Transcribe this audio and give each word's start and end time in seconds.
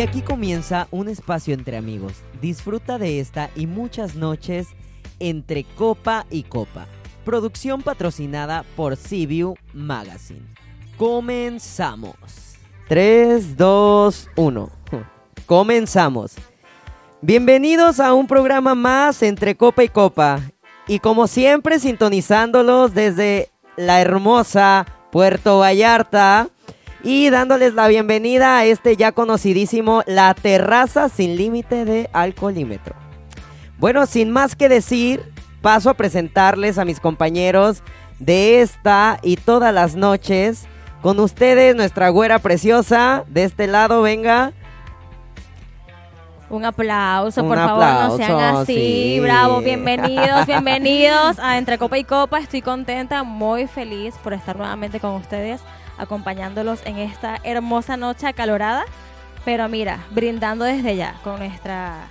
Y 0.00 0.02
aquí 0.02 0.22
comienza 0.22 0.88
un 0.92 1.10
espacio 1.10 1.52
entre 1.52 1.76
amigos. 1.76 2.14
Disfruta 2.40 2.96
de 2.96 3.20
esta 3.20 3.50
y 3.54 3.66
muchas 3.66 4.14
noches 4.14 4.68
entre 5.18 5.64
copa 5.64 6.24
y 6.30 6.44
copa. 6.44 6.86
Producción 7.22 7.82
patrocinada 7.82 8.64
por 8.76 8.96
CBU 8.96 9.58
Magazine. 9.74 10.46
Comenzamos. 10.96 12.14
3, 12.88 13.58
2, 13.58 14.30
1. 14.36 14.70
Comenzamos. 15.44 16.32
Bienvenidos 17.20 18.00
a 18.00 18.14
un 18.14 18.26
programa 18.26 18.74
más 18.74 19.22
entre 19.22 19.54
copa 19.54 19.84
y 19.84 19.90
copa. 19.90 20.40
Y 20.88 21.00
como 21.00 21.26
siempre, 21.26 21.78
sintonizándolos 21.78 22.94
desde 22.94 23.50
la 23.76 24.00
hermosa 24.00 24.86
Puerto 25.12 25.58
Vallarta 25.58 26.48
y 27.02 27.30
dándoles 27.30 27.74
la 27.74 27.88
bienvenida 27.88 28.58
a 28.58 28.64
este 28.64 28.96
ya 28.96 29.12
conocidísimo 29.12 30.02
La 30.06 30.34
Terraza 30.34 31.08
sin 31.08 31.36
límite 31.36 31.84
de 31.84 32.10
alcoholímetro. 32.12 32.94
Bueno, 33.78 34.06
sin 34.06 34.30
más 34.30 34.56
que 34.56 34.68
decir, 34.68 35.22
paso 35.62 35.90
a 35.90 35.94
presentarles 35.94 36.78
a 36.78 36.84
mis 36.84 37.00
compañeros 37.00 37.82
de 38.18 38.60
esta 38.60 39.18
y 39.22 39.36
todas 39.36 39.72
las 39.72 39.96
noches. 39.96 40.66
Con 41.02 41.18
ustedes, 41.18 41.74
nuestra 41.74 42.10
güera 42.10 42.38
preciosa. 42.38 43.24
De 43.28 43.44
este 43.44 43.66
lado, 43.66 44.02
venga. 44.02 44.52
Un 46.50 46.64
aplauso, 46.64 47.42
Un 47.42 47.48
por 47.48 47.56
favor, 47.58 47.84
no 47.84 48.16
sean 48.16 48.38
así. 48.56 48.74
sí. 48.74 49.20
Bravo, 49.20 49.60
bienvenidos, 49.60 50.46
bienvenidos 50.46 51.38
a 51.38 51.56
Entre 51.56 51.78
Copa 51.78 51.96
y 51.96 52.04
Copa. 52.04 52.40
Estoy 52.40 52.60
contenta, 52.60 53.22
muy 53.22 53.68
feliz 53.68 54.16
por 54.22 54.32
estar 54.32 54.56
nuevamente 54.56 54.98
con 54.98 55.12
ustedes, 55.12 55.60
acompañándolos 56.00 56.80
en 56.86 56.98
esta 56.98 57.38
hermosa 57.44 57.96
noche 57.96 58.26
acalorada. 58.26 58.84
Pero 59.44 59.68
mira, 59.68 60.04
brindando 60.10 60.64
desde 60.64 60.96
ya 60.96 61.18
con 61.24 61.38
nuestra 61.38 62.08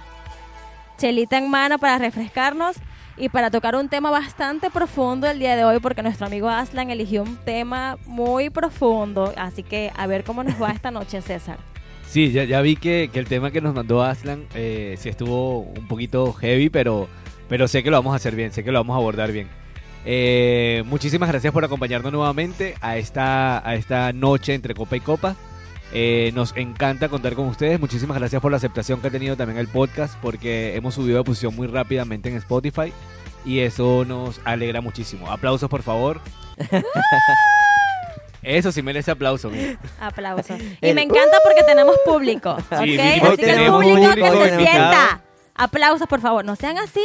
chelita 0.97 1.38
en 1.38 1.50
mano 1.50 1.80
para 1.80 1.97
refrescarnos 1.97 2.77
y 3.17 3.30
para 3.30 3.52
tocar 3.52 3.75
un 3.75 3.89
tema 3.89 4.09
bastante 4.09 4.69
profundo 4.69 5.27
el 5.27 5.39
día 5.39 5.55
de 5.55 5.66
hoy, 5.66 5.80
porque 5.80 6.02
nuestro 6.02 6.27
amigo 6.27 6.49
Aslan 6.49 6.89
eligió 6.89 7.23
un 7.23 7.36
tema 7.38 7.97
muy 8.05 8.49
profundo. 8.49 9.33
Así 9.36 9.61
que 9.61 9.92
a 9.95 10.08
ver 10.08 10.23
cómo 10.23 10.44
nos 10.44 10.61
va 10.61 10.71
esta 10.71 10.89
noche, 10.89 11.21
César. 11.21 11.58
Sí, 12.08 12.31
ya, 12.31 12.61
vi 12.61 12.75
que, 12.75 13.09
que 13.14 13.19
el 13.19 13.27
tema 13.27 13.52
que 13.52 13.61
nos 13.61 13.75
mandó 13.75 14.02
Aslan 14.02 14.45
eh, 14.55 14.95
sí 14.97 15.09
estuvo 15.09 15.59
un 15.59 15.88
poquito 15.88 16.33
heavy, 16.33 16.69
pero, 16.69 17.08
pero 17.47 17.67
sé 17.67 17.83
que 17.83 17.92
lo 17.92 17.97
vamos 17.97 18.14
a 18.14 18.16
hacer 18.16 18.36
bien, 18.36 18.52
sé 18.52 18.64
que 18.64 18.71
lo 18.71 18.80
vamos 18.80 18.95
a 18.95 18.97
abordar 18.97 19.31
bien. 19.31 19.47
Eh, 20.05 20.83
muchísimas 20.86 21.30
gracias 21.30 21.52
por 21.53 21.64
acompañarnos 21.66 22.11
nuevamente 22.11 22.75
a 22.81 22.97
esta, 22.97 23.67
a 23.67 23.75
esta 23.75 24.14
noche 24.14 24.53
entre 24.53 24.73
copa 24.73 24.95
y 24.95 25.00
copa. 25.00 25.36
Eh, 25.92 26.31
nos 26.36 26.55
encanta 26.55 27.09
contar 27.09 27.33
con 27.33 27.47
ustedes. 27.47 27.80
Muchísimas 27.80 28.17
gracias 28.17 28.42
por 28.42 28.52
la 28.52 28.58
aceptación 28.58 29.02
que 29.02 29.08
ha 29.08 29.11
tenido 29.11 29.36
también 29.36 29.58
el 29.58 29.67
podcast, 29.67 30.16
porque 30.22 30.75
hemos 30.75 30.95
subido 30.95 31.17
de 31.17 31.23
posición 31.23 31.55
muy 31.55 31.67
rápidamente 31.67 32.30
en 32.30 32.38
Spotify 32.38 32.94
y 33.45 33.59
eso 33.59 34.05
nos 34.05 34.39
alegra 34.45 34.81
muchísimo. 34.81 35.31
Aplausos, 35.31 35.70
por 35.70 35.83
favor. 35.83 36.22
Eso 38.42 38.72
sí 38.72 38.81
merece 38.81 39.11
aplauso. 39.11 39.50
mira. 39.50 39.77
Aplausos. 40.00 40.58
Y 40.81 40.94
me 40.94 41.02
encanta 41.02 41.38
porque 41.44 41.61
tenemos 41.64 41.97
público. 42.05 42.55
Sí, 42.70 42.75
así 42.75 42.95
que 42.95 43.17
el 43.17 43.36
tenemos 43.36 43.83
público 43.83 44.09
público 44.09 44.31
que 44.31 44.50
se 44.50 44.58
sienta. 44.58 45.22
Aplausos, 45.55 46.08
por 46.08 46.22
favor. 46.22 46.45
No 46.45 46.55
sean 46.55 46.77
así. 46.77 47.03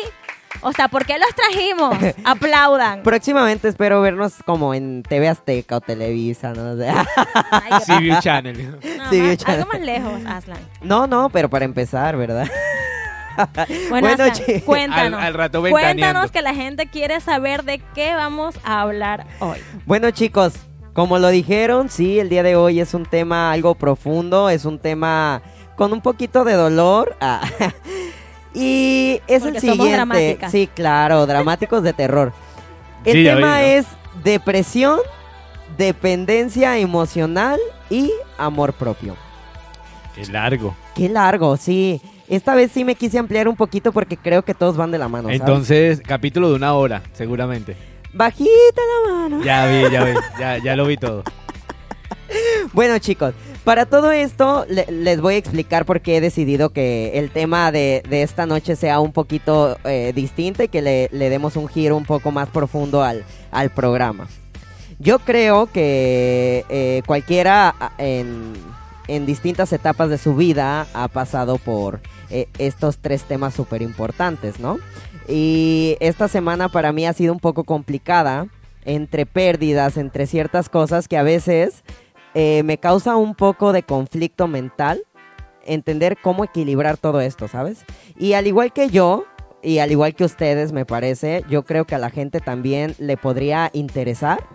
O 0.61 0.73
sea, 0.73 0.89
¿por 0.89 1.05
qué 1.05 1.19
los 1.19 1.29
trajimos? 1.35 1.97
Aplaudan. 2.25 3.03
Próximamente 3.03 3.69
espero 3.69 4.01
vernos 4.01 4.35
como 4.47 4.73
en 4.75 5.03
TV 5.03 5.29
Azteca 5.29 5.77
o 5.77 5.81
Televisa, 5.81 6.53
¿no? 6.55 6.73
O 6.73 6.77
sea, 6.79 7.07
Ay, 7.51 7.73
qué 7.87 7.93
CBU 8.11 8.21
Channel. 8.21 8.71
No, 8.73 8.79
Sí, 8.83 8.99
más- 8.99 9.11
bien 9.11 9.39
algo 9.47 9.67
más 9.73 9.81
lejos, 9.81 10.21
Aslan. 10.27 10.59
no, 10.83 11.07
no, 11.07 11.29
pero 11.31 11.51
para 11.51 11.65
empezar, 11.65 12.17
¿verdad? 12.17 12.49
Bueno, 13.91 14.07
Bueno, 14.09 14.25
Aslan, 14.25 14.61
cuéntanos. 14.61 15.19
Al- 15.19 15.27
al 15.27 15.35
rato 15.35 15.61
ventaneando. 15.61 16.03
cuéntanos 16.03 16.31
que 16.31 16.41
la 16.41 16.55
gente 16.55 16.87
quiere 16.87 17.19
saber 17.21 17.65
de 17.65 17.81
qué 17.93 18.15
vamos 18.15 18.55
a 18.63 18.81
hablar 18.81 19.27
hoy. 19.41 19.59
Bueno 19.87 20.13
chicos, 20.13 20.53
como 20.93 21.19
lo 21.19 21.27
dijeron, 21.31 21.89
sí, 21.91 22.21
el 22.21 22.29
día 22.29 22.45
de 22.45 22.55
hoy 22.55 22.79
es 22.79 22.95
un 22.95 23.05
tema 23.07 23.51
algo 23.51 23.75
profundo, 23.75 24.51
es 24.51 24.65
un 24.65 24.79
tema 24.79 25.43
con 25.75 25.93
un 25.93 26.01
poquito 26.01 26.45
de 26.45 26.53
dolor. 26.53 27.17
ah, 27.21 27.41
y 28.55 29.21
es 29.27 29.43
Porque 29.43 29.59
el 29.59 29.61
somos 29.63 29.77
siguiente. 29.77 29.93
dramáticas. 29.93 30.53
Sí, 30.53 30.69
claro, 30.75 31.27
dramáticos 31.27 31.83
de 31.83 31.93
terror. 31.93 32.33
El 33.05 33.13
Sí, 33.13 33.23
ya 33.25 33.35
vi, 33.35 33.41
tema 33.43 33.59
¿no? 33.61 33.65
es 33.67 33.87
depresión, 34.23 34.99
dependencia 35.77 36.79
emocional 36.79 37.59
y 37.91 38.11
amor 38.39 38.73
propio. 38.73 39.17
Qué 40.15 40.25
largo. 40.27 40.75
Qué 40.95 41.09
largo, 41.09 41.57
sí. 41.57 42.01
Esta 42.29 42.55
vez 42.55 42.71
sí 42.73 42.85
me 42.85 42.95
quise 42.95 43.19
ampliar 43.19 43.49
un 43.49 43.57
poquito 43.57 43.93
porque 43.93 44.17
creo 44.17 44.43
que 44.43 44.55
todos 44.55 44.77
van 44.77 44.91
de 44.91 44.99
la 44.99 45.09
mano. 45.09 45.25
¿sabes? 45.29 45.41
Entonces, 45.41 46.01
capítulo 46.07 46.49
de 46.51 46.55
una 46.55 46.73
hora, 46.75 47.03
seguramente. 47.13 47.77
Bajita 48.13 48.49
la 49.07 49.13
mano. 49.15 49.43
Ya 49.45 49.67
vi, 49.67 49.91
ya 49.93 50.05
vi, 50.05 50.13
ya, 50.39 50.59
ya 50.59 50.77
lo 50.77 50.87
vi 50.87 50.97
todo. 50.97 51.23
Bueno 52.73 52.99
chicos, 52.99 53.35
para 53.65 53.87
todo 53.87 54.13
esto 54.13 54.67
le- 54.69 54.87
les 54.91 55.21
voy 55.21 55.35
a 55.35 55.39
explicar 55.39 55.85
por 55.87 56.01
qué 56.01 56.19
he 56.19 56.21
decidido 56.21 56.71
que 56.71 57.13
el 57.19 57.31
tema 57.31 57.73
de, 57.73 58.03
esta 58.11 58.47
noche 58.47 58.77
sea 58.77 59.01
un 59.01 59.13
poquito 59.13 59.79
eh, 59.85 60.13
distinto 60.15 60.63
y 60.63 60.69
que 60.69 60.83
le, 60.83 61.09
demos 61.31 61.57
un 61.57 61.69
giro 61.69 61.97
un 61.97 62.05
poco 62.05 62.31
más 62.31 62.49
profundo 62.49 63.03
al, 63.03 63.25
programa. 63.75 64.29
Yo 64.99 65.19
creo 65.19 65.67
que 65.67 66.65
eh, 66.69 67.03
cualquiera 67.07 67.75
a- 67.81 67.93
en, 67.99 68.53
en 69.09 69.27
distintas 69.27 69.73
etapas 69.73 70.11
de 70.11 70.19
su 70.19 70.35
vida 70.35 70.87
ha 70.93 71.09
pasado 71.09 71.59
por 71.59 72.01
eh, 72.31 72.49
estos 72.59 72.99
tres 72.99 73.23
temas 73.25 73.55
súper 73.55 73.81
importantes, 73.83 74.61
¿no? 74.61 74.79
Y 75.27 75.97
esta 76.01 76.29
semana 76.29 76.69
para 76.69 76.93
mí 76.93 77.07
ha 77.07 77.13
sido 77.15 77.33
un 77.33 77.41
poco 77.41 77.65
complicada 77.65 78.47
entre 78.85 79.25
pérdidas, 79.25 79.97
entre 79.97 80.27
ciertas 80.27 80.69
cosas 80.69 81.09
que 81.09 81.17
a 81.17 81.23
veces 81.23 81.83
eh, 82.35 82.63
me 82.65 82.79
causa 82.79 83.17
un 83.17 83.35
poco 83.35 83.73
de 83.73 83.83
conflicto 83.83 84.49
mental 84.49 85.03
entender 85.65 86.19
cómo 86.21 86.45
equilibrar 86.45 86.97
todo 86.97 87.21
esto, 87.21 87.49
¿sabes? 87.49 87.85
Y 88.19 88.35
al 88.35 88.47
igual 88.47 88.73
que 88.73 88.91
yo, 88.91 89.25
y 89.63 89.79
al 89.79 89.91
igual 89.91 90.15
que 90.15 90.25
ustedes, 90.25 90.73
me 90.73 90.85
parece, 90.85 91.45
yo 91.49 91.65
creo 91.65 91.87
que 91.87 91.95
a 91.95 91.99
la 91.99 92.11
gente 92.11 92.41
también 92.41 92.95
le 92.99 93.17
podría 93.17 93.71
interesar 93.73 94.47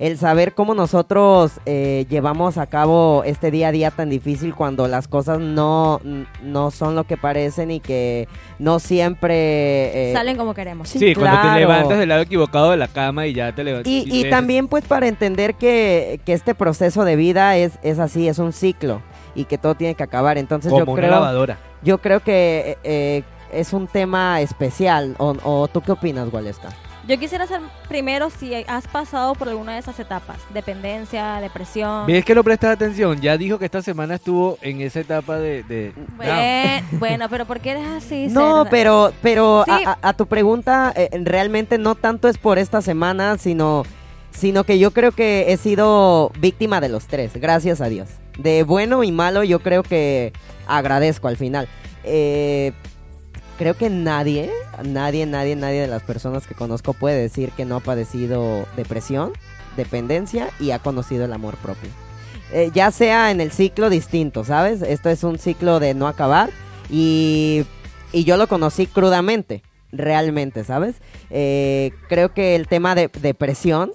el 0.00 0.16
saber 0.16 0.54
cómo 0.54 0.74
nosotros 0.74 1.52
eh, 1.66 2.06
llevamos 2.08 2.56
a 2.56 2.66
cabo 2.66 3.22
este 3.24 3.50
día 3.50 3.68
a 3.68 3.70
día 3.70 3.90
tan 3.90 4.08
difícil 4.08 4.54
cuando 4.54 4.88
las 4.88 5.06
cosas 5.08 5.38
no, 5.40 6.00
no 6.42 6.70
son 6.70 6.96
lo 6.96 7.04
que 7.04 7.16
parecen 7.18 7.70
y 7.70 7.80
que 7.80 8.26
no 8.58 8.78
siempre... 8.78 10.10
eh, 10.10 10.12
Salen 10.14 10.36
como 10.38 10.54
queremos. 10.54 10.88
Sí, 10.88 10.98
Sí, 10.98 11.14
cuando 11.14 11.38
claro. 11.38 11.54
te 11.54 11.60
levantas 11.60 11.98
del 11.98 12.08
lado 12.08 12.22
equivocado 12.22 12.70
de 12.70 12.78
la 12.78 12.88
cama 12.88 13.26
y 13.26 13.34
ya 13.34 13.54
te 13.54 13.62
levantas. 13.62 13.92
Y, 13.92 14.04
y 14.08 14.28
también 14.30 14.68
pues 14.68 14.84
para 14.86 15.06
entender 15.06 15.54
que, 15.54 16.18
que 16.24 16.32
este 16.32 16.54
proceso 16.54 17.04
de 17.04 17.16
vida 17.16 17.56
es, 17.58 17.72
es 17.82 17.98
así, 17.98 18.26
es 18.26 18.38
un 18.38 18.52
ciclo 18.54 19.02
y 19.34 19.44
que 19.44 19.58
todo 19.58 19.74
tiene 19.74 19.94
que 19.94 20.02
acabar. 20.02 20.38
Entonces 20.38 20.72
Como 20.72 20.86
yo 20.86 20.92
una 20.92 21.00
creo, 21.02 21.10
lavadora. 21.12 21.58
yo 21.82 21.98
creo 21.98 22.20
que 22.20 22.78
eh, 22.84 23.22
es 23.52 23.74
un 23.74 23.86
tema 23.86 24.40
especial. 24.40 25.14
¿O, 25.18 25.36
o 25.44 25.68
tú 25.68 25.82
qué 25.82 25.92
opinas, 25.92 26.32
Waleska? 26.32 26.70
Yo 27.10 27.18
quisiera 27.18 27.44
saber 27.48 27.68
primero 27.88 28.30
si 28.30 28.54
has 28.54 28.86
pasado 28.86 29.34
por 29.34 29.48
alguna 29.48 29.72
de 29.74 29.80
esas 29.80 29.98
etapas. 29.98 30.36
Dependencia, 30.54 31.40
depresión. 31.40 32.06
¿Ves 32.06 32.24
que 32.24 32.36
no 32.36 32.44
prestas 32.44 32.70
atención? 32.74 33.20
Ya 33.20 33.36
dijo 33.36 33.58
que 33.58 33.64
esta 33.64 33.82
semana 33.82 34.14
estuvo 34.14 34.58
en 34.62 34.80
esa 34.80 35.00
etapa 35.00 35.36
de... 35.38 35.64
de- 35.64 35.92
Bue- 36.16 36.82
Bueno, 37.00 37.28
pero 37.28 37.46
¿por 37.46 37.58
qué 37.58 37.72
eres 37.72 37.86
así? 37.88 38.28
No, 38.28 38.58
cerda? 38.58 38.70
pero, 38.70 39.12
pero 39.22 39.64
Sí. 39.64 39.72
a, 39.84 39.90
a- 40.00 40.08
a 40.10 40.12
tu 40.12 40.26
pregunta, 40.26 40.92
eh, 40.94 41.10
realmente 41.24 41.78
no 41.78 41.96
tanto 41.96 42.28
es 42.28 42.38
por 42.38 42.58
esta 42.58 42.80
semana, 42.80 43.38
sino, 43.38 43.82
sino 44.30 44.62
que 44.62 44.78
yo 44.78 44.92
creo 44.92 45.10
que 45.10 45.46
he 45.52 45.56
sido 45.56 46.30
víctima 46.38 46.80
de 46.80 46.90
los 46.90 47.06
tres, 47.08 47.32
gracias 47.34 47.80
a 47.80 47.88
Dios. 47.88 48.08
De 48.38 48.62
bueno 48.62 49.02
y 49.02 49.10
malo, 49.10 49.42
yo 49.42 49.58
creo 49.58 49.82
que 49.82 50.32
agradezco 50.68 51.26
al 51.26 51.36
final. 51.36 51.66
Eh, 52.04 52.72
creo 53.60 53.74
que 53.74 53.90
nadie, 53.90 54.50
nadie, 54.82 55.26
nadie, 55.26 55.54
nadie 55.54 55.82
de 55.82 55.86
las 55.86 56.02
personas 56.02 56.46
que 56.46 56.54
conozco 56.54 56.94
puede 56.94 57.20
decir 57.20 57.50
que 57.50 57.66
no 57.66 57.76
ha 57.76 57.80
padecido 57.80 58.66
depresión, 58.74 59.34
dependencia 59.76 60.48
y 60.58 60.70
ha 60.70 60.78
conocido 60.78 61.26
el 61.26 61.32
amor 61.34 61.58
propio. 61.58 61.90
Eh, 62.54 62.70
ya 62.72 62.90
sea 62.90 63.30
en 63.30 63.38
el 63.38 63.52
ciclo 63.52 63.90
distinto, 63.90 64.44
¿sabes? 64.44 64.80
Esto 64.80 65.10
es 65.10 65.24
un 65.24 65.38
ciclo 65.38 65.78
de 65.78 65.92
no 65.92 66.08
acabar 66.08 66.48
y, 66.88 67.66
y 68.12 68.24
yo 68.24 68.38
lo 68.38 68.48
conocí 68.48 68.86
crudamente, 68.86 69.62
realmente, 69.92 70.64
¿sabes? 70.64 70.94
Eh, 71.28 71.90
creo 72.08 72.32
que 72.32 72.56
el 72.56 72.66
tema 72.66 72.94
de 72.94 73.10
depresión 73.20 73.92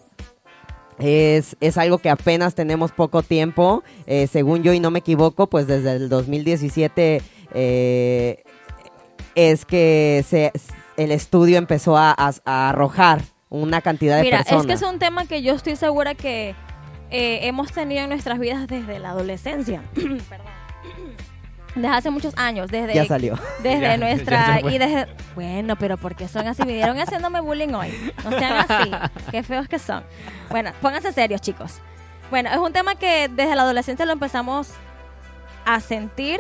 es, 1.00 1.57
es 1.59 1.79
algo 1.79 1.97
que 1.97 2.11
apenas 2.11 2.53
tenemos 2.53 2.91
poco 2.91 3.23
tiempo, 3.23 3.83
eh, 4.06 4.27
según 4.27 4.61
yo 4.61 4.73
y 4.73 4.79
no 4.79 4.91
me 4.91 5.00
equivoco, 5.00 5.47
pues 5.47 5.65
desde 5.65 5.94
el 5.94 6.07
2017 6.07 7.23
eh, 7.57 8.44
es 9.35 9.65
que 9.65 10.23
se, 10.27 10.51
el 10.97 11.11
estudio 11.11 11.57
empezó 11.57 11.97
a, 11.97 12.11
a- 12.17 12.33
a 12.45 12.69
arrojar 12.69 13.21
una 13.49 13.81
cantidad 13.81 14.17
de 14.17 14.23
Mira, 14.23 14.37
personas. 14.39 14.61
es 14.63 14.67
que 14.67 14.73
es 14.73 14.81
un 14.81 14.99
tema 14.99 15.25
que 15.25 15.41
yo 15.41 15.53
estoy 15.53 15.75
segura 15.75 16.15
que 16.15 16.55
eh, 17.11 17.39
hemos 17.43 17.71
tenido 17.71 18.01
en 18.03 18.09
nuestras 18.09 18.39
vidas 18.39 18.67
desde 18.67 18.99
la 18.99 19.09
adolescencia. 19.11 19.81
Perdón. 19.93 20.47
desde 21.75 21.87
hace 21.89 22.09
muchos 22.09 22.33
años, 22.37 22.71
desde 22.71 22.93
Ya 22.93 23.05
salió. 23.05 23.37
desde 23.61 23.81
Ya, 23.81 23.97
nuestra 23.97 24.61
y 24.61 24.77
desde 24.77 25.07
bueno 25.35 25.75
pero 25.75 25.97
porque 25.97 26.27
son 26.29 26.47
así 26.47 26.63
vinieron 26.63 26.97
haciéndome 26.97 27.41
bullying 27.41 27.73
hoy 27.73 27.89
no 28.23 28.29
sean 28.31 28.65
así 28.69 28.91
qué 29.31 29.43
feos 29.43 29.67
que 29.67 29.77
son 29.79 30.03
bueno 30.49 30.71
pónganse 30.81 31.11
serios 31.11 31.41
chicos 31.41 31.79
bueno 32.31 32.49
es 32.49 32.57
un 32.57 32.71
tema 32.71 32.95
que 32.95 33.27
desde 33.27 33.53
la 33.55 33.63
adolescencia 33.63 34.05
lo 34.05 34.13
empezamos 34.13 34.69
a 35.65 35.81
sentir 35.81 36.39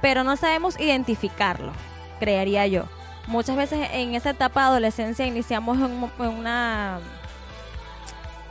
pero 0.00 0.24
no 0.24 0.36
sabemos 0.38 0.80
identificarlo 0.80 1.72
creería 2.20 2.68
yo 2.68 2.84
muchas 3.26 3.56
veces 3.56 3.88
en 3.92 4.14
esa 4.14 4.30
etapa 4.30 4.60
de 4.62 4.66
adolescencia 4.68 5.26
iniciamos 5.26 5.76
en, 5.78 5.84
un- 5.84 6.10
en 6.20 6.28
una 6.28 6.98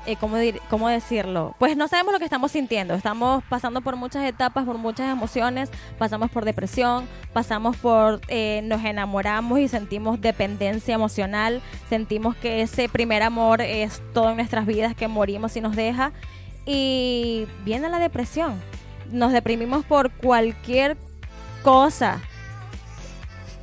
eh, 0.05 0.15
¿cómo, 0.15 0.37
dir- 0.37 0.61
¿cómo 0.69 0.87
decirlo? 0.87 1.55
Pues 1.59 1.75
no 1.77 1.87
sabemos 1.87 2.13
lo 2.13 2.19
que 2.19 2.25
estamos 2.25 2.51
sintiendo. 2.51 2.93
Estamos 2.95 3.43
pasando 3.49 3.81
por 3.81 3.95
muchas 3.95 4.23
etapas, 4.23 4.65
por 4.65 4.77
muchas 4.77 5.11
emociones. 5.11 5.69
Pasamos 5.99 6.31
por 6.31 6.45
depresión, 6.45 7.07
pasamos 7.33 7.75
por... 7.77 8.21
eh, 8.29 8.61
nos 8.63 8.83
enamoramos 8.85 9.59
y 9.59 9.67
sentimos 9.67 10.19
dependencia 10.21 10.95
emocional. 10.95 11.61
Sentimos 11.89 12.35
que 12.37 12.61
ese 12.61 12.87
primer 12.89 13.21
amor 13.21 13.61
es 13.61 14.01
todo 14.13 14.29
en 14.31 14.37
nuestras 14.37 14.65
vidas, 14.65 14.95
que 14.95 15.07
morimos 15.07 15.55
y 15.57 15.61
nos 15.61 15.75
deja. 15.75 16.11
Y 16.65 17.45
viene 17.65 17.89
la 17.89 17.99
depresión. 17.99 18.53
Nos 19.11 19.31
deprimimos 19.33 19.85
por 19.85 20.11
cualquier 20.11 20.97
cosa. 21.61 22.19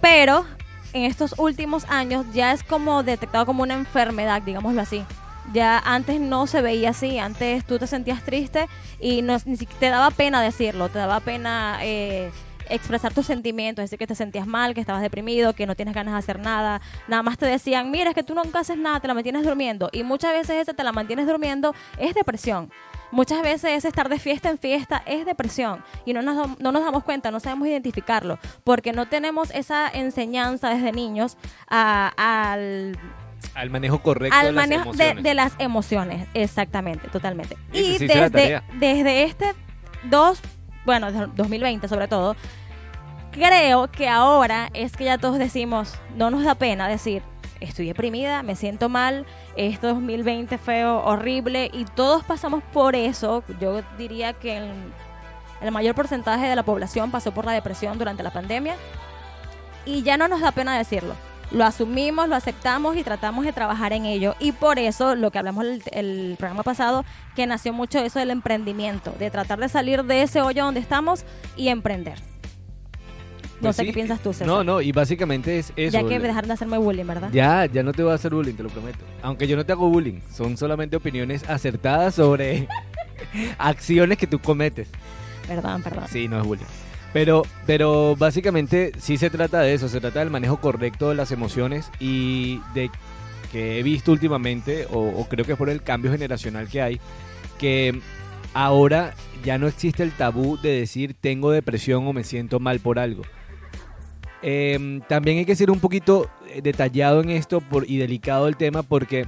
Pero 0.08 0.46
en 0.92 1.02
estos 1.02 1.34
últimos 1.36 1.84
años 1.88 2.24
ya 2.32 2.52
es 2.52 2.62
como 2.62 3.02
detectado 3.02 3.44
como 3.44 3.64
una 3.64 3.74
enfermedad, 3.74 4.40
digámoslo 4.40 4.80
así. 4.80 5.04
Ya 5.52 5.80
antes 5.80 6.20
no 6.20 6.46
se 6.46 6.62
veía 6.62 6.90
así, 6.90 7.18
antes 7.18 7.64
tú 7.64 7.80
te 7.80 7.88
sentías 7.88 8.22
triste 8.22 8.68
y 9.00 9.22
no, 9.22 9.36
ni 9.46 9.56
siquiera 9.56 9.80
te 9.80 9.86
daba 9.90 10.10
pena 10.12 10.40
decirlo, 10.40 10.88
te 10.90 11.00
daba 11.00 11.18
pena 11.18 11.80
eh, 11.82 12.30
expresar 12.68 13.14
tus 13.14 13.26
sentimientos, 13.26 13.82
decir 13.82 13.98
que 13.98 14.06
te 14.06 14.14
sentías 14.14 14.46
mal, 14.46 14.74
que 14.74 14.80
estabas 14.80 15.02
deprimido, 15.02 15.54
que 15.54 15.66
no 15.66 15.74
tienes 15.74 15.92
ganas 15.92 16.14
de 16.14 16.18
hacer 16.18 16.38
nada. 16.38 16.80
Nada 17.08 17.24
más 17.24 17.36
te 17.36 17.46
decían, 17.46 17.90
mira, 17.90 18.10
es 18.10 18.14
que 18.14 18.22
tú 18.22 18.36
nunca 18.36 18.60
haces 18.60 18.78
nada, 18.78 19.00
te 19.00 19.08
la 19.08 19.14
mantienes 19.14 19.44
durmiendo. 19.44 19.90
Y 19.92 20.04
muchas 20.04 20.32
veces 20.34 20.62
ese 20.62 20.72
te 20.72 20.84
la 20.84 20.92
mantienes 20.92 21.26
durmiendo 21.26 21.74
es 21.98 22.14
depresión. 22.14 22.70
Muchas 23.12 23.40
veces 23.42 23.70
ese 23.72 23.88
estar 23.88 24.08
de 24.08 24.18
fiesta 24.18 24.50
en 24.50 24.58
fiesta 24.58 25.02
es 25.06 25.24
depresión 25.26 25.82
y 26.04 26.12
no 26.12 26.22
nos, 26.22 26.58
no 26.58 26.72
nos 26.72 26.84
damos 26.84 27.04
cuenta, 27.04 27.30
no 27.30 27.38
sabemos 27.40 27.68
identificarlo, 27.68 28.38
porque 28.64 28.92
no 28.92 29.06
tenemos 29.06 29.50
esa 29.52 29.88
enseñanza 29.88 30.70
desde 30.70 30.92
niños 30.92 31.36
a- 31.68 32.12
al 32.16 32.98
Al 33.54 33.70
manejo 33.70 34.00
correcto 34.02 34.36
de 34.36 34.40
al 34.48 34.54
las 34.54 34.62
manejo 34.68 34.82
de, 34.92 35.04
emociones. 35.04 35.22
de 35.24 35.34
las 35.34 35.52
emociones, 35.58 36.28
exactamente, 36.34 37.08
totalmente. 37.08 37.56
Y 37.72 37.96
será 37.98 38.28
desde, 38.28 38.62
desde 38.78 39.22
este 39.24 39.54
dos, 40.10 40.40
bueno, 40.84 41.10
desde 41.12 41.26
2020 41.34 41.86
sobre 41.88 42.08
todo, 42.08 42.34
creo 43.32 43.90
que 43.90 44.08
ahora 44.08 44.70
es 44.74 44.92
que 44.92 45.04
ya 45.04 45.18
todos 45.18 45.38
decimos, 45.38 45.94
no 46.16 46.30
nos 46.30 46.42
da 46.44 46.54
pena 46.54 46.88
decir, 46.88 47.22
estoy 47.60 47.86
deprimida, 47.86 48.42
me 48.42 48.56
siento 48.56 48.88
mal, 48.88 49.26
este 49.56 49.86
2020 49.86 50.58
fue 50.58 50.84
horrible 50.84 51.70
y 51.72 51.84
todos 51.84 52.24
pasamos 52.24 52.62
por 52.72 52.96
eso. 52.96 53.42
Yo 53.60 53.82
diría 53.98 54.32
que 54.32 54.58
el, 55.60 55.72
mayor 55.72 55.94
porcentaje 55.94 56.46
de 56.46 56.56
la 56.56 56.62
población 56.62 57.10
pasó 57.10 57.32
por 57.32 57.44
la 57.44 57.52
depresión 57.52 57.98
durante 57.98 58.22
la 58.22 58.30
pandemia 58.30 58.76
y 59.84 60.02
ya 60.02 60.16
no 60.16 60.28
nos 60.28 60.40
da 60.40 60.52
pena 60.52 60.76
decirlo. 60.76 61.14
Lo 61.52 61.64
asumimos, 61.64 62.28
lo 62.28 62.34
aceptamos 62.34 62.96
y 62.96 63.04
tratamos 63.04 63.44
de 63.44 63.52
trabajar 63.52 63.92
en 63.92 64.04
ello. 64.04 64.34
Y 64.40 64.50
por 64.50 64.80
eso, 64.80 65.14
lo 65.14 65.30
que 65.30 65.38
hablamos 65.38 65.64
el, 65.64 65.82
el 65.92 66.34
programa 66.38 66.64
pasado, 66.64 67.04
que 67.36 67.46
nació 67.46 67.72
mucho 67.72 68.00
eso 68.00 68.18
del 68.18 68.30
emprendimiento, 68.30 69.12
de 69.18 69.30
tratar 69.30 69.60
de 69.60 69.68
salir 69.68 70.02
de 70.04 70.22
ese 70.22 70.42
hoyo 70.42 70.64
donde 70.64 70.80
estamos 70.80 71.24
y 71.56 71.68
emprender. 71.68 72.18
No 73.56 73.68
Pues 73.68 73.76
sé 73.76 73.82
sí, 73.82 73.86
qué 73.88 73.94
piensas 73.94 74.20
tú, 74.22 74.32
César. 74.32 74.46
No, 74.46 74.62
no, 74.62 74.80
y 74.82 74.92
básicamente 74.92 75.58
es 75.58 75.72
eso. 75.76 75.92
ya 75.98 76.06
que 76.06 76.20
dejaron 76.20 76.48
de 76.48 76.54
hacerme 76.54 76.76
bullying, 76.78 77.06
¿verdad? 77.06 77.30
Ya, 77.32 77.64
ya 77.66 77.82
no 77.82 77.92
te 77.92 78.02
voy 78.02 78.12
a 78.12 78.16
hacer 78.16 78.34
bullying, 78.34 78.54
te 78.54 78.62
lo 78.62 78.68
prometo. 78.68 78.98
Aunque 79.22 79.46
yo 79.48 79.56
no 79.56 79.64
te 79.64 79.72
hago 79.72 79.88
bullying, 79.88 80.20
son 80.30 80.56
solamente 80.56 80.96
opiniones 80.96 81.48
acertadas 81.48 82.14
sobre 82.14 82.68
acciones 83.58 84.18
que 84.18 84.26
tú 84.26 84.38
cometes. 84.40 84.88
Perdón, 85.48 85.82
perdón. 85.82 86.04
Sí, 86.10 86.28
no 86.28 86.40
es 86.40 86.46
bullying. 86.46 86.66
Pero, 87.12 87.44
pero 87.66 88.14
básicamente 88.16 88.92
sí 88.98 89.16
se 89.16 89.30
trata 89.30 89.60
de 89.60 89.72
eso, 89.72 89.88
se 89.88 90.00
trata 90.00 90.20
del 90.20 90.30
manejo 90.30 90.58
correcto 90.60 91.08
de 91.08 91.14
las 91.14 91.32
emociones 91.32 91.90
y 91.98 92.60
de 92.74 92.90
que 93.52 93.78
he 93.78 93.82
visto 93.82 94.12
últimamente, 94.12 94.86
o, 94.90 94.98
o 94.98 95.28
creo 95.28 95.46
que 95.46 95.52
es 95.52 95.58
por 95.58 95.70
el 95.70 95.82
cambio 95.82 96.10
generacional 96.10 96.68
que 96.68 96.82
hay, 96.82 97.00
que 97.58 98.00
ahora 98.52 99.14
ya 99.44 99.56
no 99.56 99.66
existe 99.66 100.02
el 100.02 100.12
tabú 100.12 100.58
de 100.60 100.80
decir 100.80 101.14
tengo 101.18 101.50
depresión 101.52 102.06
o 102.06 102.12
me 102.12 102.24
siento 102.24 102.60
mal 102.60 102.80
por 102.80 102.98
algo. 102.98 103.22
Em, 104.42 105.00
también 105.02 105.38
hay 105.38 105.44
que 105.44 105.56
ser 105.56 105.70
un 105.70 105.80
poquito 105.80 106.28
eh, 106.48 106.60
detallado 106.62 107.20
en 107.20 107.30
esto 107.30 107.60
por, 107.60 107.88
y 107.88 107.98
delicado 107.98 108.48
el 108.48 108.56
tema 108.56 108.82
porque 108.82 109.26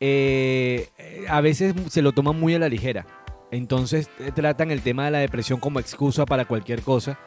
eh, 0.00 0.88
a 1.28 1.40
veces 1.40 1.74
se 1.88 2.02
lo 2.02 2.12
toman 2.12 2.38
muy 2.38 2.54
a 2.54 2.58
la 2.58 2.68
ligera. 2.68 3.06
Entonces 3.50 4.10
eh, 4.18 4.32
tratan 4.34 4.70
el 4.70 4.80
tema 4.80 5.04
de 5.04 5.10
la 5.10 5.18
depresión 5.18 5.60
como 5.60 5.80
excusa 5.80 6.24
para 6.26 6.44
cualquier 6.44 6.82
cosa. 6.82 7.18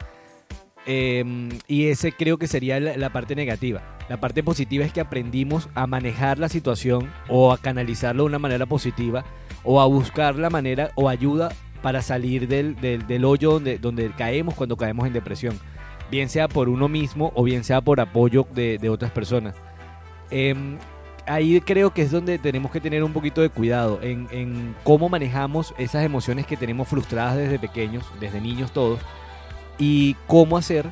Em, 0.85 1.49
y 1.67 1.87
ese 1.87 2.11
creo 2.11 2.37
que 2.37 2.47
sería 2.47 2.79
la, 2.79 3.09
parte 3.11 3.35
negativa. 3.35 3.81
La 4.09 4.19
parte 4.19 4.43
positiva 4.43 4.83
es 4.83 4.91
que 4.91 4.99
aprendimos 4.99 5.69
a 5.75 5.87
manejar 5.87 6.39
la 6.39 6.49
situación 6.49 7.09
o 7.29 7.53
a 7.53 7.57
canalizarlo 7.57 8.23
de 8.23 8.27
una 8.27 8.39
manera 8.39 8.65
positiva 8.65 9.23
o 9.63 9.79
a 9.79 9.85
buscar 9.85 10.35
la 10.35 10.49
manera 10.49 10.91
o 10.95 11.07
ayuda 11.07 11.53
para 11.81 12.01
salir 12.01 12.49
del, 12.49 13.25
hoyo 13.25 13.59
donde 13.59 14.11
caemos 14.17 14.55
cuando 14.55 14.75
caemos 14.75 15.07
en 15.07 15.13
depresión. 15.13 15.57
Bien 16.13 16.29
sea 16.29 16.47
por 16.47 16.69
uno 16.69 16.87
mismo 16.87 17.31
o 17.33 17.41
bien 17.41 17.63
sea 17.63 17.81
por 17.81 17.99
apoyo 17.99 18.45
de, 18.53 18.77
de 18.77 18.87
otras 18.87 19.09
personas. 19.09 19.55
Em, 20.29 20.77
ahí 21.25 21.59
creo 21.59 21.91
que 21.91 22.03
es 22.03 22.11
donde 22.11 22.37
tenemos 22.37 22.71
que 22.71 22.79
tener 22.79 23.03
un 23.03 23.13
poquito 23.13 23.41
de 23.41 23.49
cuidado 23.49 23.99
en, 24.03 24.75
cómo 24.83 25.09
manejamos 25.09 25.73
esas 25.79 26.03
emociones 26.03 26.45
que 26.45 26.55
tenemos 26.55 26.87
frustradas 26.87 27.37
desde 27.37 27.57
pequeños, 27.57 28.05
desde 28.19 28.41
niños 28.41 28.71
todos, 28.71 28.99
y 29.79 30.15
cómo 30.27 30.55
hacer 30.55 30.85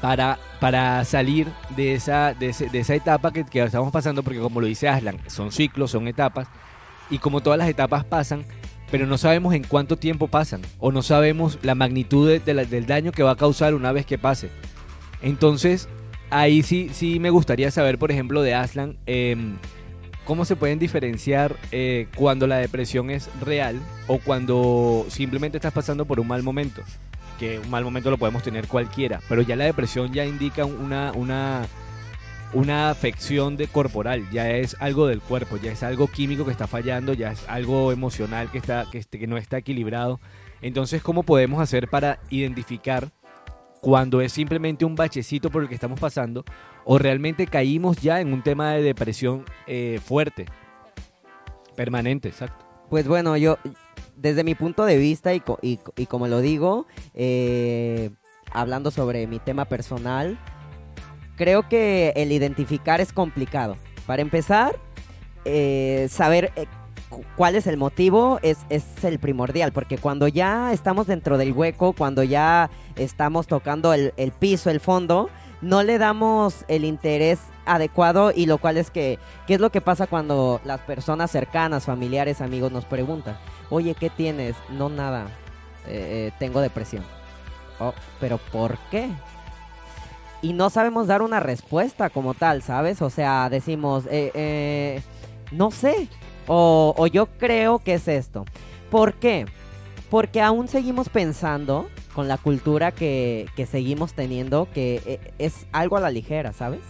para, 0.00 0.40
para 0.58 1.04
salir 1.04 1.46
de 1.76 1.94
esa, 1.94 2.34
de 2.34 2.48
esa 2.48 2.94
etapa 2.96 3.32
que, 3.32 3.44
que 3.44 3.62
estamos 3.62 3.92
pasando, 3.92 4.24
porque 4.24 4.40
como 4.40 4.60
lo 4.60 4.66
dice 4.66 4.88
Aslan, 4.88 5.20
son 5.28 5.52
ciclos, 5.52 5.92
son 5.92 6.08
etapas, 6.08 6.48
y 7.10 7.18
como 7.18 7.42
todas 7.42 7.60
las 7.60 7.68
etapas 7.68 8.04
pasan, 8.04 8.44
pero 8.90 9.06
no 9.06 9.18
sabemos 9.18 9.54
en 9.54 9.64
cuánto 9.64 9.96
tiempo 9.96 10.28
pasan, 10.28 10.62
o 10.78 10.92
no 10.92 11.02
sabemos 11.02 11.58
la 11.62 11.74
magnitud 11.74 12.28
de- 12.28 12.40
del 12.66 12.86
daño 12.86 13.12
que 13.12 13.22
va 13.22 13.32
a 13.32 13.36
causar 13.36 13.74
una 13.74 13.92
vez 13.92 14.06
que 14.06 14.18
pase. 14.18 14.50
Entonces, 15.22 15.88
ahí 16.30 16.62
sí, 16.62 16.90
sí 16.92 17.18
me 17.20 17.30
gustaría 17.30 17.70
saber, 17.70 17.98
por 17.98 18.10
ejemplo, 18.10 18.42
de 18.42 18.54
Aslan, 18.54 18.96
em, 19.06 19.56
cómo 20.24 20.44
se 20.44 20.56
pueden 20.56 20.78
diferenciar 20.78 21.56
eh, 21.72 22.08
cuando 22.16 22.46
la 22.46 22.56
depresión 22.58 23.10
es 23.10 23.28
real 23.40 23.80
o 24.08 24.18
cuando 24.18 25.06
simplemente 25.08 25.58
estás 25.58 25.72
pasando 25.72 26.04
por 26.04 26.20
un 26.20 26.28
mal 26.28 26.42
momento. 26.42 26.82
Que 27.38 27.58
un 27.58 27.70
mal 27.70 27.84
momento 27.84 28.10
lo 28.10 28.18
podemos 28.18 28.42
tener 28.42 28.66
cualquiera, 28.66 29.20
pero 29.28 29.42
ya 29.42 29.56
la 29.56 29.64
depresión 29.64 30.12
ya 30.12 30.24
indica 30.24 30.64
una, 30.64 31.12
una, 31.12 31.66
una 32.56 32.88
afección 32.90 33.56
de 33.58 33.66
corporal, 33.68 34.28
ya 34.30 34.48
es 34.50 34.76
algo 34.80 35.06
del 35.06 35.20
cuerpo, 35.20 35.58
ya 35.58 35.72
es 35.72 35.82
algo 35.82 36.06
químico 36.08 36.46
que 36.46 36.52
está 36.52 36.66
fallando, 36.66 37.12
ya 37.12 37.32
es 37.32 37.46
algo 37.48 37.92
emocional 37.92 38.50
que, 38.50 38.56
está, 38.58 38.86
que, 38.90 38.96
este- 38.98 39.18
que 39.18 39.26
no 39.26 39.36
está 39.36 39.58
equilibrado. 39.58 40.20
Entonces, 40.62 41.02
¿cómo 41.02 41.22
podemos 41.22 41.60
hacer 41.60 41.88
para 41.88 42.18
identificar 42.30 43.10
cuando 43.82 44.22
es 44.22 44.32
simplemente 44.32 44.86
un 44.86 44.94
bachecito 44.96 45.50
por 45.50 45.62
el 45.62 45.68
que 45.68 45.74
estamos 45.74 46.00
pasando 46.00 46.44
o 46.86 46.96
realmente 46.98 47.46
caímos 47.46 47.98
ya 47.98 48.20
en 48.22 48.32
un 48.32 48.42
tema 48.42 48.72
de 48.72 48.82
depresión 48.82 49.44
eh, 49.66 50.00
fuerte, 50.02 50.46
permanente, 51.76 52.28
exacto? 52.28 52.64
Pues 52.88 53.06
bueno, 53.06 53.36
yo, 53.36 53.58
desde 54.16 54.44
mi 54.44 54.54
punto 54.54 54.86
de 54.86 54.96
vista 54.96 55.34
y, 55.34 55.42
y 55.62 56.06
como 56.06 56.26
lo 56.26 56.40
digo, 56.40 56.86
eh, 57.12 58.10
hablando 58.50 58.90
sobre 58.90 59.26
mi 59.26 59.40
tema 59.40 59.66
personal, 59.66 60.38
creo 61.36 61.68
que 61.68 62.12
el 62.16 62.32
identificar 62.32 63.00
es 63.00 63.12
complicado. 63.12 63.76
Para 64.06 64.22
empezar, 64.22 64.76
eh, 65.44 66.08
saber 66.10 66.52
eh, 66.56 66.66
cu- 67.08 67.22
cuál 67.36 67.54
es 67.56 67.66
el 67.66 67.76
motivo 67.76 68.38
es, 68.42 68.58
es 68.68 68.84
el 69.04 69.18
primordial, 69.18 69.72
porque 69.72 69.98
cuando 69.98 70.28
ya 70.28 70.72
estamos 70.72 71.06
dentro 71.06 71.38
del 71.38 71.52
hueco, 71.52 71.92
cuando 71.92 72.22
ya 72.22 72.70
estamos 72.96 73.46
tocando 73.46 73.92
el, 73.94 74.12
el 74.16 74.32
piso, 74.32 74.70
el 74.70 74.80
fondo, 74.80 75.28
no 75.62 75.82
le 75.82 75.98
damos 75.98 76.64
el 76.68 76.84
interés 76.84 77.38
adecuado 77.64 78.30
y 78.34 78.46
lo 78.46 78.58
cual 78.58 78.76
es 78.76 78.90
que, 78.90 79.18
¿qué 79.46 79.54
es 79.54 79.60
lo 79.60 79.70
que 79.70 79.80
pasa 79.80 80.06
cuando 80.06 80.60
las 80.64 80.80
personas 80.80 81.30
cercanas, 81.30 81.84
familiares, 81.84 82.40
amigos 82.40 82.70
nos 82.72 82.84
preguntan? 82.84 83.36
Oye, 83.70 83.94
¿qué 83.94 84.10
tienes? 84.10 84.54
No, 84.70 84.88
nada, 84.88 85.26
eh, 85.88 86.30
tengo 86.38 86.60
depresión. 86.60 87.04
Oh, 87.80 87.92
pero 88.20 88.38
¿por 88.38 88.78
qué? 88.90 89.08
Y 90.42 90.52
no 90.52 90.70
sabemos 90.70 91.06
dar 91.06 91.22
una 91.22 91.40
respuesta 91.40 92.10
como 92.10 92.34
tal, 92.34 92.62
¿sabes? 92.62 93.02
O 93.02 93.10
sea, 93.10 93.48
decimos, 93.50 94.04
eh, 94.06 94.30
eh, 94.34 95.02
no 95.50 95.70
sé, 95.70 96.08
o, 96.46 96.94
o 96.96 97.06
yo 97.06 97.26
creo 97.38 97.78
que 97.78 97.94
es 97.94 98.06
esto. 98.08 98.44
¿Por 98.90 99.14
qué? 99.14 99.46
Porque 100.10 100.40
aún 100.40 100.68
seguimos 100.68 101.08
pensando 101.08 101.88
con 102.14 102.28
la 102.28 102.38
cultura 102.38 102.92
que, 102.92 103.46
que 103.56 103.66
seguimos 103.66 104.14
teniendo, 104.14 104.68
que 104.72 105.02
eh, 105.04 105.32
es 105.38 105.66
algo 105.72 105.96
a 105.96 106.00
la 106.00 106.10
ligera, 106.10 106.52
¿sabes? 106.52 106.80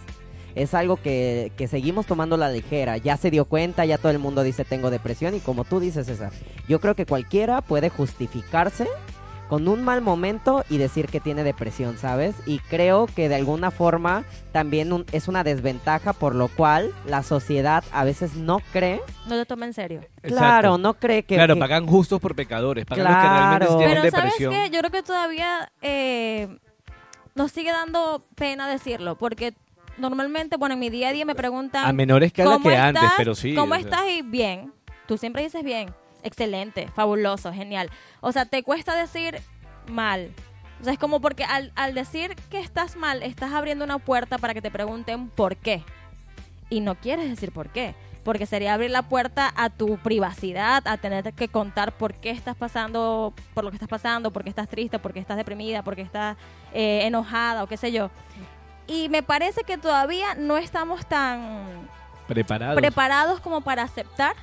Es 0.55 0.73
algo 0.73 0.97
que, 0.97 1.51
que 1.57 1.67
seguimos 1.67 2.05
tomando 2.05 2.35
a 2.35 2.39
la 2.39 2.49
ligera. 2.49 2.97
Ya 2.97 3.17
se 3.17 3.29
dio 3.29 3.45
cuenta, 3.45 3.85
ya 3.85 3.97
todo 3.97 4.11
el 4.11 4.19
mundo 4.19 4.43
dice 4.43 4.65
tengo 4.65 4.89
depresión 4.89 5.35
y 5.35 5.39
como 5.39 5.65
tú 5.65 5.79
dices, 5.79 6.07
César, 6.07 6.31
yo 6.67 6.79
creo 6.79 6.95
que 6.95 7.05
cualquiera 7.05 7.61
puede 7.61 7.89
justificarse 7.89 8.87
con 9.49 9.67
un 9.69 9.83
mal 9.83 10.01
momento 10.01 10.65
y 10.69 10.77
decir 10.77 11.07
que 11.07 11.19
tiene 11.21 11.43
depresión, 11.43 11.97
¿sabes? 11.97 12.35
Y 12.45 12.59
creo 12.59 13.07
que 13.07 13.29
de 13.29 13.35
alguna 13.35 13.71
forma 13.71 14.25
también 14.51 14.91
un- 14.91 15.05
es 15.13 15.27
una 15.29 15.43
desventaja 15.45 16.11
por 16.13 16.35
lo 16.35 16.49
cual 16.49 16.91
la 17.05 17.23
sociedad 17.23 17.83
a 17.93 18.03
veces 18.03 18.35
no 18.35 18.59
cree, 18.73 18.99
No 19.27 19.35
te 19.35 19.45
toma 19.45 19.65
en 19.65 19.73
serio. 19.73 20.01
claro, 20.21 20.69
Exacto. 20.69 20.77
no 20.79 20.93
cree 20.95 21.23
que... 21.23 21.35
claro, 21.35 21.53
que- 21.53 21.59
pagan 21.61 21.85
justos 21.87 22.19
por 22.19 22.35
pecadores, 22.35 22.85
pagan 22.85 23.05
los 23.05 23.15
que 23.15 23.21
realmente 23.29 23.65
Claro. 23.67 23.77
tienen 23.77 23.97
Pero 24.01 24.11
¿sabes 24.11 24.23
depresión. 24.33 24.53
qué? 24.53 24.69
Yo 24.69 24.79
creo 24.79 24.91
que 24.91 25.03
todavía 25.03 25.71
eh, 25.81 26.57
nos 27.35 27.51
sigue 27.51 27.71
dando 27.71 28.25
pena 28.35 28.67
decirlo, 28.67 29.15
porque 29.17 29.53
normalmente, 29.97 30.57
bueno, 30.57 30.73
en 30.73 30.79
mi 30.79 30.89
día 30.89 31.09
a 31.09 31.13
día 31.13 31.25
me 31.25 31.35
preguntan... 31.35 31.85
A 31.85 31.93
menor 31.93 32.23
escala 32.23 32.51
¿Cómo 32.53 32.67
que 32.67 32.75
estás? 32.75 32.87
antes, 32.95 33.09
pero 33.17 33.33
sí. 33.35 33.55
¿Cómo 33.55 33.73
o 33.73 33.77
sea. 33.77 33.79
estás? 33.85 34.01
Y 34.09 34.21
bien. 34.23 34.73
Tú 35.07 35.17
siempre 35.17 35.41
dices 35.43 35.63
bien. 35.63 35.89
Excelente, 36.23 36.87
fabuloso, 36.95 37.53
genial. 37.53 37.89
O 38.21 38.31
sea, 38.31 38.45
te 38.45 38.63
cuesta 38.63 38.95
decir 38.95 39.39
mal. 39.87 40.31
O 40.81 40.83
sea, 40.83 40.93
es 40.93 40.99
como 40.99 41.19
porque 41.21 41.43
al, 41.43 41.71
al 41.75 41.93
decir 41.93 42.35
que 42.49 42.59
estás 42.59 42.95
mal, 42.95 43.23
estás 43.23 43.51
abriendo 43.53 43.85
una 43.85 43.97
puerta 43.99 44.37
para 44.37 44.53
que 44.53 44.61
te 44.61 44.71
pregunten 44.71 45.29
por 45.29 45.55
qué. 45.57 45.83
Y 46.69 46.81
no 46.81 46.95
quieres 46.95 47.29
decir 47.29 47.51
por 47.51 47.69
qué. 47.69 47.95
Porque 48.23 48.45
sería 48.45 48.73
abrir 48.73 48.91
la 48.91 49.03
puerta 49.03 49.53
a 49.55 49.69
tu 49.69 49.97
privacidad, 49.99 50.85
a 50.85 50.97
tener 50.97 51.31
que 51.33 51.47
contar 51.47 51.93
por 51.93 52.13
qué 52.15 52.29
estás 52.29 52.57
pasando, 52.57 53.33
por 53.53 53.63
lo 53.63 53.69
que 53.71 53.77
estás 53.77 53.87
pasando, 53.87 54.31
por 54.31 54.43
qué 54.43 54.49
estás 54.49 54.67
triste, 54.67 54.99
por 54.99 55.13
qué 55.13 55.19
estás 55.19 55.37
deprimida, 55.37 55.81
por 55.81 55.95
qué 55.95 56.01
estás 56.01 56.35
eh, 56.73 57.01
enojada 57.05 57.63
o 57.63 57.67
qué 57.67 57.77
sé 57.77 57.93
yo. 57.93 58.09
Y 58.85 59.07
me 59.09 59.23
parece 59.23 59.63
que 59.63 59.77
todavía 59.77 60.35
no 60.35 60.57
estamos 60.57 61.05
tan 61.05 61.87
Preparados. 62.27 62.75
preparados 62.75 63.39
como 63.39 63.61
para 63.61 63.83
aceptar 63.83 64.35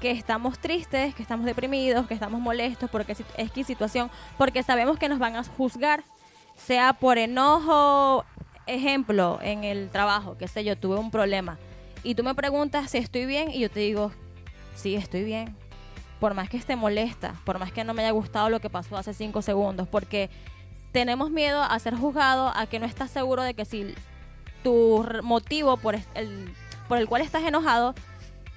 que 0.00 0.10
estamos 0.10 0.58
tristes, 0.58 1.14
que 1.14 1.22
estamos 1.22 1.46
deprimidos, 1.46 2.06
que 2.06 2.14
estamos 2.14 2.40
molestos 2.40 2.90
porque 2.90 3.16
es 3.36 3.66
situación, 3.66 4.10
porque 4.36 4.62
sabemos 4.62 4.98
que 4.98 5.08
nos 5.08 5.18
van 5.18 5.36
a 5.36 5.44
juzgar, 5.44 6.04
sea 6.56 6.92
por 6.92 7.18
enojo, 7.18 8.24
ejemplo, 8.66 9.38
en 9.42 9.64
el 9.64 9.90
trabajo, 9.90 10.36
qué 10.38 10.48
sé 10.48 10.64
yo, 10.64 10.76
tuve 10.76 10.96
un 10.96 11.10
problema 11.10 11.58
y 12.06 12.14
tú 12.14 12.22
me 12.22 12.36
preguntas 12.36 12.90
si 12.92 12.98
estoy 12.98 13.26
bien 13.26 13.50
y 13.50 13.58
yo 13.58 13.68
te 13.68 13.80
digo, 13.80 14.12
sí, 14.76 14.94
estoy 14.94 15.24
bien. 15.24 15.56
Por 16.20 16.34
más 16.34 16.48
que 16.48 16.56
esté 16.56 16.76
molesta, 16.76 17.34
por 17.44 17.58
más 17.58 17.72
que 17.72 17.82
no 17.82 17.94
me 17.94 18.02
haya 18.02 18.12
gustado 18.12 18.48
lo 18.48 18.60
que 18.60 18.70
pasó 18.70 18.96
hace 18.96 19.12
cinco 19.12 19.42
segundos, 19.42 19.88
porque 19.88 20.30
tenemos 20.92 21.32
miedo 21.32 21.62
a 21.62 21.76
ser 21.80 21.96
juzgado, 21.96 22.52
a 22.54 22.66
que 22.66 22.78
no 22.78 22.86
estás 22.86 23.10
seguro 23.10 23.42
de 23.42 23.54
que 23.54 23.64
si 23.64 23.92
tu 24.62 25.04
motivo 25.24 25.76
por 25.78 25.96
el, 25.96 26.54
por 26.88 26.98
el 26.98 27.08
cual 27.08 27.22
estás 27.22 27.42
enojado 27.42 27.94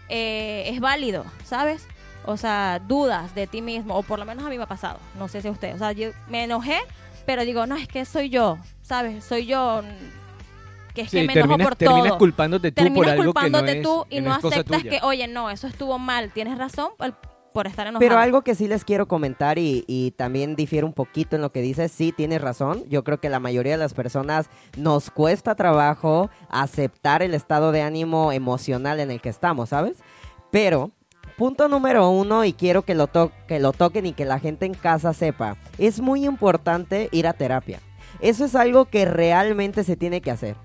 eh, 0.09 0.63
es 0.67 0.79
válido, 0.79 1.25
¿sabes? 1.43 1.87
O 2.25 2.37
sea, 2.37 2.79
dudas 2.85 3.33
de 3.33 3.47
ti 3.47 3.61
mismo, 3.61 3.95
o 3.95 4.03
por 4.03 4.19
lo 4.19 4.25
menos 4.25 4.45
a 4.45 4.49
mí 4.49 4.57
me 4.57 4.63
ha 4.63 4.67
pasado, 4.67 4.99
no 5.17 5.27
sé 5.27 5.41
si 5.41 5.47
a 5.47 5.51
usted, 5.51 5.73
o 5.75 5.77
sea, 5.77 5.91
yo 5.93 6.11
me 6.27 6.43
enojé, 6.43 6.77
pero 7.25 7.45
digo, 7.45 7.65
no, 7.65 7.75
es 7.75 7.87
que 7.87 8.05
soy 8.05 8.29
yo, 8.29 8.57
¿sabes? 8.81 9.23
Soy 9.23 9.45
yo, 9.45 9.81
mm, 9.83 10.93
que 10.93 11.01
es 11.01 11.11
que 11.11 11.23
me 11.25 11.33
enojo 11.33 11.57
por 11.57 11.75
terminas 11.75 12.07
todo. 12.09 12.17
culpándote 12.17 12.71
tú 12.71 12.75
por 12.75 12.83
Terminas 12.83 13.11
que 13.11 13.17
no 13.17 13.23
culpándote 13.23 13.77
es, 13.77 13.83
tú 13.83 14.05
y 14.09 14.21
no 14.21 14.33
aceptas 14.33 14.81
tuya. 14.81 14.89
que, 14.89 14.99
oye, 15.03 15.27
no, 15.27 15.49
eso 15.49 15.67
estuvo 15.67 15.97
mal, 15.97 16.31
tienes 16.31 16.57
razón 16.57 16.89
por, 17.53 17.67
estar 17.67 17.87
enojado. 17.87 17.99
Pero 17.99 18.17
algo 18.19 18.41
que 18.41 18.55
sí 18.55 18.67
les 18.67 18.83
quiero 18.85 19.07
comentar 19.07 19.57
y, 19.59 19.83
y 19.87 20.11
también 20.11 20.55
difiere 20.55 20.85
un 20.85 20.93
poquito 20.93 21.35
en 21.35 21.41
lo 21.41 21.51
que 21.51 21.61
dices, 21.61 21.91
sí 21.91 22.11
tienes 22.11 22.41
razón. 22.41 22.83
Yo 22.89 23.03
creo 23.03 23.19
que 23.19 23.29
la 23.29 23.39
mayoría 23.39 23.73
de 23.73 23.77
las 23.77 23.93
personas 23.93 24.49
nos 24.77 25.09
cuesta 25.11 25.55
trabajo 25.55 26.29
aceptar 26.49 27.21
el 27.21 27.33
estado 27.33 27.71
de 27.71 27.81
ánimo 27.81 28.31
emocional 28.31 28.99
en 28.99 29.11
el 29.11 29.21
que 29.21 29.29
estamos, 29.29 29.69
¿sabes? 29.69 29.97
Pero, 30.51 30.91
punto 31.37 31.67
número 31.67 32.09
uno, 32.09 32.43
y 32.45 32.53
quiero 32.53 32.81
que 32.83 32.95
lo, 32.95 33.07
to- 33.07 33.31
que 33.47 33.59
lo 33.59 33.71
toquen 33.71 34.05
y 34.05 34.13
que 34.13 34.25
la 34.25 34.39
gente 34.39 34.65
en 34.65 34.73
casa 34.73 35.13
sepa, 35.13 35.57
es 35.77 35.99
muy 36.01 36.25
importante 36.25 37.09
ir 37.11 37.27
a 37.27 37.33
terapia. 37.33 37.79
Eso 38.19 38.45
es 38.45 38.55
algo 38.55 38.85
que 38.85 39.05
realmente 39.05 39.83
se 39.83 39.95
tiene 39.95 40.21
que 40.21 40.31
hacer. 40.31 40.55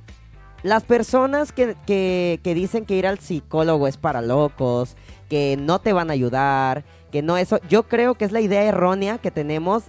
Las 0.62 0.82
personas 0.82 1.52
que, 1.52 1.76
que- 1.86 2.40
que 2.42 2.54
dicen 2.54 2.86
que 2.86 2.96
ir 2.96 3.06
al 3.06 3.18
psicólogo 3.18 3.86
es 3.86 3.98
para 3.98 4.22
locos, 4.22 4.96
que 5.34 5.56
no 5.56 5.80
te 5.80 5.92
van 5.92 6.10
a 6.10 6.12
ayudar, 6.12 6.84
que 7.10 7.20
no 7.20 7.36
eso, 7.36 7.58
yo 7.68 7.82
creo 7.82 8.14
que 8.14 8.24
es 8.24 8.30
la 8.30 8.40
idea 8.40 8.62
errónea 8.62 9.18
que 9.18 9.32
tenemos 9.32 9.82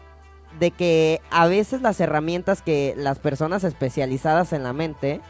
de 0.59 0.71
que 0.71 1.21
a 1.29 1.45
veces 1.45 1.83
las 1.83 1.99
herramientas 1.99 2.63
que 2.63 2.95
las 2.97 3.19
personas 3.19 3.63
especializadas 3.63 4.53
en 4.53 4.63
la 4.63 4.73
mente 4.73 5.21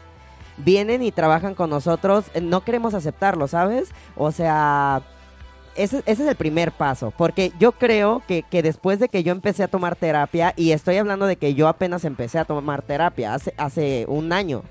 vienen 0.56 1.02
y 1.02 1.12
trabajan 1.12 1.54
con 1.54 1.68
nosotros, 1.68 2.24
eh, 2.32 2.40
no 2.40 2.62
queremos 2.62 2.94
aceptarlo, 2.94 3.46
¿sabes? 3.46 3.90
O 4.16 4.32
sea, 4.32 5.02
ese, 5.74 6.02
es 6.06 6.18
el 6.18 6.34
primer 6.34 6.72
paso, 6.72 7.12
porque 7.14 7.52
yo 7.58 7.72
creo 7.72 8.22
que, 8.26 8.42
que 8.42 8.62
después 8.62 8.98
de 8.98 9.10
que 9.10 9.22
yo 9.22 9.32
empecé 9.32 9.64
a 9.64 9.68
tomar 9.68 9.96
terapia, 9.96 10.54
y 10.56 10.70
estoy 10.70 10.96
hablando 10.96 11.26
de 11.26 11.36
que 11.36 11.52
yo 11.52 11.68
apenas 11.68 12.06
empecé 12.06 12.38
a 12.38 12.46
tomar 12.46 12.80
terapia 12.80 13.34
hace, 13.34 13.52
hace 13.58 14.06
un 14.08 14.32
año, 14.32 14.62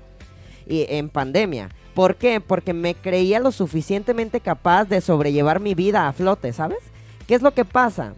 y 0.66 0.86
en 0.88 1.08
pandemia. 1.08 1.68
¿Por 1.96 2.16
qué? 2.16 2.42
Porque 2.42 2.74
me 2.74 2.94
creía 2.94 3.40
lo 3.40 3.50
suficientemente 3.50 4.40
capaz 4.40 4.84
de 4.84 5.00
sobrellevar 5.00 5.60
mi 5.60 5.74
vida 5.74 6.06
a 6.06 6.12
flote, 6.12 6.52
¿sabes? 6.52 6.80
¿Qué 7.26 7.34
es 7.34 7.40
lo 7.40 7.54
que 7.54 7.64
pasa? 7.64 8.12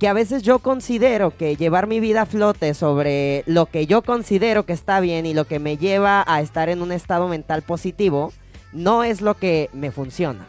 Que 0.00 0.08
a 0.08 0.12
veces 0.12 0.42
yo 0.42 0.58
considero 0.58 1.36
que 1.36 1.54
llevar 1.54 1.86
mi 1.86 2.00
vida 2.00 2.22
a 2.22 2.26
flote 2.26 2.74
sobre 2.74 3.44
lo 3.46 3.66
que 3.66 3.86
yo 3.86 4.02
considero 4.02 4.66
que 4.66 4.72
está 4.72 4.98
bien 4.98 5.26
y 5.26 5.34
lo 5.34 5.44
que 5.44 5.60
me 5.60 5.76
lleva 5.76 6.24
a 6.26 6.40
estar 6.40 6.68
en 6.70 6.82
un 6.82 6.90
estado 6.90 7.28
mental 7.28 7.62
positivo, 7.62 8.32
no 8.72 9.04
es 9.04 9.20
lo 9.20 9.34
que 9.36 9.70
me 9.72 9.92
funciona. 9.92 10.44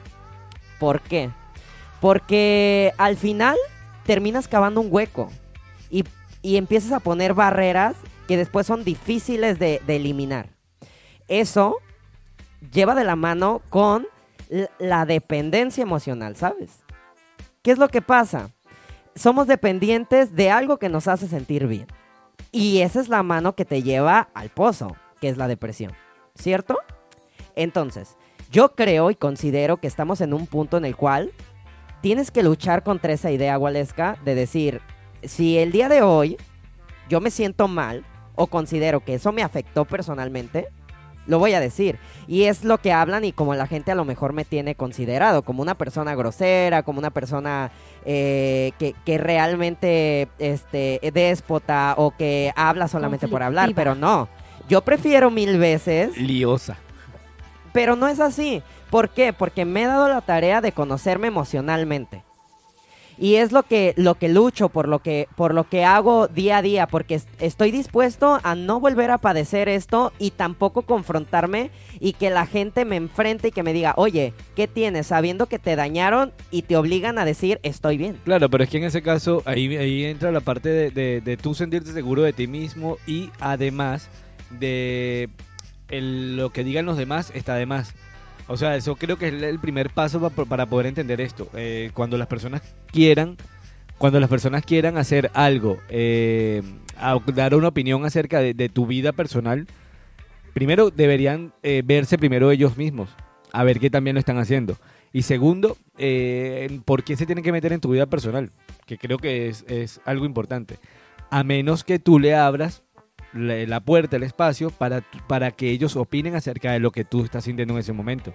¿Por 0.80 1.02
qué? 1.02 1.30
Porque 2.00 2.94
al 2.98 3.16
final 3.16 3.58
terminas 4.08 4.48
cavando 4.48 4.82
un 4.82 4.88
hueco 4.90 5.30
y, 5.92 6.04
y 6.42 6.58
empiezas 6.58 6.94
a 6.94 7.00
poner 7.00 7.36
barreras 7.36 7.96
que 8.28 8.38
después 8.38 8.66
son 8.66 8.84
difíciles 8.84 9.60
de, 9.60 9.84
de 9.86 9.98
eliminar. 9.98 10.50
Eso 11.28 11.78
lleva 12.72 12.96
de 12.96 13.04
la 13.04 13.16
mano 13.16 13.62
con 13.70 14.08
la 14.80 15.06
dependencia 15.06 15.82
emocional, 15.82 16.36
¿sabes? 16.36 16.84
¿Qué 17.62 17.72
es 17.72 17.78
lo 17.78 17.88
que 17.90 18.02
pasa? 18.02 18.52
Somos 19.16 19.48
dependientes 19.48 20.36
de 20.36 20.52
algo 20.52 20.78
que 20.78 20.90
nos 20.90 21.08
hace 21.08 21.28
sentir 21.28 21.68
bien. 21.68 21.88
Y 22.52 22.80
esa 22.82 23.00
es 23.00 23.08
la 23.08 23.24
mano 23.24 23.56
que 23.56 23.66
te 23.66 23.82
lleva 23.82 24.30
al 24.34 24.50
pozo, 24.50 24.96
que 25.20 25.30
es 25.30 25.38
la 25.38 25.48
depresión. 25.48 25.94
¿Cierto? 26.36 26.78
Entonces, 27.56 28.18
yo 28.52 28.76
creo 28.76 29.12
y 29.12 29.16
considero 29.16 29.78
que 29.78 29.88
estamos 29.88 30.22
en 30.22 30.34
un 30.34 30.48
punto 30.48 30.78
en 30.78 30.86
el 30.86 30.96
cual 30.96 31.32
tienes 32.02 32.32
que 32.32 32.44
luchar 32.44 32.84
contra 32.84 33.14
esa 33.14 33.32
idea, 33.32 33.58
Waleska, 33.58 34.18
de 34.26 34.36
decir, 34.36 34.82
si 35.24 35.58
el 35.58 35.72
día 35.72 35.88
de 35.88 36.02
hoy 36.02 36.38
yo 37.08 37.22
me 37.22 37.32
siento 37.32 37.68
mal 37.68 38.06
o 38.36 38.48
considero 38.48 39.02
que 39.02 39.16
eso 39.16 39.32
me 39.32 39.44
afectó 39.44 39.86
personalmente, 39.86 40.68
lo 41.28 41.40
voy 41.40 41.54
a 41.54 41.60
decir. 41.60 41.98
Y 42.28 42.44
es 42.44 42.64
lo 42.64 42.78
que 42.80 42.92
hablan 42.92 43.24
y 43.26 43.32
como 43.32 43.56
la 43.56 43.68
gente 43.68 43.92
a 43.92 43.96
lo 43.96 44.06
mejor 44.06 44.34
me 44.34 44.46
tiene 44.46 44.76
considerado, 44.76 45.44
como 45.44 45.62
una 45.62 45.76
persona 45.76 46.16
grosera, 46.16 46.84
como 46.84 47.00
una 47.00 47.10
persona 47.10 47.72
eh, 48.06 48.72
que, 48.80 48.96
que 49.06 49.18
realmente 49.18 50.28
este, 50.40 51.00
déspota 51.14 51.94
o 51.98 52.12
que 52.12 52.54
habla 52.56 52.88
solamente 52.88 53.28
por 53.28 53.44
hablar, 53.44 53.72
pero 53.76 53.96
no. 53.96 54.28
Yo 54.70 54.82
prefiero 54.82 55.32
mil 55.32 55.58
veces 55.58 56.18
Liosa. 56.18 56.78
pero 57.74 57.96
no 57.96 58.08
es 58.08 58.20
así. 58.20 58.64
¿Por 58.90 59.10
qué? 59.10 59.34
Porque 59.34 59.66
me 59.66 59.84
he 59.84 59.88
dado 59.88 60.08
la 60.10 60.22
tarea 60.22 60.62
de 60.62 60.72
conocerme 60.72 61.28
emocionalmente. 61.28 62.24
Y 63.22 63.36
es 63.36 63.52
lo 63.52 63.62
que, 63.62 63.94
lo 63.98 64.16
que 64.16 64.30
lucho, 64.30 64.70
por 64.70 64.88
lo 64.88 64.98
que, 65.00 65.28
por 65.36 65.54
lo 65.54 65.70
que 65.70 65.86
hago 65.86 66.28
día 66.28 66.58
a 66.58 66.62
día, 66.64 66.88
porque 66.88 67.14
es- 67.16 67.28
estoy 67.40 67.70
dispuesto 67.70 68.40
a 68.42 68.56
no 68.56 68.80
volver 68.80 69.12
a 69.12 69.20
padecer 69.20 69.70
esto 69.70 70.12
y 70.18 70.32
tampoco 70.32 70.82
confrontarme 70.82 71.70
y 72.00 72.14
que 72.14 72.32
la 72.32 72.48
gente 72.48 72.84
me 72.84 72.96
enfrente 72.96 73.50
y 73.50 73.52
que 73.52 73.62
me 73.62 73.74
diga, 73.74 73.94
oye, 73.96 74.34
¿qué 74.56 74.68
tienes? 74.68 75.06
Sabiendo 75.06 75.46
que 75.46 75.60
te 75.60 75.76
dañaron 75.76 76.34
y 76.50 76.64
te 76.64 76.76
obligan 76.76 77.20
a 77.20 77.26
decir, 77.26 77.60
estoy 77.62 77.98
bien. 77.98 78.18
Claro, 78.24 78.50
pero 78.50 78.64
es 78.64 78.72
que 78.72 78.78
en 78.78 78.86
ese 78.86 79.04
caso 79.04 79.44
ahí, 79.46 79.78
ahí 79.78 80.04
entra 80.06 80.32
la 80.32 80.40
parte 80.42 80.70
de, 80.70 80.90
de, 80.90 81.22
de 81.22 81.38
tú 81.38 81.54
sentirte 81.54 81.94
seguro 81.94 82.24
de 82.24 82.34
ti 82.34 82.48
mismo 82.48 82.98
y 83.06 83.30
además 83.40 84.10
de 84.60 85.30
el- 85.90 86.38
lo 86.38 86.50
que 86.52 86.64
digan 86.64 86.86
los 86.88 86.98
demás 86.98 87.32
está 87.36 87.54
de 87.54 87.68
más. 87.68 87.94
O 88.48 88.58
sea, 88.58 88.76
eso 88.76 88.96
creo 88.96 89.18
que 89.18 89.28
es 89.30 89.34
el 89.44 89.60
primer 89.60 89.90
paso 89.90 90.20
pa- 90.30 90.46
para 90.46 90.66
poder 90.66 90.88
entender 90.88 91.22
esto. 91.22 91.48
Eh, 91.56 91.92
cuando 91.94 92.18
las 92.18 92.28
personas 92.28 92.62
quieran, 92.92 93.38
cuando 93.98 94.20
las 94.20 94.30
personas 94.30 94.66
quieran 94.66 94.98
hacer 94.98 95.32
algo, 95.34 95.78
eh, 95.90 96.62
dar 97.34 97.56
una 97.56 97.70
opinión 97.70 98.04
acerca 98.06 98.40
de, 98.40 98.54
de 98.54 98.68
tu 98.70 98.86
vida 98.88 99.12
personal, 99.14 99.68
primero 100.54 100.90
deberían 100.92 101.54
eh, 101.64 101.82
verse 101.86 102.18
primero 102.18 102.52
ellos 102.52 102.78
mismos, 102.78 103.10
a 103.54 103.64
ver 103.64 103.80
qué 103.80 103.90
también 103.90 104.16
lo 104.16 104.20
están 104.20 104.38
haciendo. 104.38 104.78
Y 105.14 105.24
segundo, 105.24 105.78
eh, 105.98 106.80
¿por 106.86 107.04
qué 107.04 107.16
se 107.16 107.26
tienen 107.26 107.44
que 107.44 107.52
meter 107.52 107.74
en 107.74 107.82
tu 107.82 107.90
vida 107.92 108.06
personal? 108.06 108.50
Que 108.86 108.98
creo 108.98 109.18
que 109.18 109.48
es, 109.50 109.66
es 109.68 110.02
algo 110.06 110.26
importante. 110.26 110.78
a 111.30 111.44
menos 111.46 111.84
que 111.86 111.98
tú 112.00 112.20
le 112.20 112.36
abras 112.36 112.84
la, 113.34 113.80
puerta, 113.80 114.18
el 114.18 114.24
espacio, 114.24 114.70
para, 114.72 115.02
para 115.28 115.52
que 115.52 115.70
ellos 115.70 115.96
opinen 115.96 116.36
acerca 116.36 116.72
de 116.72 116.80
lo 116.80 116.92
que 116.92 117.06
tú 117.06 117.24
estás 117.24 117.44
sintiendo 117.46 117.74
en 117.74 117.80
ese 117.80 117.94
momento. 117.94 118.34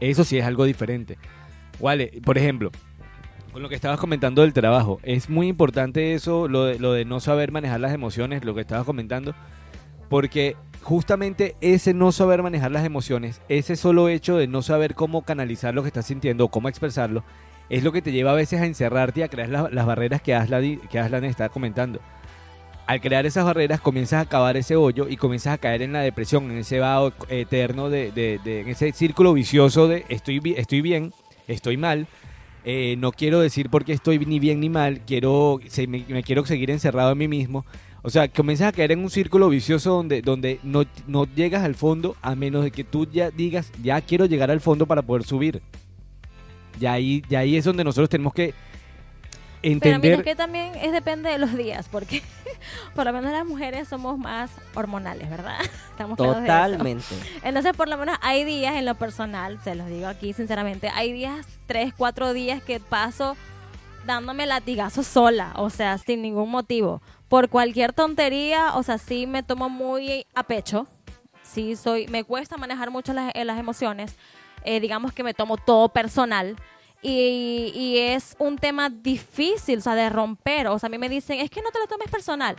Eso 0.00 0.24
sí 0.24 0.38
es 0.38 0.44
algo 0.44 0.64
diferente. 0.64 1.16
Vale, 1.80 2.12
por 2.24 2.38
ejemplo, 2.38 2.70
con 3.52 3.62
lo 3.62 3.68
que 3.68 3.74
estabas 3.74 3.98
comentando 3.98 4.42
del 4.42 4.52
trabajo, 4.52 5.00
es 5.02 5.30
muy 5.30 5.48
importante 5.48 6.12
eso, 6.14 6.48
lo 6.48 6.64
de, 6.64 7.04
no 7.04 7.20
saber 7.20 7.52
manejar 7.52 7.80
las 7.80 7.92
emociones, 7.92 8.44
lo 8.44 8.54
que 8.54 8.60
estabas 8.60 8.84
comentando, 8.84 9.34
porque 10.08 10.56
justamente 10.82 11.56
ese 11.60 11.94
no 11.94 12.12
saber 12.12 12.42
manejar 12.42 12.70
las 12.70 12.84
emociones, 12.84 13.40
ese 13.48 13.76
solo 13.76 14.08
hecho 14.08 14.36
de 14.36 14.46
no 14.46 14.62
saber 14.62 14.94
cómo 14.94 15.22
canalizar 15.22 15.74
lo 15.74 15.82
que 15.82 15.88
estás 15.88 16.06
sintiendo 16.06 16.48
cómo 16.48 16.68
expresarlo, 16.68 17.24
es 17.68 17.82
lo 17.82 17.90
que 17.92 18.02
te 18.02 18.12
lleva 18.12 18.30
a 18.32 18.34
veces 18.34 18.60
a 18.60 18.66
encerrarte 18.66 19.20
y 19.20 19.22
a 19.24 19.28
crear 19.28 19.48
la- 19.48 19.68
las 19.70 19.86
barreras 19.86 20.22
que 20.22 20.34
Aslan, 20.34 20.78
que 20.88 20.98
Aslan 20.98 21.24
está 21.24 21.48
comentando. 21.48 22.00
Al 22.86 23.00
crear 23.00 23.26
esas 23.26 23.44
barreras 23.44 23.80
comienzas 23.80 24.22
a 24.24 24.28
cavar 24.28 24.56
ese 24.56 24.76
hoyo 24.76 25.08
y 25.08 25.16
comienzas 25.16 25.54
a 25.54 25.58
caer 25.58 25.82
en 25.82 25.92
la 25.92 26.00
depresión, 26.00 26.50
en 26.50 26.58
ese 26.58 26.78
vaho 26.78 27.12
eterno, 27.28 27.90
de, 27.90 28.12
de- 28.12 28.38
de- 28.44 28.60
en 28.60 28.68
ese 28.68 28.92
círculo 28.92 29.32
vicioso 29.32 29.88
de 29.88 30.04
estoy, 30.08 30.40
estoy 30.56 30.80
bien, 30.82 31.12
estoy 31.48 31.76
mal, 31.76 32.06
eh, 32.64 32.94
no 32.98 33.10
quiero 33.10 33.40
decir 33.40 33.70
porque 33.70 33.92
estoy 33.92 34.20
ni 34.20 34.38
bien 34.38 34.60
ni 34.60 34.68
mal, 34.68 35.00
quiero, 35.04 35.58
me, 35.88 36.22
quiero 36.22 36.46
seguir 36.46 36.70
encerrado 36.70 37.10
en 37.12 37.18
mí 37.18 37.26
mismo. 37.28 37.64
O 38.02 38.10
sea, 38.10 38.28
comienzas 38.28 38.68
a 38.68 38.72
caer 38.72 38.92
en 38.92 39.00
un 39.00 39.10
círculo 39.10 39.48
vicioso 39.48 39.90
donde, 39.90 40.22
donde 40.22 40.60
no, 40.62 40.84
no 41.08 41.24
llegas 41.24 41.64
al 41.64 41.74
fondo 41.74 42.14
a 42.22 42.36
menos 42.36 42.62
de 42.62 42.70
que 42.70 42.84
tú 42.84 43.08
ya 43.10 43.32
digas, 43.32 43.72
ya 43.82 44.00
quiero 44.00 44.26
llegar 44.26 44.52
al 44.52 44.60
fondo 44.60 44.86
para 44.86 45.02
poder 45.02 45.24
subir. 45.24 45.60
Ya 46.78 46.92
ahí, 46.92 47.22
ya 47.28 47.40
ahí 47.40 47.56
es 47.56 47.64
donde 47.64 47.82
nosotros 47.82 48.08
tenemos 48.10 48.32
que 48.32 48.54
Pero 49.62 49.72
entender... 49.72 50.00
mira, 50.00 50.16
es 50.16 50.22
que 50.22 50.36
también 50.36 50.74
es 50.76 50.92
depende 50.92 51.30
de 51.30 51.38
los 51.38 51.56
días, 51.56 51.88
porque 51.90 52.22
por 52.94 53.04
lo 53.04 53.12
menos 53.12 53.32
las 53.32 53.44
mujeres 53.44 53.88
somos 53.88 54.18
más 54.18 54.50
hormonales, 54.74 55.28
¿verdad? 55.28 55.58
Estamos 55.90 56.18
eso. 56.18 56.34
Totalmente. 56.34 57.14
Entonces, 57.42 57.72
por 57.76 57.88
lo 57.88 57.96
menos 57.96 58.16
hay 58.22 58.44
días 58.44 58.76
en 58.76 58.84
lo 58.84 58.94
personal, 58.94 59.58
se 59.62 59.74
los 59.74 59.88
digo 59.88 60.06
aquí 60.06 60.32
sinceramente, 60.32 60.90
hay 60.94 61.12
días, 61.12 61.46
tres, 61.66 61.92
cuatro 61.96 62.32
días 62.32 62.62
que 62.62 62.80
paso 62.80 63.36
dándome 64.06 64.46
latigazos 64.46 65.06
sola, 65.06 65.52
o 65.56 65.68
sea, 65.68 65.98
sin 65.98 66.22
ningún 66.22 66.50
motivo. 66.50 67.02
Por 67.28 67.48
cualquier 67.48 67.92
tontería, 67.92 68.74
o 68.76 68.82
sea, 68.82 68.98
sí 68.98 69.26
me 69.26 69.42
tomo 69.42 69.68
muy 69.68 70.26
a 70.34 70.44
pecho. 70.44 70.86
Sí, 71.42 71.76
soy, 71.76 72.06
me 72.08 72.24
cuesta 72.24 72.56
manejar 72.56 72.90
mucho 72.90 73.12
las, 73.12 73.32
eh, 73.34 73.44
las 73.44 73.58
emociones. 73.58 74.16
Eh, 74.64 74.80
digamos 74.80 75.12
que 75.12 75.22
me 75.22 75.34
tomo 75.34 75.56
todo 75.56 75.88
personal. 75.88 76.56
Y, 77.02 77.98
es 77.98 78.36
un 78.38 78.58
tema 78.58 78.90
difícil, 78.90 79.78
o 79.78 79.82
sea, 79.82 79.94
de 79.94 80.10
romper. 80.10 80.66
O 80.68 80.78
sea, 80.78 80.88
a 80.88 80.90
mí 80.90 80.98
me 80.98 81.08
dicen, 81.08 81.40
es 81.40 81.50
que 81.50 81.62
no 81.62 81.70
te 81.70 81.78
lo 81.78 81.86
tomes 81.86 82.10
personal. 82.10 82.56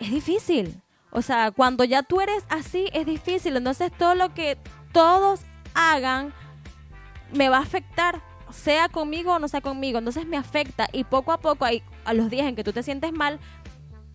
Es 0.00 0.10
difícil. 0.10 0.80
O 1.10 1.22
sea, 1.22 1.50
cuando 1.50 1.84
ya 1.84 2.02
tú 2.02 2.20
eres 2.20 2.44
así, 2.48 2.88
es 2.92 3.06
difícil. 3.06 3.56
Entonces, 3.56 3.92
todo 3.96 4.14
lo 4.14 4.34
que 4.34 4.58
todos 4.92 5.40
hagan 5.74 6.32
me 7.32 7.48
va 7.48 7.58
a 7.58 7.62
afectar, 7.62 8.20
sea 8.50 8.88
conmigo 8.88 9.34
o 9.34 9.38
no 9.38 9.48
sea 9.48 9.60
conmigo. 9.60 9.98
Entonces, 9.98 10.26
me 10.26 10.36
afecta. 10.36 10.88
Y 10.92 11.04
poco 11.04 11.32
a 11.32 11.38
poco, 11.38 11.64
a 12.04 12.14
los 12.14 12.30
días 12.30 12.46
en 12.46 12.56
que 12.56 12.64
tú 12.64 12.72
te 12.72 12.82
sientes 12.82 13.12
mal, 13.12 13.38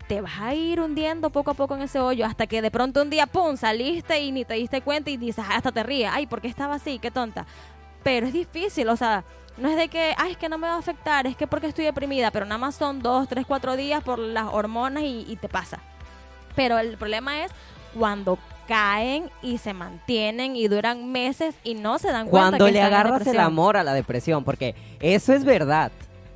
te 0.08 0.22
vas 0.22 0.39
a 0.39 0.55
ir 0.55 0.81
hundiendo 0.81 1.29
poco 1.29 1.51
a 1.51 1.53
poco 1.53 1.75
en 1.75 1.84
ese 1.84 2.00
hoyo 2.00 2.25
hasta 2.25 2.48
que 2.48 2.63
de 2.63 2.72
pronto 2.72 3.03
un 3.03 3.12
día, 3.12 3.27
¡pum!, 3.27 3.55
saliste 3.58 4.19
y 4.19 4.31
ni 4.31 4.43
te 4.43 4.55
diste 4.55 4.81
cuenta 4.81 5.12
y 5.12 5.17
dices, 5.17 5.46
"Ah, 5.48 5.58
hasta 5.58 5.72
te 5.72 5.84
ríes, 5.84 6.10
ay, 6.12 6.25
¿por 6.25 6.41
qué 6.41 6.48
estaba 6.48 6.75
así? 6.75 6.98
Qué 6.98 7.12
tonta. 7.12 7.46
Pero 8.03 8.27
es 8.27 8.33
difícil, 8.33 8.87
o 8.89 8.95
sea, 8.95 9.23
no 9.57 9.69
es 9.69 9.75
de 9.77 9.89
que, 9.89 10.13
ay, 10.17 10.31
es 10.31 10.37
que 10.37 10.49
no 10.49 10.57
me 10.57 10.67
va 10.67 10.75
a 10.75 10.79
afectar, 10.79 11.27
es 11.27 11.35
que 11.35 11.47
porque 11.47 11.67
estoy 11.67 11.85
deprimida, 11.85 12.31
pero 12.31 12.45
nada 12.45 12.57
más 12.57 12.75
son 12.75 13.01
dos, 13.01 13.27
tres, 13.27 13.45
cuatro 13.45 13.75
días 13.75 14.03
por 14.03 14.19
las 14.19 14.47
hormonas 14.51 15.03
y, 15.03 15.25
y 15.27 15.35
te 15.35 15.49
pasa. 15.49 15.79
Pero 16.55 16.79
el 16.79 16.97
problema 16.97 17.43
es 17.43 17.51
cuando 17.93 18.38
caen 18.69 19.31
y 19.41 19.57
se 19.57 19.73
mantienen 19.73 20.55
y 20.55 20.67
duran 20.67 21.12
meses 21.12 21.55
y 21.63 21.73
no 21.73 21.97
se 21.97 22.12
dan 22.12 22.27
cuenta 22.27 22.49
Cuando 22.49 22.65
que 22.67 22.71
le 22.71 22.81
agarras 22.81 23.25
el 23.25 23.39
amor 23.39 23.77
a 23.77 23.83
la 23.83 23.93
depresión, 23.93 24.43
porque 24.43 24.75
eso 24.99 25.33
es 25.33 25.43
verdad. 25.43 25.91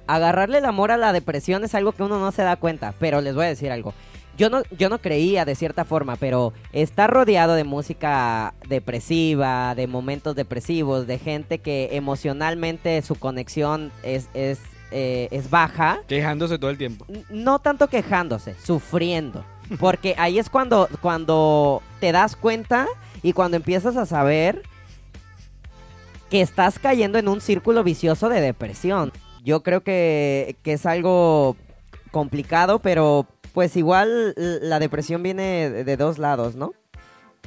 Agarrarle 0.08 0.58
el 0.58 0.66
amor 0.66 0.92
a 0.92 0.98
la 0.98 1.14
depresión 1.14 1.64
es 1.64 1.76
algo 1.76 1.92
que 1.92 2.04
uno 2.04 2.20
no 2.20 2.32
se 2.32 2.42
da 2.42 2.56
cuenta, 2.56 2.94
pero 3.00 3.22
les 3.22 3.36
voy 3.36 3.46
a 3.46 3.50
decir 3.50 3.72
algo. 3.72 3.94
Yo 4.38 4.50
no, 4.50 4.64
yo 4.78 4.90
no 4.90 5.00
creía 5.00 5.46
de 5.46 5.56
cierta 5.56 5.86
forma, 5.86 6.16
pero 6.16 6.54
estar 6.72 7.12
rodeado 7.12 7.54
de 7.54 7.64
música 7.64 8.54
depresiva, 8.68 9.76
de 9.76 9.86
momentos 9.88 10.36
depresivos, 10.36 11.06
de 11.06 11.20
gente 11.20 11.60
que 11.60 11.90
emocionalmente 11.92 13.02
su 13.04 13.16
conexión 13.16 13.92
es, 14.02 14.30
es, 14.34 14.60
eh, 14.92 15.28
es 15.32 15.50
baja, 15.52 16.00
Quejándose 16.08 16.58
todo 16.58 16.72
el 16.72 16.78
tiempo. 16.80 17.06
no 17.30 17.60
tanto 17.60 17.88
quejándose, 17.88 18.56
sufriendo. 18.64 19.46
Porque 19.80 20.16
ahí 20.18 20.40
es 20.40 20.50
cuando, 20.50 20.90
cuando 21.02 21.82
te 22.00 22.12
das 22.12 22.36
cuenta 22.36 22.88
y 23.22 23.34
cuando 23.34 23.58
empiezas 23.58 23.96
a 23.98 24.06
saber 24.06 24.64
que 26.30 26.42
estás 26.42 26.80
cayendo 26.80 27.20
en 27.20 27.28
un 27.28 27.40
círculo 27.40 27.84
vicioso 27.84 28.30
de 28.30 28.42
depresión. 28.42 29.12
Yo 29.44 29.62
creo 29.62 29.82
que, 29.82 30.56
que 30.64 30.74
es 30.74 30.86
algo 30.86 31.56
complicado, 32.12 32.80
pero 32.80 33.28
pues 33.54 33.76
igual 33.78 34.34
la 34.36 34.80
depresión 34.80 35.24
viene 35.24 35.70
de 35.70 35.98
dos 35.98 36.18
lados, 36.18 36.56
¿no? 36.56 36.74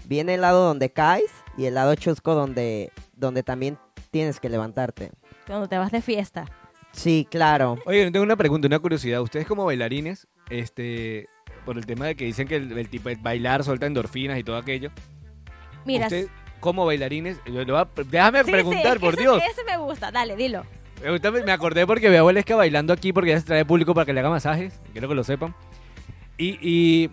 Viene 0.07 0.35
el 0.35 0.41
lado 0.41 0.65
donde 0.65 0.91
caes 0.91 1.31
y 1.59 1.65
el 1.67 1.75
lado 1.75 1.95
chusco 1.97 2.35
donde, 2.35 2.93
donde 3.17 3.43
también 3.43 3.77
tienes 4.11 4.39
que 4.41 4.49
levantarte. 4.49 5.11
Cuando 5.47 5.69
te 5.69 5.79
vas 5.79 5.91
de 5.93 6.01
fiesta. 6.01 6.47
Sí, 6.93 7.27
claro. 7.31 7.79
Oye, 7.87 8.05
yo 8.05 8.13
tengo 8.13 8.25
una 8.25 8.37
pregunta, 8.37 8.67
una 8.69 8.79
curiosidad. 8.79 9.21
Ustedes 9.21 9.47
como 9.47 9.65
bailarines, 9.65 10.27
este, 10.49 11.29
por 11.65 11.77
el 11.77 11.85
tema 11.87 12.07
de 12.07 12.15
que 12.17 12.25
dicen 12.25 12.47
que 12.49 12.57
el, 12.57 12.77
el 12.79 12.89
tipo 12.89 13.09
de 13.09 13.17
bailar 13.17 13.65
suelta 13.65 13.87
endorfinas 13.87 14.39
y 14.39 14.45
todo 14.45 14.57
aquello. 14.57 14.91
Mira, 15.85 16.07
Ustedes 16.07 16.29
como 16.61 16.87
bailarines, 16.87 17.39
yo 17.47 17.65
le 17.65 17.73
voy 17.73 17.81
a- 17.83 17.89
déjame 18.09 18.45
sí, 18.45 18.51
preguntar, 18.51 18.83
sí, 18.83 18.89
es 18.89 18.95
que 18.95 19.01
por 19.01 19.15
ese- 19.15 19.23
Dios. 19.23 19.43
Ese 19.51 19.65
me 19.65 19.77
gusta, 19.77 20.11
dale, 20.11 20.37
dilo. 20.37 20.65
Me 21.45 21.53
acordé 21.53 21.87
porque 21.87 22.09
veo 22.09 22.23
a 22.23 22.25
Valesca 22.25 22.57
bailando 22.57 22.93
aquí 22.93 23.13
porque 23.13 23.31
ya 23.31 23.39
se 23.41 23.45
trae 23.47 23.65
público 23.67 23.93
para 23.93 24.07
que 24.07 24.15
le 24.15 24.21
haga 24.21 24.31
masajes. 24.31 24.81
Quiero 24.93 25.09
que 25.09 25.15
lo 25.15 25.23
sepan. 25.25 25.55
Y, 26.39 26.59
y, 26.61 27.11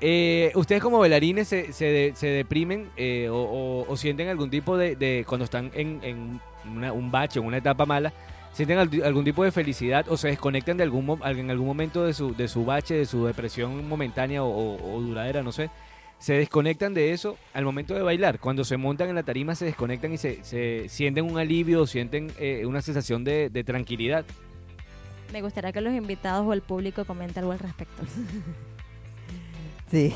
eh, 0.00 0.52
ustedes 0.54 0.82
como 0.82 0.98
bailarines 0.98 1.48
se, 1.48 1.72
se, 1.72 1.84
de- 1.86 2.12
se 2.14 2.26
deprimen 2.28 2.90
eh, 2.96 3.28
o, 3.30 3.86
sienten 3.96 4.28
algún 4.28 4.50
tipo 4.50 4.76
de, 4.76 4.94
de- 4.96 5.24
cuando 5.26 5.44
están 5.44 5.70
en, 5.74 6.40
una- 6.70 6.92
un 6.92 7.10
bache, 7.10 7.40
en 7.40 7.46
una 7.46 7.56
etapa 7.56 7.86
mala, 7.86 8.12
sienten 8.52 8.78
al- 8.78 9.02
algún 9.04 9.24
tipo 9.24 9.42
de 9.42 9.50
felicidad 9.52 10.06
o 10.08 10.16
se 10.16 10.28
desconectan 10.28 10.76
de 10.76 10.82
algún 10.84 11.18
en 11.24 11.50
algún 11.50 11.66
momento 11.66 12.04
de 12.04 12.12
su, 12.12 12.34
de 12.36 12.46
su 12.48 12.64
bache, 12.64 12.94
de 12.94 13.06
su 13.06 13.24
depresión 13.26 13.88
momentánea 13.88 14.44
o, 14.44 15.00
duradera, 15.00 15.42
no 15.42 15.50
sé. 15.52 15.70
Se 16.18 16.32
desconectan 16.34 16.94
de 16.94 17.12
eso 17.12 17.36
al 17.54 17.64
momento 17.64 17.94
de 17.94 18.02
bailar. 18.02 18.40
Cuando 18.40 18.64
se 18.64 18.76
montan 18.76 19.08
en 19.08 19.14
la 19.14 19.22
tarima 19.22 19.54
se 19.54 19.64
desconectan 19.66 20.12
y 20.12 20.18
se, 20.18 20.42
se 20.44 20.88
sienten 20.88 21.24
un 21.24 21.38
alivio, 21.38 21.86
sienten 21.86 22.32
eh, 22.40 22.66
una 22.66 22.82
sensación 22.82 23.22
de 23.24 23.64
tranquilidad. 23.64 24.24
Me 25.32 25.42
gustaría 25.42 25.72
que 25.72 25.80
los 25.80 25.92
invitados 25.92 26.46
o 26.46 26.52
el 26.52 26.62
público 26.62 27.04
comenten 27.04 27.42
algo 27.44 27.52
al 27.52 27.58
respecto. 27.58 28.02
Sí, 29.90 30.14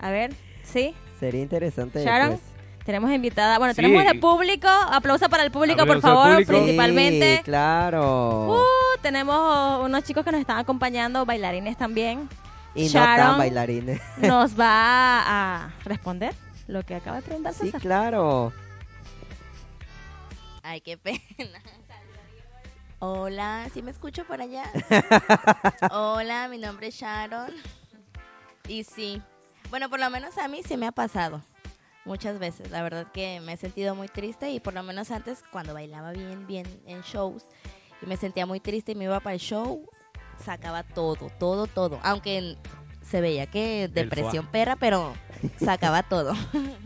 A 0.00 0.10
ver, 0.10 0.32
¿sí? 0.64 0.94
sería 1.20 1.42
interesante. 1.42 2.02
Sharon. 2.04 2.40
Tenemos 2.84 3.12
invitada. 3.12 3.56
Bueno, 3.58 3.72
Sí. 3.72 3.82
tenemos 3.82 4.04
de 4.04 4.18
público. 4.18 4.66
Aplauso 4.68 5.28
para 5.28 5.44
el 5.44 5.52
público, 5.52 5.86
por 5.86 6.00
favor, 6.00 6.32
público. 6.32 6.52
principalmente. 6.52 7.36
Sí, 7.36 7.42
claro. 7.44 8.48
Uh, 8.52 8.98
tenemos 9.00 9.84
unos 9.84 10.02
chicos 10.02 10.24
que 10.24 10.32
nos 10.32 10.40
están 10.40 10.58
acompañando, 10.58 11.24
bailarines 11.24 11.76
también. 11.76 12.28
y 12.74 12.84
no 12.86 12.88
Sharon. 12.88 13.16
tan 13.28 13.38
bailarines. 13.38 14.00
Nos 14.18 14.58
va 14.58 15.22
a 15.64 15.70
responder 15.84 16.34
lo 16.66 16.82
que 16.82 16.96
acaba 16.96 17.16
de 17.18 17.22
preguntar 17.22 17.52
Sí, 17.54 17.66
César. 17.66 17.80
claro. 17.80 18.52
Ay, 20.62 20.80
qué 20.80 20.96
pena. 20.98 21.20
Hola, 23.02 23.66
¿sí 23.72 23.80
me 23.80 23.90
escucho 23.90 24.26
por 24.26 24.42
allá? 24.42 24.64
Hola, 25.90 26.48
mi 26.48 26.58
nombre 26.58 26.88
es 26.88 26.96
Sharon. 26.96 27.50
Y 28.68 28.84
sí, 28.84 29.22
bueno, 29.70 29.88
por 29.88 29.98
lo 29.98 30.10
menos 30.10 30.36
a 30.36 30.48
mí 30.48 30.60
sí 30.62 30.76
me 30.76 30.86
ha 30.86 30.92
pasado 30.92 31.40
muchas 32.04 32.38
veces. 32.38 32.70
La 32.70 32.82
verdad 32.82 33.10
que 33.10 33.40
me 33.40 33.54
he 33.54 33.56
sentido 33.56 33.94
muy 33.94 34.08
triste 34.08 34.50
y 34.50 34.60
por 34.60 34.74
lo 34.74 34.82
menos 34.82 35.10
antes 35.10 35.42
cuando 35.50 35.72
bailaba 35.72 36.12
bien, 36.12 36.46
bien 36.46 36.66
en 36.84 37.00
shows 37.00 37.46
y 38.02 38.06
me 38.06 38.18
sentía 38.18 38.44
muy 38.44 38.60
triste 38.60 38.92
y 38.92 38.94
me 38.96 39.04
iba 39.04 39.18
para 39.20 39.32
el 39.32 39.40
show, 39.40 39.88
sacaba 40.38 40.82
todo, 40.82 41.30
todo, 41.38 41.66
todo. 41.68 42.00
Aunque 42.02 42.58
se 43.00 43.22
veía 43.22 43.46
que 43.46 43.88
depresión 43.88 44.46
perra, 44.48 44.76
pero 44.76 45.14
sacaba 45.58 46.02
todo. 46.02 46.34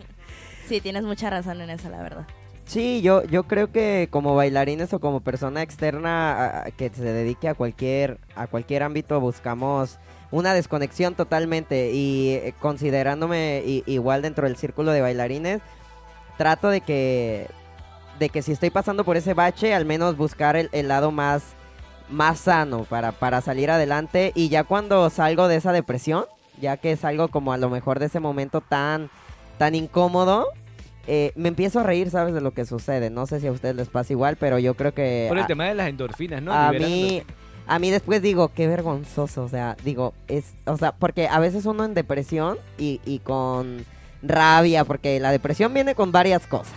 sí, 0.68 0.80
tienes 0.80 1.02
mucha 1.02 1.28
razón 1.28 1.60
en 1.60 1.70
eso, 1.70 1.90
la 1.90 2.00
verdad. 2.00 2.26
Sí, 2.66 3.02
yo, 3.02 3.22
yo 3.24 3.44
creo 3.44 3.70
que 3.70 4.08
como 4.10 4.34
bailarines 4.34 4.92
o 4.94 4.98
como 4.98 5.20
persona 5.20 5.62
externa 5.62 6.64
que 6.76 6.88
se 6.90 7.04
dedique 7.04 7.48
a 7.48 7.54
cualquier, 7.54 8.18
a 8.34 8.46
cualquier 8.46 8.82
ámbito 8.82 9.20
buscamos 9.20 9.98
una 10.30 10.54
desconexión 10.54 11.14
totalmente. 11.14 11.92
Y 11.92 12.30
eh, 12.30 12.54
considerándome 12.60 13.62
igual 13.86 14.22
dentro 14.22 14.46
del 14.46 14.56
círculo 14.56 14.92
de 14.92 15.02
bailarines, 15.02 15.60
trato 16.36 16.68
de 16.68 16.80
que, 16.80 17.48
de 18.18 18.28
que 18.30 18.42
si 18.42 18.52
estoy 18.52 18.70
pasando 18.70 19.04
por 19.04 19.16
ese 19.16 19.34
bache, 19.34 19.74
al 19.74 19.84
menos 19.84 20.16
buscar 20.16 20.56
el, 20.56 20.68
el 20.72 20.88
lado 20.88 21.12
más, 21.12 21.42
más 22.08 22.40
sano 22.40 22.84
para, 22.84 23.12
para 23.12 23.40
salir 23.42 23.70
adelante. 23.70 24.32
Y 24.34 24.48
ya 24.48 24.64
cuando 24.64 25.08
salgo 25.10 25.48
de 25.48 25.56
esa 25.56 25.72
depresión, 25.72 26.24
ya 26.60 26.78
que 26.78 26.96
salgo 26.96 27.28
como 27.28 27.52
a 27.52 27.58
lo 27.58 27.68
mejor 27.68 27.98
de 27.98 28.06
ese 28.06 28.20
momento 28.20 28.60
tan, 28.60 29.10
tan 29.58 29.74
incómodo, 29.74 30.48
eh, 31.06 31.32
me 31.36 31.48
empiezo 31.48 31.80
a 31.80 31.82
reír, 31.82 32.10
¿sabes? 32.10 32.34
De 32.34 32.40
lo 32.40 32.52
que 32.52 32.64
sucede. 32.64 33.10
No 33.10 33.26
sé 33.26 33.40
si 33.40 33.46
a 33.46 33.52
ustedes 33.52 33.76
les 33.76 33.88
pasa 33.88 34.12
igual, 34.12 34.36
pero 34.36 34.58
yo 34.58 34.74
creo 34.74 34.92
que... 34.94 35.26
Por 35.28 35.38
el 35.38 35.44
a- 35.44 35.46
tema 35.46 35.66
de 35.66 35.74
las 35.74 35.88
endorfinas, 35.88 36.42
¿no? 36.42 36.52
a 36.52 36.72
mí, 36.72 37.22
a 37.66 37.78
mí 37.78 37.90
después 37.90 38.22
digo, 38.22 38.48
qué 38.54 38.66
vergonzoso, 38.68 39.42
o 39.44 39.48
sea, 39.48 39.76
digo, 39.84 40.14
es, 40.28 40.44
o 40.66 40.76
sea, 40.76 40.92
porque 40.92 41.28
a 41.28 41.38
veces 41.38 41.66
uno 41.66 41.84
en 41.84 41.94
depresión 41.94 42.58
y, 42.78 43.00
y 43.04 43.18
con 43.20 43.84
rabia, 44.22 44.84
porque 44.84 45.20
la 45.20 45.30
depresión 45.32 45.72
viene 45.74 45.94
con 45.94 46.12
varias 46.12 46.46
cosas. 46.46 46.72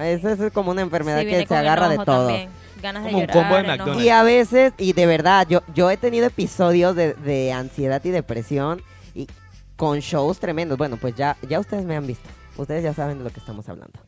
Esa 0.00 0.32
es 0.32 0.52
como 0.52 0.72
una 0.72 0.82
enfermedad 0.82 1.20
Sí, 1.20 1.26
que 1.26 1.46
se 1.46 1.54
agarra 1.56 1.88
de 1.88 1.98
todo. 1.98 2.26
también, 2.28 2.48
Ganas 2.82 3.04
de 3.04 3.10
Como 3.12 3.22
un 3.22 3.28
combo 3.28 3.56
de. 3.56 3.62
McDonald's. 3.62 4.04
Y 4.04 4.08
a 4.08 4.22
veces, 4.24 4.72
y 4.76 4.92
de 4.92 5.06
verdad, 5.06 5.46
yo, 5.48 5.62
yo 5.74 5.88
he 5.90 5.96
tenido 5.96 6.26
episodios 6.26 6.94
de, 6.96 7.14
de 7.14 7.52
ansiedad 7.52 8.04
y 8.04 8.10
depresión 8.10 8.82
y 9.14 9.28
con 9.76 10.00
shows 10.00 10.38
tremendos. 10.40 10.76
Bueno, 10.76 10.96
pues 10.96 11.14
ya, 11.14 11.36
ya 11.48 11.60
ustedes 11.60 11.84
me 11.84 11.96
han 11.96 12.06
visto. 12.06 12.28
Ustedes 12.56 12.82
ya 12.84 12.94
saben 12.94 13.18
de 13.18 13.24
lo 13.24 13.30
que 13.30 13.40
estamos 13.40 13.68
hablando. 13.68 13.98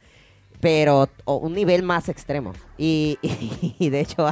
Pero 0.60 1.08
un 1.26 1.52
nivel 1.52 1.82
más 1.82 2.08
extremo. 2.08 2.52
Y, 2.78 3.18
de 3.78 4.00
hecho, 4.00 4.26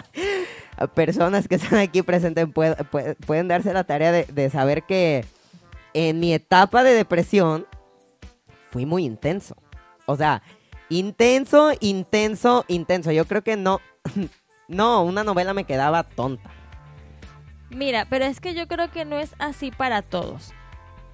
personas 0.95 1.49
que 1.49 1.57
están 1.57 1.79
aquí 1.79 2.03
presentes 2.03 2.47
pued- 2.47 2.77
pued- 2.91 3.17
pueden 3.27 3.49
darse 3.49 3.73
la 3.73 3.85
tarea 3.85 4.11
de, 4.13 4.25
de 4.25 4.51
saber 4.51 4.85
que 4.85 5.25
en 5.93 6.21
mi 6.21 6.33
etapa 6.33 6.83
de 6.83 6.95
depresión 6.95 7.67
fui 8.71 8.87
muy 8.87 9.05
intenso. 9.05 9.57
O 10.07 10.17
sea, 10.17 10.43
intenso, 10.89 11.73
intenso, 11.81 12.65
intenso. 12.69 13.13
Yo 13.13 13.27
creo 13.27 13.43
que 13.43 13.57
no, 13.57 13.81
no, 14.69 15.03
una 15.05 15.25
novela 15.25 15.55
me 15.55 15.65
quedaba 15.65 16.03
tonta. 16.05 16.51
Mira, 17.71 18.07
pero 18.09 18.25
es 18.25 18.41
que 18.41 18.55
yo 18.55 18.67
creo 18.69 18.91
que 18.91 19.05
no 19.05 19.19
es 19.19 19.35
así 19.39 19.71
para 19.71 20.03
todos. 20.03 20.53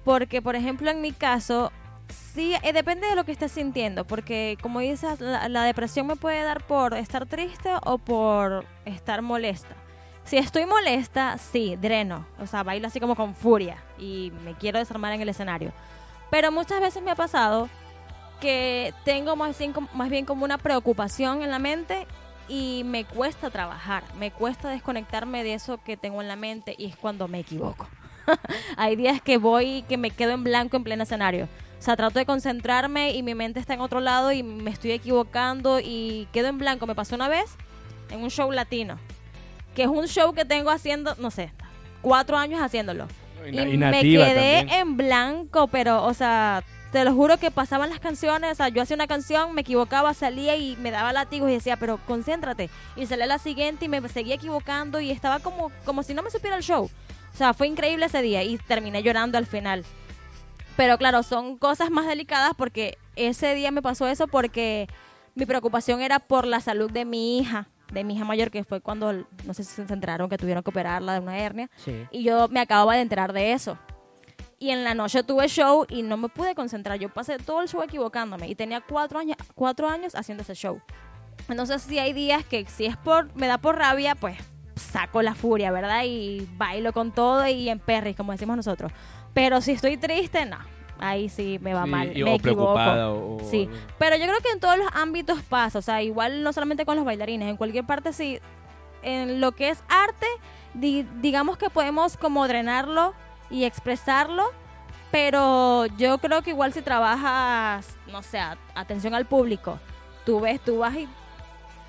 Porque, 0.03 0.41
por 0.41 0.55
ejemplo, 0.55 0.89
en 0.89 1.01
mi 1.01 1.11
caso, 1.11 1.71
sí, 2.11 2.55
eh, 2.63 2.73
depende 2.73 3.07
de 3.07 3.15
lo 3.15 3.23
que 3.23 3.31
estés 3.31 3.51
sintiendo. 3.51 4.05
Porque, 4.05 4.57
como 4.61 4.79
dices, 4.79 5.19
la, 5.19 5.47
la 5.49 5.63
depresión 5.63 6.07
me 6.07 6.15
puede 6.15 6.43
dar 6.43 6.65
por 6.65 6.93
estar 6.93 7.25
triste 7.25 7.69
o 7.83 7.97
por 7.97 8.65
estar 8.85 9.21
molesta. 9.21 9.75
Si 10.23 10.37
estoy 10.37 10.65
molesta, 10.65 11.37
sí, 11.37 11.75
dreno. 11.75 12.25
O 12.39 12.47
sea, 12.47 12.63
bailo 12.63 12.87
así 12.87 12.99
como 12.99 13.15
con 13.15 13.35
furia 13.35 13.77
y 13.97 14.31
me 14.45 14.53
quiero 14.55 14.79
desarmar 14.79 15.13
en 15.13 15.21
el 15.21 15.29
escenario. 15.29 15.73
Pero 16.29 16.51
muchas 16.51 16.79
veces 16.79 17.03
me 17.03 17.11
ha 17.11 17.15
pasado 17.15 17.69
que 18.39 18.93
tengo 19.03 19.35
más 19.35 19.57
bien, 19.57 19.73
más 19.93 20.09
bien 20.09 20.25
como 20.25 20.45
una 20.45 20.57
preocupación 20.57 21.43
en 21.43 21.51
la 21.51 21.59
mente 21.59 22.07
y 22.47 22.83
me 22.85 23.05
cuesta 23.05 23.49
trabajar, 23.49 24.03
me 24.17 24.31
cuesta 24.31 24.69
desconectarme 24.69 25.43
de 25.43 25.53
eso 25.53 25.77
que 25.83 25.95
tengo 25.95 26.21
en 26.21 26.27
la 26.27 26.35
mente 26.35 26.75
y 26.77 26.87
es 26.87 26.95
cuando 26.95 27.27
me 27.27 27.39
equivoco. 27.39 27.87
Hay 28.77 28.95
días 28.95 29.21
que 29.21 29.37
voy 29.37 29.83
que 29.83 29.97
me 29.97 30.11
quedo 30.11 30.31
en 30.31 30.43
blanco 30.43 30.77
en 30.77 30.83
pleno 30.83 31.03
escenario. 31.03 31.47
O 31.81 31.83
sea, 31.83 31.95
trato 31.95 32.19
de 32.19 32.27
concentrarme 32.27 33.13
y 33.13 33.23
mi 33.23 33.33
mente 33.33 33.59
está 33.59 33.73
en 33.73 33.81
otro 33.81 34.01
lado 34.01 34.31
y 34.31 34.43
me 34.43 34.69
estoy 34.69 34.91
equivocando 34.91 35.79
y 35.79 36.27
quedo 36.31 36.47
en 36.49 36.59
blanco. 36.59 36.85
Me 36.85 36.93
pasó 36.93 37.15
una 37.15 37.27
vez 37.27 37.55
en 38.11 38.21
un 38.21 38.29
show 38.29 38.51
latino, 38.51 38.99
que 39.73 39.81
es 39.81 39.87
un 39.87 40.07
show 40.07 40.31
que 40.31 40.45
tengo 40.45 40.69
haciendo, 40.69 41.15
no 41.17 41.31
sé, 41.31 41.51
cuatro 42.03 42.37
años 42.37 42.61
haciéndolo. 42.61 43.07
Y, 43.51 43.59
Y 43.59 43.77
me 43.77 43.99
quedé 43.99 44.57
también. 44.57 44.69
en 44.69 44.95
blanco, 44.95 45.69
pero, 45.69 46.03
o 46.03 46.13
sea, 46.13 46.63
te 46.91 47.03
lo 47.03 47.15
juro 47.15 47.37
que 47.37 47.49
pasaban 47.49 47.89
las 47.89 47.99
canciones, 47.99 48.51
o 48.51 48.55
sea, 48.55 48.69
yo 48.69 48.83
hacía 48.83 48.93
una 48.93 49.07
canción, 49.07 49.55
me 49.55 49.61
equivocaba, 49.61 50.13
salía 50.13 50.55
y 50.57 50.75
me 50.75 50.91
daba 50.91 51.11
látigos 51.11 51.49
y 51.49 51.53
decía, 51.53 51.77
pero 51.77 51.99
concéntrate. 52.05 52.69
Y 52.95 53.07
salía 53.07 53.25
la 53.25 53.39
siguiente 53.39 53.85
y 53.85 53.89
me 53.89 54.07
seguía 54.07 54.35
equivocando 54.35 54.99
y 54.99 55.09
estaba 55.09 55.39
como, 55.39 55.71
como 55.83 56.03
si 56.03 56.13
no 56.13 56.21
me 56.21 56.29
supiera 56.29 56.57
el 56.57 56.61
show. 56.61 56.91
O 57.33 57.37
sea, 57.37 57.55
fue 57.55 57.67
increíble 57.67 58.05
ese 58.05 58.21
día 58.21 58.43
y 58.43 58.59
terminé 58.59 59.01
llorando 59.01 59.39
al 59.39 59.47
final. 59.47 59.83
Pero 60.77 60.97
claro, 60.97 61.23
son 61.23 61.57
cosas 61.57 61.91
más 61.91 62.07
delicadas 62.07 62.53
porque 62.57 62.97
ese 63.15 63.55
día 63.55 63.71
me 63.71 63.81
pasó 63.81 64.07
eso 64.07 64.27
porque 64.27 64.87
mi 65.35 65.45
preocupación 65.45 66.01
era 66.01 66.19
por 66.19 66.45
la 66.45 66.59
salud 66.59 66.91
de 66.91 67.05
mi 67.05 67.39
hija, 67.39 67.67
de 67.91 68.03
mi 68.03 68.15
hija 68.15 68.25
mayor, 68.25 68.51
que 68.51 68.63
fue 68.63 68.81
cuando, 68.81 69.13
no 69.13 69.53
sé 69.53 69.63
si 69.63 69.85
se 69.85 69.93
enteraron 69.93 70.29
que 70.29 70.37
tuvieron 70.37 70.63
que 70.63 70.69
operarla 70.69 71.13
de 71.13 71.19
una 71.19 71.37
hernia. 71.37 71.69
Sí. 71.75 72.05
Y 72.11 72.23
yo 72.23 72.47
me 72.49 72.59
acababa 72.59 72.95
de 72.95 73.01
enterar 73.01 73.33
de 73.33 73.53
eso. 73.53 73.77
Y 74.59 74.69
en 74.69 74.83
la 74.83 74.93
noche 74.93 75.23
tuve 75.23 75.47
show 75.47 75.85
y 75.89 76.03
no 76.03 76.17
me 76.17 76.29
pude 76.29 76.53
concentrar. 76.53 76.99
Yo 76.99 77.09
pasé 77.09 77.37
todo 77.37 77.61
el 77.61 77.67
show 77.67 77.81
equivocándome 77.81 78.47
y 78.47 78.55
tenía 78.55 78.79
cuatro 78.81 79.19
años, 79.19 79.35
cuatro 79.55 79.87
años 79.87 80.13
haciendo 80.13 80.43
ese 80.43 80.53
show. 80.53 80.79
Entonces 81.49 81.81
sí 81.81 81.97
hay 81.97 82.13
días 82.13 82.45
que 82.45 82.65
si 82.67 82.85
es 82.85 82.95
por, 82.97 83.35
me 83.35 83.47
da 83.47 83.57
por 83.57 83.75
rabia, 83.77 84.15
pues 84.15 84.37
saco 84.75 85.21
la 85.21 85.35
furia, 85.35 85.71
¿verdad? 85.71 86.03
Y 86.05 86.47
bailo 86.57 86.93
con 86.93 87.11
todo 87.11 87.47
y 87.47 87.69
en 87.69 87.79
perris, 87.79 88.15
como 88.15 88.31
decimos 88.31 88.55
nosotros. 88.55 88.91
Pero 89.33 89.61
si 89.61 89.71
estoy 89.71 89.97
triste, 89.97 90.45
no. 90.45 90.57
Ahí 90.99 91.29
sí 91.29 91.57
me 91.61 91.73
va 91.73 91.85
Sí, 91.85 91.89
mal, 91.89 92.15
y- 92.17 92.23
me 92.23 92.31
o 92.31 92.35
equivoco. 92.35 93.37
Sí. 93.49 93.67
Pero 93.97 94.15
yo 94.17 94.25
creo 94.25 94.39
que 94.41 94.51
en 94.51 94.59
todos 94.59 94.77
los 94.77 94.87
ámbitos 94.93 95.41
pasa, 95.41 95.79
o 95.79 95.81
sea, 95.81 96.01
igual 96.03 96.43
no 96.43 96.53
solamente 96.53 96.85
con 96.85 96.95
los 96.95 97.05
bailarines, 97.05 97.49
en 97.49 97.57
cualquier 97.57 97.85
parte 97.85 98.13
sí, 98.13 98.39
en 99.01 99.41
lo 99.41 99.51
que 99.53 99.69
es 99.69 99.83
arte, 99.89 100.27
di- 100.75 101.07
digamos 101.19 101.57
que 101.57 101.71
podemos 101.71 102.17
como 102.17 102.47
drenarlo 102.47 103.13
y 103.49 103.63
expresarlo, 103.63 104.43
pero 105.09 105.87
yo 105.97 106.19
creo 106.19 106.43
que 106.43 106.51
igual 106.51 106.71
si 106.71 106.81
trabajas, 106.83 107.97
no 108.11 108.21
sé, 108.21 108.39
atención 108.75 109.15
al 109.15 109.25
público, 109.25 109.79
tú 110.23 110.39
ves, 110.39 110.61
tú 110.61 110.77
vas 110.79 110.95
y- 110.95 111.07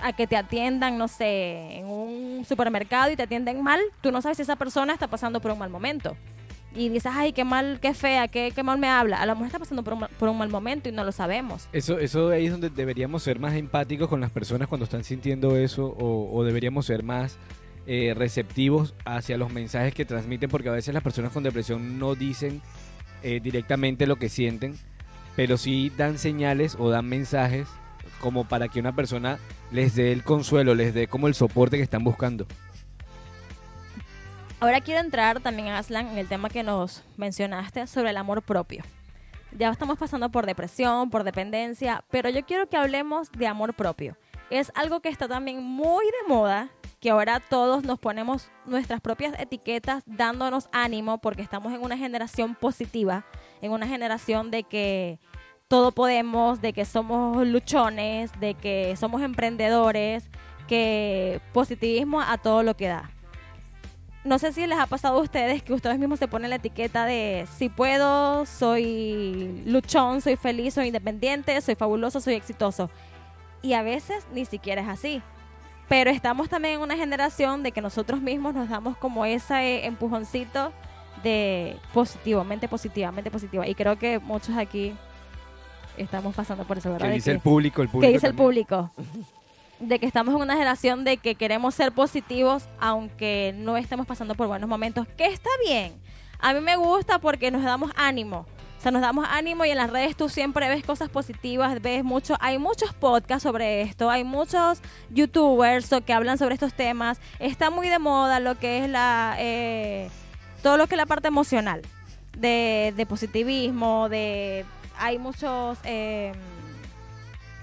a 0.00 0.12
que 0.14 0.26
te 0.26 0.36
atiendan, 0.38 0.96
no 0.98 1.06
sé, 1.06 1.76
en 1.78 1.86
un 1.86 2.44
supermercado 2.48 3.10
y 3.12 3.16
te 3.16 3.22
atienden 3.24 3.62
mal, 3.62 3.80
tú 4.00 4.10
no 4.10 4.22
sabes 4.22 4.36
si 4.38 4.42
esa 4.42 4.56
persona 4.56 4.94
está 4.94 5.06
pasando 5.06 5.38
por 5.40 5.50
un 5.52 5.58
mal 5.58 5.70
momento. 5.70 6.16
Y 6.74 6.88
dices, 6.88 7.12
ay, 7.14 7.32
qué 7.32 7.44
mal, 7.44 7.78
qué 7.80 7.94
fea, 7.94 8.28
qué, 8.28 8.52
qué 8.54 8.62
mal 8.62 8.78
me 8.78 8.88
habla. 8.88 9.20
A 9.20 9.26
lo 9.26 9.34
mejor 9.34 9.46
está 9.46 9.58
pasando 9.58 9.82
por 9.82 9.94
un, 9.94 10.06
por 10.18 10.28
un 10.28 10.38
mal 10.38 10.48
momento 10.48 10.88
y 10.88 10.92
no 10.92 11.04
lo 11.04 11.12
sabemos. 11.12 11.68
Eso, 11.72 11.98
eso 11.98 12.30
ahí 12.30 12.46
es 12.46 12.52
donde 12.52 12.70
deberíamos 12.70 13.22
ser 13.22 13.38
más 13.38 13.54
empáticos 13.54 14.08
con 14.08 14.20
las 14.20 14.30
personas 14.30 14.68
cuando 14.68 14.84
están 14.84 15.04
sintiendo 15.04 15.56
eso 15.56 15.86
o, 15.86 16.34
o 16.34 16.44
deberíamos 16.44 16.86
ser 16.86 17.02
más 17.02 17.36
eh, 17.84 18.14
receptivos 18.16 18.94
hacia 19.04 19.36
los 19.36 19.52
mensajes 19.52 19.92
que 19.92 20.04
transmiten 20.04 20.48
porque 20.48 20.68
a 20.68 20.72
veces 20.72 20.94
las 20.94 21.02
personas 21.02 21.32
con 21.32 21.42
depresión 21.42 21.98
no 21.98 22.14
dicen 22.14 22.62
eh, 23.24 23.40
directamente 23.42 24.06
lo 24.06 24.16
que 24.16 24.28
sienten, 24.28 24.76
pero 25.34 25.56
sí 25.56 25.90
dan 25.96 26.16
señales 26.16 26.76
o 26.78 26.90
dan 26.90 27.08
mensajes 27.08 27.66
como 28.20 28.44
para 28.44 28.68
que 28.68 28.78
una 28.78 28.94
persona 28.94 29.38
les 29.72 29.96
dé 29.96 30.12
el 30.12 30.22
consuelo, 30.22 30.76
les 30.76 30.94
dé 30.94 31.08
como 31.08 31.26
el 31.26 31.34
soporte 31.34 31.76
que 31.76 31.82
están 31.82 32.04
buscando. 32.04 32.46
Ahora 34.62 34.80
quiero 34.80 35.00
entrar 35.00 35.40
también, 35.40 35.70
Aslan, 35.70 36.06
en 36.06 36.18
el 36.18 36.28
tema 36.28 36.48
que 36.48 36.62
nos 36.62 37.02
mencionaste 37.16 37.84
sobre 37.88 38.10
el 38.10 38.16
amor 38.16 38.42
propio. 38.42 38.84
Ya 39.58 39.68
estamos 39.68 39.98
pasando 39.98 40.30
por 40.30 40.46
depresión, 40.46 41.10
por 41.10 41.24
dependencia, 41.24 42.04
pero 42.12 42.28
yo 42.28 42.46
quiero 42.46 42.68
que 42.68 42.76
hablemos 42.76 43.32
de 43.32 43.48
amor 43.48 43.74
propio. 43.74 44.16
Es 44.50 44.70
algo 44.76 45.00
que 45.00 45.08
está 45.08 45.26
también 45.26 45.64
muy 45.64 46.04
de 46.04 46.32
moda, 46.32 46.68
que 47.00 47.10
ahora 47.10 47.40
todos 47.40 47.82
nos 47.82 47.98
ponemos 47.98 48.52
nuestras 48.64 49.00
propias 49.00 49.34
etiquetas 49.36 50.04
dándonos 50.06 50.68
ánimo 50.70 51.18
porque 51.18 51.42
estamos 51.42 51.72
en 51.72 51.82
una 51.82 51.98
generación 51.98 52.54
positiva, 52.54 53.26
en 53.62 53.72
una 53.72 53.88
generación 53.88 54.52
de 54.52 54.62
que 54.62 55.18
todo 55.66 55.90
podemos, 55.90 56.60
de 56.60 56.72
que 56.72 56.84
somos 56.84 57.44
luchones, 57.48 58.30
de 58.38 58.54
que 58.54 58.94
somos 58.94 59.22
emprendedores, 59.22 60.30
que 60.68 61.40
positivismo 61.52 62.20
a 62.22 62.38
todo 62.38 62.62
lo 62.62 62.76
que 62.76 62.86
da 62.86 63.10
no 64.24 64.38
sé 64.38 64.52
si 64.52 64.66
les 64.66 64.78
ha 64.78 64.86
pasado 64.86 65.18
a 65.18 65.20
ustedes 65.20 65.62
que 65.62 65.72
ustedes 65.72 65.98
mismos 65.98 66.18
se 66.18 66.28
ponen 66.28 66.50
la 66.50 66.56
etiqueta 66.56 67.04
de 67.04 67.46
si 67.56 67.68
puedo, 67.68 68.46
soy 68.46 69.62
luchón, 69.66 70.20
soy 70.20 70.36
feliz, 70.36 70.74
soy 70.74 70.88
independiente, 70.88 71.60
soy 71.60 71.74
fabuloso, 71.74 72.20
soy 72.20 72.34
exitoso. 72.34 72.90
Y 73.62 73.72
a 73.74 73.82
veces 73.82 74.26
ni 74.32 74.44
siquiera 74.44 74.82
es 74.82 74.88
así. 74.88 75.22
Pero 75.88 76.10
estamos 76.10 76.48
también 76.48 76.74
en 76.74 76.80
una 76.80 76.96
generación 76.96 77.62
de 77.62 77.72
que 77.72 77.80
nosotros 77.80 78.20
mismos 78.20 78.54
nos 78.54 78.68
damos 78.68 78.96
como 78.96 79.26
ese 79.26 79.84
empujoncito 79.86 80.72
de 81.22 81.76
positivo, 81.92 82.44
mente 82.44 82.68
positiva, 82.68 83.10
mente 83.12 83.30
positiva. 83.30 83.66
Y 83.66 83.74
creo 83.74 83.98
que 83.98 84.18
muchos 84.18 84.56
aquí 84.56 84.94
estamos 85.96 86.34
pasando 86.34 86.64
por 86.64 86.78
eso, 86.78 86.92
¿verdad? 86.92 87.08
¿Qué 87.08 87.14
dice 87.14 87.32
el 87.32 87.40
público? 87.40 87.82
El 87.82 87.88
público 87.88 88.08
¿Qué 88.08 88.14
dice 88.14 88.26
el 88.28 88.34
público? 88.34 88.90
De 89.82 89.98
que 89.98 90.06
estamos 90.06 90.34
en 90.34 90.40
una 90.40 90.54
generación 90.54 91.04
de 91.04 91.16
que 91.16 91.34
queremos 91.34 91.74
ser 91.74 91.92
positivos 91.92 92.68
aunque 92.80 93.52
no 93.56 93.76
estemos 93.76 94.06
pasando 94.06 94.34
por 94.34 94.46
buenos 94.46 94.68
momentos, 94.68 95.06
que 95.16 95.26
está 95.26 95.50
bien. 95.66 95.92
A 96.38 96.54
mí 96.54 96.60
me 96.60 96.76
gusta 96.76 97.18
porque 97.18 97.50
nos 97.50 97.62
damos 97.62 97.90
ánimo. 97.96 98.46
O 98.78 98.82
sea, 98.82 98.90
nos 98.90 99.02
damos 99.02 99.26
ánimo 99.30 99.64
y 99.64 99.70
en 99.70 99.76
las 99.76 99.90
redes 99.90 100.16
tú 100.16 100.28
siempre 100.28 100.68
ves 100.68 100.84
cosas 100.84 101.08
positivas, 101.08 101.80
ves 101.80 102.02
mucho, 102.02 102.36
hay 102.40 102.58
muchos 102.58 102.92
podcasts 102.92 103.44
sobre 103.44 103.82
esto, 103.82 104.10
hay 104.10 104.24
muchos 104.24 104.82
youtubers 105.10 105.88
que 106.04 106.12
hablan 106.12 106.36
sobre 106.36 106.54
estos 106.54 106.74
temas. 106.74 107.20
Está 107.38 107.70
muy 107.70 107.88
de 107.88 108.00
moda 108.00 108.40
lo 108.40 108.58
que 108.58 108.84
es 108.84 108.90
la 108.90 109.36
eh, 109.38 110.10
todo 110.62 110.76
lo 110.76 110.88
que 110.88 110.96
es 110.96 110.98
la 110.98 111.06
parte 111.06 111.28
emocional 111.28 111.82
de, 112.36 112.92
de 112.96 113.06
positivismo, 113.06 114.08
de 114.08 114.64
hay 114.98 115.18
muchos 115.18 115.78
eh, 115.84 116.32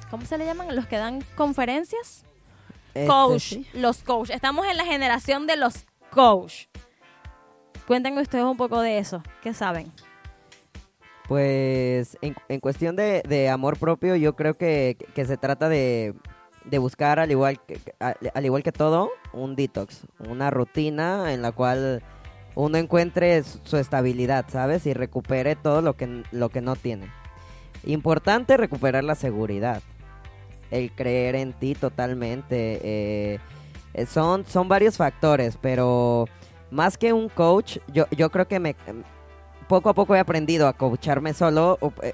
¿cómo 0.10 0.26
se 0.26 0.38
le 0.38 0.45
llaman? 0.45 0.76
Los 0.76 0.86
que 0.88 0.98
dan 0.98 1.24
conferencias. 1.36 2.26
Este, 2.93 3.08
Coach, 3.08 3.41
sí. 3.41 3.67
los 3.74 4.04
coach. 4.04 4.30
Estamos 4.32 4.67
en 4.67 4.78
la 4.78 4.86
generación 4.86 5.45
de 5.48 5.56
los 5.58 5.86
coach. 6.10 6.65
Cuéntenme 7.88 8.22
ustedes 8.22 8.43
un 8.45 8.58
poco 8.58 8.82
de 8.82 8.98
eso. 8.98 9.22
¿Qué 9.41 9.54
saben? 9.54 9.91
Pues 11.28 12.17
en, 12.22 12.36
en 12.48 12.60
cuestión 12.60 12.95
de, 12.95 13.22
de 13.28 13.50
amor 13.50 13.78
propio, 13.78 14.15
yo 14.15 14.36
creo 14.36 14.56
que, 14.58 14.98
que 15.13 15.26
se 15.26 15.38
trata 15.38 15.69
de, 15.69 16.15
de 16.65 16.78
buscar, 16.80 17.19
al 17.19 17.30
igual 17.30 17.60
que, 17.65 17.80
al, 18.00 18.15
al 18.34 18.45
igual 18.45 18.63
que 18.63 18.72
todo, 18.72 19.12
un 19.32 19.56
detox, 19.56 20.08
una 20.28 20.50
rutina 20.50 21.32
en 21.34 21.43
la 21.43 21.52
cual 21.52 22.02
uno 22.56 22.80
encuentre 22.80 23.43
su, 23.43 23.60
su 23.63 23.78
estabilidad, 23.78 24.45
¿sabes? 24.50 24.88
Y 24.88 24.93
recupere 24.93 25.56
todo 25.56 25.84
lo 25.84 25.95
que, 25.95 26.24
lo 26.32 26.50
que 26.50 26.62
no 26.62 26.76
tiene. 26.76 27.12
Importante 27.86 28.58
recuperar 28.58 29.04
la 29.04 29.15
seguridad, 29.15 29.84
el 30.72 30.92
creer 30.92 31.36
en 31.36 31.54
ti 31.54 31.76
totalmente. 31.76 32.80
eh, 32.84 33.40
eh, 33.94 34.06
son, 34.06 34.46
son 34.46 34.68
varios 34.68 34.98
factores, 34.98 35.58
pero 35.60 36.26
más 36.72 36.98
que 36.98 37.12
un 37.14 37.28
coach, 37.30 37.80
yo, 37.92 38.06
yo 38.12 38.30
creo 38.30 38.48
que 38.48 38.60
me, 38.60 38.76
poco 39.68 39.90
a 39.90 39.94
poco 39.94 40.16
he 40.16 40.20
aprendido 40.20 40.68
a 40.68 40.74
coacharme 40.74 41.34
solo 41.34 41.80
eh, 42.04 42.14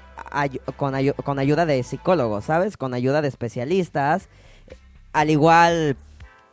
con, 0.76 0.94
con 1.24 1.38
ayuda 1.38 1.66
de 1.66 1.82
psicólogos, 1.82 2.44
¿sabes? 2.46 2.76
Con 2.76 2.94
ayuda 2.94 3.20
de 3.22 3.28
especialistas. 3.28 4.28
Al 5.12 5.30
igual, 5.30 5.96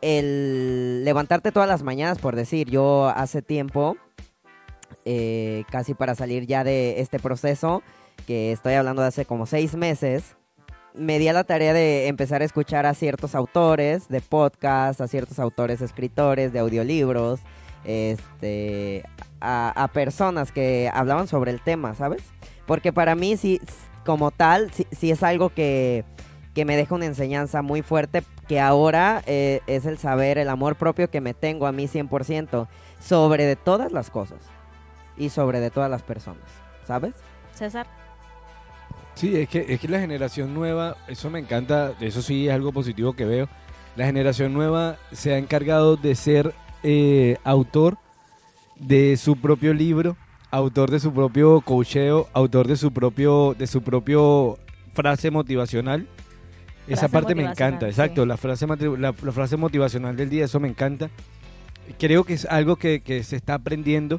el 0.02 1.04
levantarte 1.04 1.52
todas 1.52 1.68
las 1.68 1.82
mañanas, 1.82 2.18
por 2.18 2.36
decir, 2.36 2.70
yo 2.70 3.08
hace 3.08 3.42
tiempo, 3.42 3.96
casi 5.70 5.92
para 5.94 6.14
salir 6.14 6.46
ya 6.46 6.64
de 6.64 7.00
este 7.00 7.18
proceso, 7.18 7.82
que 8.26 8.52
estoy 8.52 8.74
hablando 8.74 9.02
de 9.02 9.08
hace 9.08 9.26
como 9.26 9.44
seis 9.44 9.74
meses, 9.74 10.36
me 10.94 11.18
di 11.18 11.28
a 11.28 11.32
la 11.32 11.44
tarea 11.44 11.72
de 11.72 12.06
empezar 12.06 12.42
a 12.42 12.44
escuchar 12.44 12.86
a 12.86 12.94
ciertos 12.94 13.34
autores 13.34 14.08
de 14.08 14.20
podcast, 14.20 15.00
a 15.00 15.08
ciertos 15.08 15.38
autores 15.38 15.80
escritores 15.80 16.52
de 16.52 16.60
audiolibros, 16.60 17.40
este, 17.84 19.04
a, 19.40 19.90
personas 19.92 20.52
que 20.52 20.90
hablaban 20.92 21.28
sobre 21.28 21.50
el 21.50 21.60
tema, 21.60 21.94
¿sabes? 21.94 22.22
Porque 22.66 22.92
para 22.92 23.14
mí, 23.14 23.36
sí, 23.36 23.60
como 24.06 24.30
tal, 24.30 24.72
sí, 24.72 24.86
sí 24.92 25.10
es 25.10 25.22
algo 25.22 25.50
que, 25.50 26.04
que 26.54 26.64
me 26.64 26.76
deja 26.76 26.94
una 26.94 27.06
enseñanza 27.06 27.60
muy 27.60 27.82
fuerte, 27.82 28.22
que 28.46 28.60
ahora 28.60 29.22
eh, 29.26 29.60
es 29.66 29.86
el 29.86 29.98
saber, 29.98 30.38
el 30.38 30.48
amor 30.48 30.76
propio 30.76 31.10
que 31.10 31.20
me 31.20 31.34
tengo 31.34 31.66
a 31.66 31.72
mí 31.72 31.88
100%, 31.88 32.68
sobre 33.00 33.44
de 33.44 33.56
todas 33.56 33.92
las 33.92 34.10
cosas 34.10 34.38
y 35.16 35.28
sobre 35.28 35.60
de 35.60 35.70
todas 35.70 35.90
las 35.90 36.02
personas, 36.02 36.44
¿sabes? 36.86 37.14
César. 37.52 38.03
Sí, 39.14 39.36
es 39.36 39.48
que, 39.48 39.64
es 39.68 39.80
que 39.80 39.88
la 39.88 40.00
generación 40.00 40.54
nueva, 40.54 40.96
eso 41.06 41.30
me 41.30 41.38
encanta, 41.38 41.94
eso 42.00 42.20
sí 42.20 42.48
es 42.48 42.54
algo 42.54 42.72
positivo 42.72 43.12
que 43.12 43.24
veo. 43.24 43.48
La 43.96 44.06
generación 44.06 44.52
nueva 44.52 44.96
se 45.12 45.34
ha 45.34 45.38
encargado 45.38 45.96
de 45.96 46.14
ser 46.16 46.52
eh, 46.82 47.36
autor 47.44 47.96
de 48.76 49.16
su 49.16 49.36
propio 49.36 49.72
libro, 49.72 50.16
autor 50.50 50.90
de 50.90 50.98
su 50.98 51.12
propio 51.12 51.60
coacheo, 51.60 52.28
autor 52.32 52.66
de 52.66 52.76
su 52.76 52.92
propio, 52.92 53.54
de 53.56 53.68
su 53.68 53.82
propio 53.82 54.58
frase 54.92 55.30
motivacional. 55.30 56.08
Esa 56.88 57.08
Frase 57.08 57.12
parte 57.12 57.34
me 57.34 57.44
encanta, 57.44 57.86
sí. 57.86 57.90
exacto, 57.90 58.26
la 58.26 58.36
frase, 58.36 58.66
la, 58.66 59.14
la 59.22 59.32
frase 59.32 59.56
motivacional 59.56 60.16
del 60.16 60.28
día, 60.28 60.44
eso 60.44 60.60
me 60.60 60.68
encanta. 60.68 61.08
Creo 61.98 62.24
que 62.24 62.34
es 62.34 62.46
algo 62.46 62.76
que, 62.76 63.00
que 63.00 63.22
se 63.22 63.36
está 63.36 63.54
aprendiendo 63.54 64.18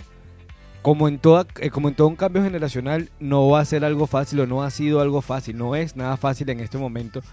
como 0.85 1.07
en 1.07 1.17
toda 1.17 1.47
eh, 1.61 1.71
como 1.71 1.87
en 1.89 1.95
todo 1.95 2.07
un 2.09 2.15
cambio 2.15 2.43
generacional 2.43 3.09
no 3.19 3.49
va 3.49 3.59
a 3.59 3.65
ser 3.65 3.83
algo 3.83 4.05
fácil 4.05 4.41
o 4.41 4.45
no 4.45 4.61
ha 4.61 4.69
sido 4.69 5.01
algo 5.01 5.23
fácil 5.23 5.57
no 5.57 5.75
es 5.75 5.95
nada 5.95 6.15
fácil 6.15 6.47
en 6.51 6.59
este 6.59 6.77
momento. 6.77 7.23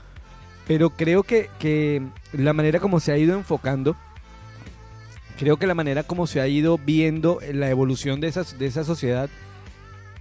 Pero 0.66 0.88
creo 0.88 1.22
que, 1.22 1.50
que 1.58 2.00
la 2.32 2.54
manera 2.54 2.80
como 2.80 2.98
se 2.98 3.12
ha 3.12 3.18
ido 3.18 3.36
enfocando 3.36 3.94
creo 5.38 5.58
que 5.58 5.66
la 5.66 5.74
manera 5.74 6.02
como 6.02 6.26
se 6.26 6.40
ha 6.40 6.48
ido 6.48 6.78
viendo 6.78 7.40
la 7.52 7.68
evolución 7.68 8.22
de 8.22 8.28
esa, 8.28 8.42
de 8.42 8.64
esa 8.64 8.84
sociedad 8.84 9.28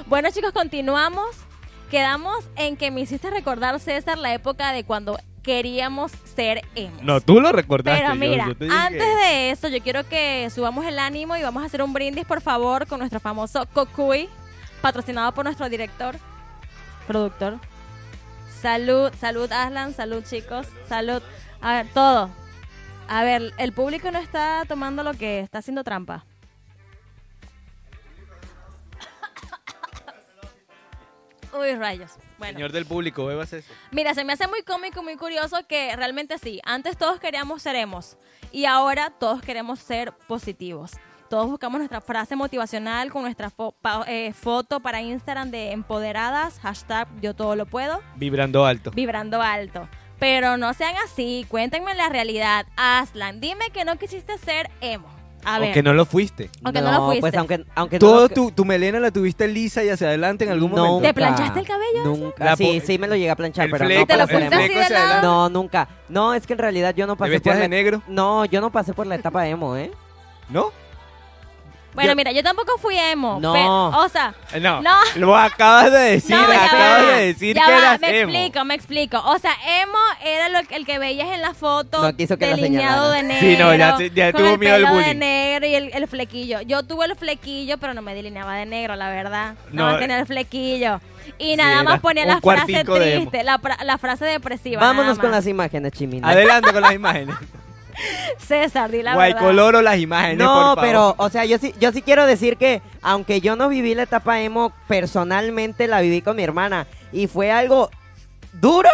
Bueno 0.05 0.29
chicos, 0.29 0.51
continuamos. 0.51 1.45
Quedamos 1.89 2.49
en 2.55 2.77
que 2.77 2.91
me 2.91 3.01
hiciste 3.01 3.29
recordar, 3.29 3.79
César, 3.79 4.17
la 4.17 4.33
época 4.33 4.71
de 4.71 4.83
cuando 4.83 5.17
queríamos 5.43 6.11
ser 6.35 6.63
emos. 6.73 7.03
no 7.03 7.21
tú 7.21 7.39
lo 7.39 7.51
recordaste 7.51 8.01
Pero 8.01 8.15
mira, 8.15 8.47
yo 8.47 8.57
te 8.57 8.65
dije 8.65 8.75
antes 8.75 9.15
de 9.17 9.51
eso, 9.51 9.67
yo 9.67 9.79
quiero 9.81 10.03
que 10.09 10.49
subamos 10.49 10.85
el 10.87 10.97
ánimo 10.97 11.37
y 11.37 11.43
vamos 11.43 11.61
a 11.61 11.67
hacer 11.67 11.83
un 11.83 11.93
brindis, 11.93 12.25
por 12.25 12.41
favor, 12.41 12.87
con 12.87 12.97
nuestro 12.97 13.19
famoso 13.19 13.67
Cocuy, 13.71 14.27
patrocinado 14.81 15.31
por 15.33 15.45
nuestro 15.45 15.69
director, 15.69 16.15
productor. 17.05 17.59
Salud, 18.59 19.11
salud, 19.19 19.51
Aslan, 19.51 19.93
salud, 19.93 20.23
chicos, 20.23 20.65
salud. 20.89 21.21
A 21.61 21.73
ver, 21.73 21.87
todo. 21.93 22.31
A 23.07 23.23
ver, 23.23 23.53
el 23.59 23.71
público 23.71 24.09
no 24.09 24.17
está 24.17 24.63
tomando 24.67 25.03
lo 25.03 25.13
que 25.13 25.41
está 25.41 25.59
haciendo 25.59 25.83
trampa. 25.83 26.25
Uy, 31.59 31.73
rayos. 31.75 32.11
Bueno. 32.37 32.53
señor 32.57 32.71
del 32.71 32.85
público 32.85 33.25
bebas 33.25 33.53
eso 33.53 33.71
Mira, 33.91 34.13
se 34.13 34.23
me 34.23 34.33
hace 34.33 34.47
muy 34.47 34.61
cómico 34.63 35.01
muy 35.03 35.15
curioso 35.15 35.57
que 35.67 35.95
realmente 35.95 36.37
sí. 36.37 36.59
Antes 36.65 36.97
todos 36.97 37.19
queríamos 37.19 37.61
ser 37.61 37.75
emos 37.75 38.17
y 38.51 38.65
ahora 38.65 39.11
todos 39.11 39.41
queremos 39.41 39.79
ser 39.79 40.11
positivos. 40.27 40.91
Todos 41.29 41.47
buscamos 41.49 41.79
nuestra 41.79 42.01
frase 42.01 42.35
motivacional 42.35 43.11
con 43.11 43.23
nuestra 43.23 43.49
fo- 43.49 43.73
pa- 43.81 44.05
eh, 44.07 44.31
foto 44.33 44.79
para 44.79 45.01
Instagram 45.01 45.49
de 45.49 45.71
empoderadas, 45.71 46.59
hashtag 46.59 47.07
yo 47.19 47.33
todo 47.33 47.55
lo 47.55 47.65
puedo, 47.65 48.01
vibrando 48.15 48.65
alto 48.65 48.91
vibrando 48.91 49.41
alto. 49.41 49.87
Pero 50.19 50.55
no 50.57 50.73
sean 50.73 50.95
así, 51.03 51.45
cuéntenme 51.49 51.93
la 51.95 52.09
realidad. 52.09 52.65
Aslan, 52.77 53.41
dime 53.41 53.69
que 53.71 53.83
no 53.85 53.97
quisiste 53.97 54.37
ser 54.37 54.69
emo. 54.81 55.09
A 55.45 55.60
ver, 55.60 55.69
o 55.69 55.73
que 55.73 55.84
no 55.84 55.93
lo 55.93 56.05
fuiste 56.05 56.49
Aunque 56.63 56.81
no 56.81 56.91
lo 56.91 57.05
fuiste. 57.05 57.21
pues 57.21 57.36
aunque, 57.36 57.65
aunque 57.75 57.95
no 57.97 57.99
Todo 57.99 58.21
lo- 58.23 58.29
tu, 58.29 58.51
tu 58.51 58.65
melena 58.65 58.99
la 58.99 59.12
tuviste 59.12 59.47
lisa 59.47 59.84
y 59.84 59.89
hacia 59.89 60.08
adelante 60.08 60.43
en 60.45 60.51
algún 60.51 60.71
No. 60.71 60.77
momento. 60.86 61.08
¿te 61.08 61.13
planchaste 61.13 61.60
el 61.60 61.67
cabello? 61.67 62.03
Nunca. 62.05 62.43
La 62.43 62.55
sí, 62.55 62.79
po- 62.79 62.86
sí 62.88 62.97
me 62.97 63.08
lo 63.08 63.15
llegué 63.15 63.29
a 63.29 63.36
planchar, 63.36 63.65
el 63.65 63.71
pero 63.71 63.86
fleco, 63.86 63.99
no 64.01 64.05
¿Te 64.08 64.13
lo 64.17 64.23
el 64.23 64.29
así 64.29 64.36
fleco 64.55 64.73
de 64.73 64.79
hacia 64.81 64.89
lado? 64.95 65.05
adelante. 65.05 65.27
No, 65.27 65.49
nunca. 65.49 65.88
No, 66.10 66.34
es 66.34 66.45
que 66.47 66.53
en 66.53 66.60
realidad 66.60 66.95
yo 66.95 67.08
no 67.08 67.15
¿Te 67.15 67.19
pasé 67.19 67.29
por 67.29 67.36
vestías 67.36 67.55
la... 67.58 67.62
de 67.62 67.69
negro? 67.69 68.01
No, 68.08 68.45
yo 68.45 68.60
no 68.62 68.71
pasé 68.71 68.93
por 68.93 69.08
la 69.08 69.15
etapa 69.15 69.47
emo, 69.47 69.75
¿eh? 69.77 69.91
¿No? 70.49 70.71
Bueno, 71.95 72.12
Yo- 72.12 72.15
mira, 72.15 72.31
yo 72.34 72.43
tampoco 72.43 72.77
fui 72.77 72.97
emo. 72.97 73.39
No. 73.41 73.53
pero- 73.53 73.88
o 74.03 74.10
sea, 74.10 74.34
Eh, 74.53 74.60
No, 74.60 74.81
No. 74.81 74.95
lo 75.15 75.36
acabas 75.36 75.91
de 75.91 75.97
decir, 75.97 76.36
No, 76.36 76.47
ya 76.47 76.65
acabas 76.65 77.03
va, 77.03 77.12
de 77.13 77.25
decir 77.25 77.55
ya 77.55 77.65
que 77.65 77.71
va, 77.71 77.77
eras 77.79 77.99
me 78.01 78.19
emo. 78.19 78.31
explico, 78.34 78.65
me 78.65 78.73
explico. 78.75 79.17
O 79.25 79.39
sea, 79.39 79.51
emo 79.81 79.97
era 80.23 80.49
lo, 80.49 80.62
que- 80.67 80.75
el 80.75 80.86
que 80.86 80.99
veías 80.99 81.29
en 81.29 81.41
la 81.41 81.53
foto 81.53 82.01
No 82.01 82.15
quiso 82.15 82.38
que 82.38 82.47
la 82.47 82.55
delineado 82.55 83.12
de 83.12 83.23
negro. 83.23 83.39
Sí, 83.47 83.58
no, 83.58 83.73
ya 83.75 83.97
ya 84.13 84.31
con 84.31 84.41
tuvo 84.41 84.53
el 84.53 84.60
miedo 84.60 84.75
al 84.75 84.81
pelo 84.84 84.93
de 84.95 85.01
bullying. 85.03 85.19
negro 85.19 85.65
y 85.67 85.75
el, 85.75 85.91
el 85.93 86.08
flequillo. 86.08 86.62
Yo 86.62 86.84
tuve 86.84 87.05
el 87.05 87.15
flequillo, 87.15 87.77
pero 87.77 87.93
no 87.93 88.01
me 88.01 88.13
delineaba 88.13 88.55
de 88.55 88.65
negro, 88.65 88.95
la 88.95 89.10
verdad. 89.10 89.55
No, 89.71 89.91
No, 89.93 89.97
tenía 89.97 90.19
el 90.19 90.25
flequillo. 90.25 90.99
Y 91.39 91.51
sí, 91.51 91.55
nada 91.55 91.81
más 91.84 91.99
ponía 92.01 92.25
la 92.25 92.39
frase 92.39 92.84
triste, 92.84 93.43
la, 93.43 93.60
la 93.84 93.97
frase 93.97 94.25
depresiva. 94.25 94.79
Vámonos 94.81 95.17
con 95.17 95.31
las 95.31 95.47
imágenes, 95.47 95.91
Chimina. 95.93 96.29
Adelante 96.29 96.71
con 96.71 96.81
las 96.81 96.93
imágenes. 96.93 97.36
César, 98.39 98.91
di 98.91 99.01
la 99.03 99.15
verdad. 99.15 99.39
Guaycoloro 99.39 99.81
las 99.81 99.97
imágenes, 99.99 100.38
por 100.38 100.45
No, 100.45 100.62
favor. 100.75 100.77
pero, 100.84 101.15
o 101.17 101.29
sea, 101.29 101.45
yo 101.45 101.58
sí, 101.58 101.73
yo 101.79 101.91
sí 101.91 102.01
quiero 102.01 102.25
decir 102.25 102.58
que, 102.58 102.81
aunque 103.01 103.41
yo 103.41 103.55
no 103.55 103.69
viví 103.69 103.95
la 103.95 104.03
etapa 104.03 104.39
emo, 104.41 104.71
personalmente 104.88 105.88
la 105.88 106.01
viví 106.01 106.21
con 106.21 106.36
mi 106.36 106.43
hermana. 106.43 106.88
Y 107.12 107.27
fue 107.27 107.51
algo 107.51 107.89
duro, 108.53 108.89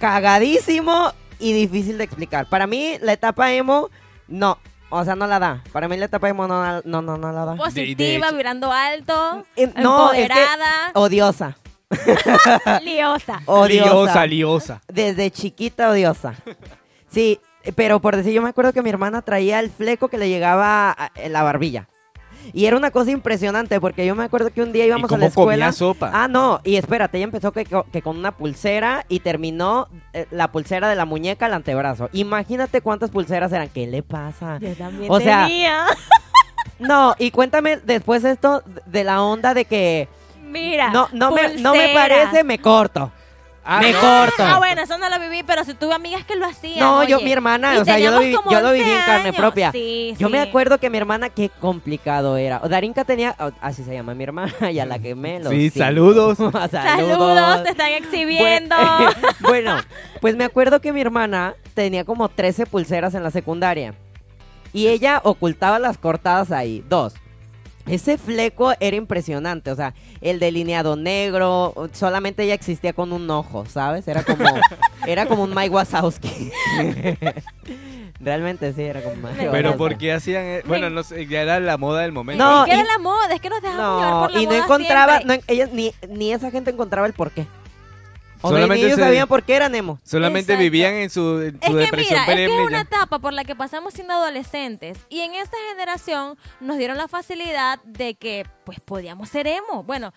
cagadísimo 0.00 1.12
y 1.38 1.52
difícil 1.52 1.98
de 1.98 2.04
explicar. 2.04 2.46
Para 2.48 2.66
mí, 2.66 2.96
la 3.00 3.12
etapa 3.12 3.52
emo, 3.52 3.90
no. 4.28 4.58
O 4.90 5.04
sea, 5.04 5.16
no 5.16 5.26
la 5.26 5.38
da. 5.38 5.62
Para 5.72 5.88
mí 5.88 5.96
la 5.96 6.04
etapa 6.04 6.28
emo 6.28 6.46
no, 6.46 6.62
la- 6.62 6.82
no, 6.84 7.02
no, 7.02 7.16
no 7.16 7.32
la 7.32 7.44
da. 7.44 7.56
Positiva, 7.56 8.30
vibrando 8.30 8.70
alto, 8.70 9.44
Eh, 9.56 9.72
no, 9.76 10.12
es 10.12 10.16
que- 10.18 10.22
empoderada, 10.22 10.90
Odiosa. 10.94 11.56
liosa. 12.82 13.40
Odiosa. 13.46 13.84
Liosa, 13.92 14.26
liosa. 14.26 14.80
Desde 14.88 15.30
chiquita 15.30 15.90
odiosa. 15.90 16.34
Sí, 17.10 17.40
pero 17.72 18.00
por 18.00 18.16
decir, 18.16 18.32
yo 18.32 18.42
me 18.42 18.48
acuerdo 18.50 18.72
que 18.72 18.82
mi 18.82 18.90
hermana 18.90 19.22
traía 19.22 19.60
el 19.60 19.70
fleco 19.70 20.08
que 20.08 20.18
le 20.18 20.28
llegaba 20.28 20.90
a- 20.90 21.10
en 21.16 21.32
la 21.32 21.42
barbilla. 21.42 21.88
Y 22.52 22.66
era 22.66 22.76
una 22.76 22.90
cosa 22.90 23.10
impresionante 23.10 23.80
porque 23.80 24.04
yo 24.04 24.14
me 24.14 24.22
acuerdo 24.24 24.50
que 24.50 24.60
un 24.62 24.70
día 24.70 24.84
¿Y 24.84 24.88
íbamos 24.88 25.10
a 25.10 25.16
la 25.16 25.26
escuela. 25.26 25.50
comía 25.66 25.72
sopa? 25.72 26.10
Ah, 26.12 26.28
no, 26.28 26.60
y 26.62 26.76
espérate, 26.76 27.16
ella 27.16 27.24
empezó 27.24 27.52
que, 27.52 27.64
que 27.90 28.02
con 28.02 28.18
una 28.18 28.32
pulsera 28.36 29.06
y 29.08 29.20
terminó 29.20 29.88
eh, 30.12 30.26
la 30.30 30.52
pulsera 30.52 30.90
de 30.90 30.94
la 30.94 31.06
muñeca 31.06 31.46
al 31.46 31.54
antebrazo. 31.54 32.10
Imagínate 32.12 32.82
cuántas 32.82 33.08
pulseras 33.10 33.50
eran. 33.52 33.70
¿Qué 33.70 33.86
le 33.86 34.02
pasa? 34.02 34.58
Yo 34.60 34.74
también 34.74 35.10
O 35.10 35.20
sea, 35.20 35.46
tenía. 35.46 35.86
No, 36.78 37.14
y 37.18 37.30
cuéntame 37.30 37.76
después 37.78 38.24
esto 38.24 38.62
de 38.86 39.04
la 39.04 39.22
onda 39.22 39.54
de 39.54 39.64
que 39.64 40.08
Mira, 40.42 40.90
no, 40.90 41.08
no, 41.12 41.30
me, 41.30 41.56
no 41.58 41.72
me 41.72 41.90
parece, 41.94 42.42
me 42.44 42.58
corto. 42.58 43.10
Ah, 43.66 43.80
me 43.80 43.92
no. 43.92 44.00
corto. 44.00 44.34
Ah, 44.44 44.58
bueno, 44.58 44.82
eso 44.82 44.98
no 44.98 45.08
lo 45.08 45.18
viví, 45.18 45.42
pero 45.42 45.64
si 45.64 45.72
tuve 45.74 45.94
amigas 45.94 46.24
que 46.24 46.36
lo 46.36 46.44
hacían. 46.46 46.80
No, 46.80 47.02
yo, 47.04 47.20
mi 47.20 47.32
hermana, 47.32 47.74
Y 47.76 47.78
o 47.78 47.84
sea, 47.84 47.98
yo 47.98 48.10
lo, 48.10 48.18
viví, 48.20 48.34
como 48.34 48.50
yo 48.50 48.60
lo 48.60 48.72
viví 48.72 48.84
11 48.90 48.98
en 49.00 49.06
carne 49.06 49.32
propia. 49.32 49.72
Sí, 49.72 50.14
Yo 50.18 50.28
me 50.28 50.38
acuerdo 50.40 50.78
que 50.78 50.90
mi 50.90 50.98
hermana, 50.98 51.30
qué 51.30 51.48
complicado 51.48 52.36
era. 52.36 52.60
O 52.62 52.68
Darinka 52.68 53.04
tenía, 53.04 53.34
así 53.62 53.82
se 53.82 53.94
llama 53.94 54.14
mi 54.14 54.24
hermana, 54.24 54.52
ya 54.72 54.84
la 54.84 54.98
quemé. 54.98 55.40
lo 55.40 55.48
Sí, 55.50 55.70
siento. 55.70 55.78
saludos. 55.78 56.38
Saludos, 56.70 57.62
te 57.62 57.70
están 57.70 57.90
exhibiendo. 57.92 58.76
Bueno, 59.40 59.74
bueno, 59.74 59.76
pues 60.20 60.36
me 60.36 60.44
acuerdo 60.44 60.80
que 60.80 60.92
mi 60.92 61.00
hermana 61.00 61.54
tenía 61.74 62.04
como 62.04 62.28
13 62.28 62.66
pulseras 62.66 63.14
en 63.14 63.22
la 63.22 63.30
secundaria. 63.30 63.94
Y 64.72 64.88
ella 64.88 65.20
ocultaba 65.24 65.78
las 65.78 65.98
cortadas 65.98 66.50
ahí. 66.52 66.84
Dos. 66.88 67.14
Ese 67.86 68.16
fleco 68.16 68.72
era 68.80 68.96
impresionante, 68.96 69.70
o 69.70 69.76
sea, 69.76 69.92
el 70.22 70.38
delineado 70.40 70.96
negro, 70.96 71.74
solamente 71.92 72.42
ella 72.44 72.54
existía 72.54 72.94
con 72.94 73.12
un 73.12 73.28
ojo, 73.30 73.66
¿sabes? 73.66 74.08
Era 74.08 74.22
como, 74.22 74.44
era 75.06 75.26
como 75.26 75.42
un 75.42 75.54
Mike 75.54 75.68
Wazowski. 75.70 76.50
Realmente 78.20 78.72
sí, 78.72 78.82
era 78.82 79.02
como 79.02 79.16
Mike 79.16 79.34
Pero 79.36 79.50
Pero 79.52 79.68
Wazowski. 79.70 79.78
¿por 79.78 79.98
qué 79.98 80.12
hacían? 80.12 80.44
e- 80.44 80.62
Bueno, 80.66 80.88
no 80.88 81.02
sé, 81.02 81.26
ya 81.26 81.42
era 81.42 81.60
la 81.60 81.76
moda 81.76 82.02
del 82.02 82.12
momento. 82.12 82.42
No, 82.42 82.62
¿Y 82.66 82.70
qué 82.70 82.76
y- 82.76 82.80
era 82.80 82.88
la 82.92 82.98
moda? 82.98 83.34
Es 83.34 83.40
que 83.40 83.50
nos 83.50 83.60
dejamos 83.60 83.96
llevar 84.00 84.12
No, 84.14 84.20
por 84.20 84.30
la 84.32 84.40
y 84.40 84.44
no 84.46 84.50
moda 84.52 84.64
encontraba, 84.64 85.20
no, 85.20 85.34
ella, 85.46 85.68
ni, 85.72 85.92
ni 86.08 86.32
esa 86.32 86.50
gente 86.50 86.70
encontraba 86.70 87.06
el 87.06 87.12
porqué. 87.12 87.46
O 88.44 88.48
sea, 88.50 88.56
Solamente 88.58 88.86
ellos 88.86 88.96
se- 88.98 89.02
sabían 89.04 89.26
por 89.26 89.42
qué 89.42 89.56
eran 89.56 89.74
emo. 89.74 89.98
Solamente 90.02 90.52
Exacto. 90.52 90.62
vivían 90.62 90.94
en 90.94 91.08
su, 91.10 91.40
en 91.40 91.58
Es 91.60 91.66
su 91.70 91.72
que 91.76 91.78
depresión 91.84 92.20
mira, 92.20 92.32
es 92.42 92.48
que 92.48 92.54
es 92.60 92.66
una 92.66 92.80
etapa 92.82 93.18
por 93.18 93.32
la 93.32 93.44
que 93.44 93.56
pasamos 93.56 93.94
siendo 93.94 94.12
adolescentes 94.12 94.98
y 95.08 95.20
en 95.20 95.34
esta 95.34 95.56
generación 95.70 96.36
nos 96.60 96.76
dieron 96.76 96.98
la 96.98 97.08
facilidad 97.08 97.78
de 97.84 98.14
que 98.16 98.46
pues 98.64 98.80
podíamos 98.80 99.30
ser 99.30 99.46
emo. 99.46 99.82
Bueno, 99.82 100.12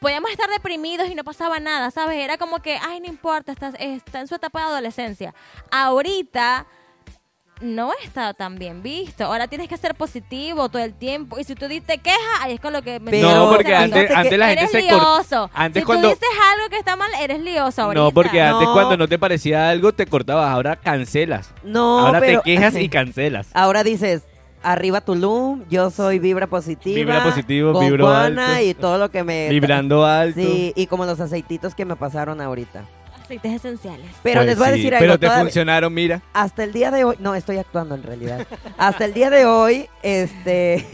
podíamos 0.00 0.30
estar 0.30 0.50
deprimidos 0.50 1.08
y 1.08 1.14
no 1.14 1.24
pasaba 1.24 1.58
nada, 1.58 1.90
¿sabes? 1.90 2.18
Era 2.22 2.36
como 2.36 2.58
que, 2.60 2.76
ay, 2.86 3.00
no 3.00 3.06
importa, 3.06 3.52
está, 3.52 3.68
está 3.78 4.20
en 4.20 4.28
su 4.28 4.34
etapa 4.34 4.60
de 4.60 4.66
adolescencia. 4.66 5.34
Ahorita 5.70 6.66
no 7.60 7.90
está 8.04 8.34
tan 8.34 8.58
bien 8.58 8.82
visto. 8.82 9.24
Ahora 9.24 9.48
tienes 9.48 9.68
que 9.68 9.76
ser 9.76 9.94
positivo 9.94 10.68
todo 10.68 10.82
el 10.82 10.92
tiempo 10.94 11.38
y 11.38 11.44
si 11.44 11.54
tú 11.54 11.66
te 11.68 11.98
quejas, 11.98 12.20
ahí 12.40 12.54
es 12.54 12.60
con 12.60 12.72
lo 12.72 12.82
que 12.82 13.00
me 13.00 13.10
No, 13.20 13.28
o 13.28 13.30
sea, 13.48 13.56
porque 13.56 13.74
antes, 13.74 14.10
antes 14.10 14.38
la 14.38 14.48
gente 14.48 14.60
eres 14.64 14.70
se 14.72 14.82
lioso. 14.82 15.50
Antes 15.54 15.82
si 15.82 15.86
cuando 15.86 16.08
tú 16.08 16.14
dices 16.14 16.28
algo 16.54 16.68
que 16.68 16.76
está 16.78 16.96
mal, 16.96 17.10
eres 17.20 17.40
lioso 17.40 17.82
ahorita. 17.82 18.02
No, 18.02 18.10
porque 18.10 18.42
antes 18.42 18.66
No. 18.68 18.74
cuando 18.74 18.96
no 18.96 19.08
te 19.08 19.18
parecía 19.18 19.70
algo 19.70 19.92
te 19.92 20.06
cortabas, 20.06 20.50
ahora 20.50 20.76
cancelas. 20.76 21.52
No, 21.62 22.06
ahora 22.06 22.20
pero... 22.20 22.40
te 22.42 22.50
quejas 22.50 22.74
y 22.76 22.88
cancelas. 22.90 23.48
Ahora 23.54 23.82
dices, 23.84 24.22
arriba 24.62 25.00
Tulum, 25.00 25.64
yo 25.70 25.90
soy 25.90 26.18
vibra 26.18 26.46
positiva. 26.48 26.96
Vibra 26.96 27.24
positivo, 27.24 27.80
vibro 27.80 28.08
alto. 28.08 28.42
y 28.62 28.74
todo 28.74 28.98
lo 28.98 29.10
que 29.10 29.24
me... 29.24 29.48
Vibrando 29.48 30.04
alto. 30.04 30.40
Sí, 30.40 30.72
y 30.76 30.86
como 30.86 31.06
los 31.06 31.20
aceititos 31.20 31.74
que 31.74 31.84
me 31.84 31.96
pasaron 31.96 32.40
ahorita. 32.40 32.84
Aceites 33.26 33.52
esenciales. 33.52 34.06
Pero 34.22 34.38
Pues 34.40 34.46
les 34.46 34.58
voy 34.58 34.68
a 34.68 34.70
decir 34.70 34.94
algo. 34.94 35.02
Pero 35.04 35.18
te 35.18 35.26
todavía- 35.26 35.44
funcionaron, 35.44 35.92
mira. 35.92 36.22
hasta 36.32 36.64
el 36.64 36.72
día 36.72 36.90
de 36.90 37.04
hoy, 37.04 37.16
no, 37.18 37.34
estoy 37.34 37.58
actuando 37.58 37.94
en 37.96 38.02
realidad. 38.04 38.46
hasta 38.78 39.04
el 39.04 39.12
día 39.14 39.30
de 39.30 39.44
hoy, 39.46 39.88
este... 40.02 40.86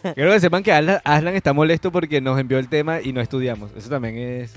Quiero 0.14 0.32
que 0.32 0.40
sepan 0.40 0.62
que 0.62 0.72
Aslan, 0.72 1.00
Aslan 1.04 1.34
está 1.34 1.52
molesto 1.52 1.90
porque 1.92 2.20
nos 2.20 2.38
envió 2.38 2.58
el 2.58 2.68
tema 2.68 3.00
y 3.02 3.12
no 3.12 3.20
estudiamos. 3.20 3.70
Eso 3.76 3.88
también 3.90 4.16
es... 4.18 4.54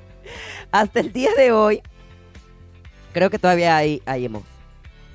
hasta 0.72 1.00
el 1.00 1.12
día 1.12 1.30
de 1.36 1.52
hoy, 1.52 1.82
creo 3.12 3.30
que 3.30 3.38
todavía 3.38 3.76
hay, 3.76 4.00
hay 4.06 4.24
emo. 4.26 4.42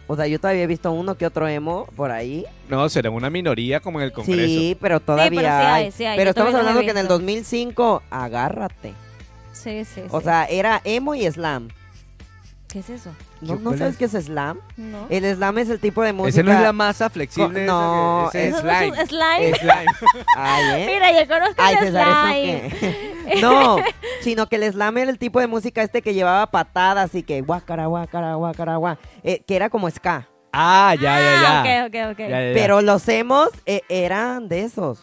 O 0.07 0.15
sea, 0.15 0.25
yo 0.25 0.39
todavía 0.39 0.63
he 0.63 0.67
visto 0.67 0.91
uno 0.91 1.15
que 1.15 1.25
otro 1.27 1.47
emo 1.47 1.85
por 1.95 2.09
ahí. 2.11 2.43
No, 2.67 2.89
será 2.89 3.11
una 3.11 3.29
minoría 3.29 3.79
como 3.79 3.99
en 3.99 4.05
el 4.05 4.11
Congreso. 4.11 4.43
Sí, 4.43 4.75
pero 4.81 4.99
todavía 4.99 5.39
pero 5.41 5.41
sí 5.41 5.65
hay. 5.65 5.91
sí 5.91 6.03
hay, 6.05 6.17
Pero 6.17 6.29
yo 6.29 6.31
estamos 6.31 6.55
hablando 6.55 6.81
que 6.81 6.89
en 6.89 6.97
el 6.97 7.03
visto. 7.03 7.13
2005, 7.13 8.01
agárrate. 8.09 8.93
Sí, 9.53 9.83
sí, 9.85 10.03
O 10.09 10.19
sí. 10.19 10.25
sea, 10.25 10.45
era 10.45 10.81
emo 10.83 11.15
y 11.15 11.29
slam. 11.29 11.69
¿Qué 12.67 12.79
es 12.79 12.89
eso? 12.91 13.09
¿No, 13.41 13.57
¿Qué- 13.57 13.63
¿no 13.63 13.71
sabes 13.71 13.93
es? 13.93 13.97
qué 13.97 14.05
es 14.05 14.11
slam? 14.25 14.59
No. 14.77 15.07
El 15.09 15.25
slam 15.35 15.57
es 15.57 15.69
el 15.69 15.79
tipo 15.79 16.03
de 16.03 16.13
música... 16.13 16.29
Ese 16.29 16.43
no 16.43 16.51
es 16.51 16.61
la 16.61 16.71
masa 16.71 17.09
flexible. 17.09 17.65
No, 17.65 18.29
esa 18.29 18.31
que- 18.31 18.47
ese 18.47 18.55
es- 18.57 18.61
slime. 18.61 18.87
¿Es 19.01 19.09
slime? 19.09 19.49
Es 19.49 19.57
slime. 19.59 19.85
Ay, 20.37 20.63
¿eh? 20.83 20.85
Mira, 20.93 21.19
yo 21.19 21.27
conozco 21.27 21.55
Ay, 21.57 21.75
el 21.75 21.85
César, 21.87 22.07
¿eso 22.07 22.21
slime. 22.21 22.69
qué? 22.79 23.19
No, 23.41 23.77
sino 24.21 24.47
que 24.47 24.55
el 24.57 24.71
slam 24.71 24.97
era 24.97 25.09
el 25.11 25.17
tipo 25.19 25.39
de 25.39 25.47
música 25.47 25.81
este 25.83 26.01
que 26.01 26.13
llevaba 26.15 26.47
patadas 26.47 27.13
y 27.15 27.21
que 27.23 27.41
guacara, 27.41 27.85
guacara, 27.87 28.35
guacara, 28.35 28.75
guá, 28.77 28.97
eh, 29.23 29.43
que 29.47 29.55
era 29.55 29.69
como 29.69 29.89
ska. 29.89 30.27
Ah, 30.51 30.95
ya, 30.99 31.19
ya, 31.19 31.41
ya. 31.41 31.59
Ah, 31.59 31.85
ok, 31.85 31.87
ok, 31.89 32.11
ok. 32.13 32.19
Ya, 32.19 32.27
ya, 32.29 32.47
ya. 32.47 32.53
Pero 32.53 32.81
los 32.81 33.07
emos 33.07 33.49
eh, 33.67 33.81
eran 33.87 34.47
de 34.47 34.63
esos. 34.63 34.99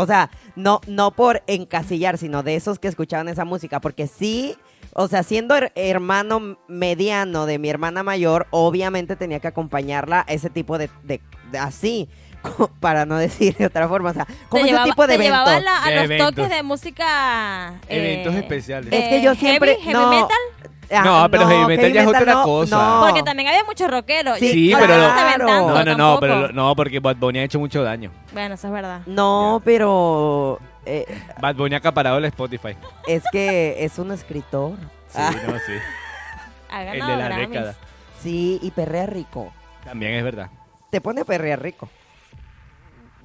O 0.00 0.06
sea, 0.06 0.30
no, 0.54 0.80
no 0.86 1.10
por 1.10 1.42
encasillar, 1.48 2.18
sino 2.18 2.42
de 2.44 2.54
esos 2.54 2.78
que 2.78 2.86
escuchaban 2.88 3.28
esa 3.28 3.44
música. 3.44 3.80
Porque 3.80 4.06
sí, 4.06 4.54
o 4.94 5.08
sea, 5.08 5.24
siendo 5.24 5.56
her- 5.56 5.72
hermano 5.74 6.56
mediano 6.68 7.46
de 7.46 7.58
mi 7.58 7.68
hermana 7.68 8.02
mayor, 8.04 8.46
obviamente 8.50 9.16
tenía 9.16 9.40
que 9.40 9.48
acompañarla 9.48 10.24
a 10.28 10.32
ese 10.32 10.50
tipo 10.50 10.78
de, 10.78 10.88
de- 11.02 11.20
de- 11.50 11.58
así, 11.58 12.08
para 12.80 13.06
no 13.06 13.16
decir 13.18 13.56
de 13.56 13.66
otra 13.66 13.88
forma. 13.88 14.10
O 14.10 14.14
sea, 14.14 14.26
como 14.48 14.60
ese 14.62 14.70
llevaba, 14.70 14.84
tipo 14.86 15.06
de 15.08 15.16
te 15.16 15.22
llevaba 15.24 15.50
eventos. 15.56 15.64
la- 15.64 15.84
a 15.84 15.88
De 15.90 15.94
los 15.96 16.04
eventos. 16.04 16.34
toques 16.34 16.50
de 16.50 16.62
música. 16.62 17.74
Eventos 17.88 18.34
eh, 18.34 18.38
especiales. 18.38 18.92
Es 18.92 19.08
que 19.08 19.20
yo 19.22 19.32
eh, 19.32 19.36
siempre- 19.36 19.70
Heavy, 19.76 19.82
heavy 19.82 19.92
no. 19.94 20.10
metal. 20.10 20.77
Ah, 20.90 21.02
No, 21.04 21.30
pero 21.30 21.46
heavy 21.48 21.66
metal 21.66 21.92
ya 21.92 22.00
es 22.02 22.06
otra 22.06 22.32
no, 22.34 22.42
cosa. 22.44 22.76
no. 22.76 23.00
Porque 23.06 23.22
también 23.22 23.48
había 23.48 23.62
muchos 23.64 23.90
rockeros. 23.90 24.38
Sí, 24.38 24.70
no 24.72 24.78
pero- 24.78 24.96
No, 25.38 25.84
no, 25.84 25.96
no, 25.96 26.20
pero 26.20 26.40
lo- 26.42 26.52
no, 26.52 26.74
porque 26.76 26.98
Bad 27.00 27.16
Bunny 27.16 27.40
ha 27.40 27.42
hecho 27.44 27.58
mucho 27.58 27.82
daño. 27.82 28.10
Bueno, 28.32 28.54
eso 28.54 28.68
es 28.68 28.72
verdad. 28.72 29.00
No, 29.06 29.60
pero 29.64 30.58
eh, 30.86 31.04
Bad 31.40 31.56
Bunny 31.56 31.74
ha 31.74 31.78
acaparado 31.78 32.18
el 32.18 32.24
Spotify. 32.26 32.74
es 33.06 33.22
que 33.32 33.84
es 33.84 33.98
un 33.98 34.12
escritor. 34.12 34.76
Sí, 35.08 35.18
Ah, 35.18 35.30
no, 35.46 35.54
sí. 35.58 35.72
Ha 36.70 36.82
El 36.84 36.92
de 36.92 36.98
la 37.16 37.16
Grammys. 37.28 37.48
década. 37.50 37.74
sí, 38.20 38.58
y 38.62 38.70
perrea 38.70 39.06
rico. 39.06 39.52
También 39.84 40.12
es 40.14 40.22
verdad. 40.24 40.50
Te 40.90 41.00
pone 41.00 41.22
a 41.22 41.24
perrear 41.24 41.62
rico. 41.62 41.88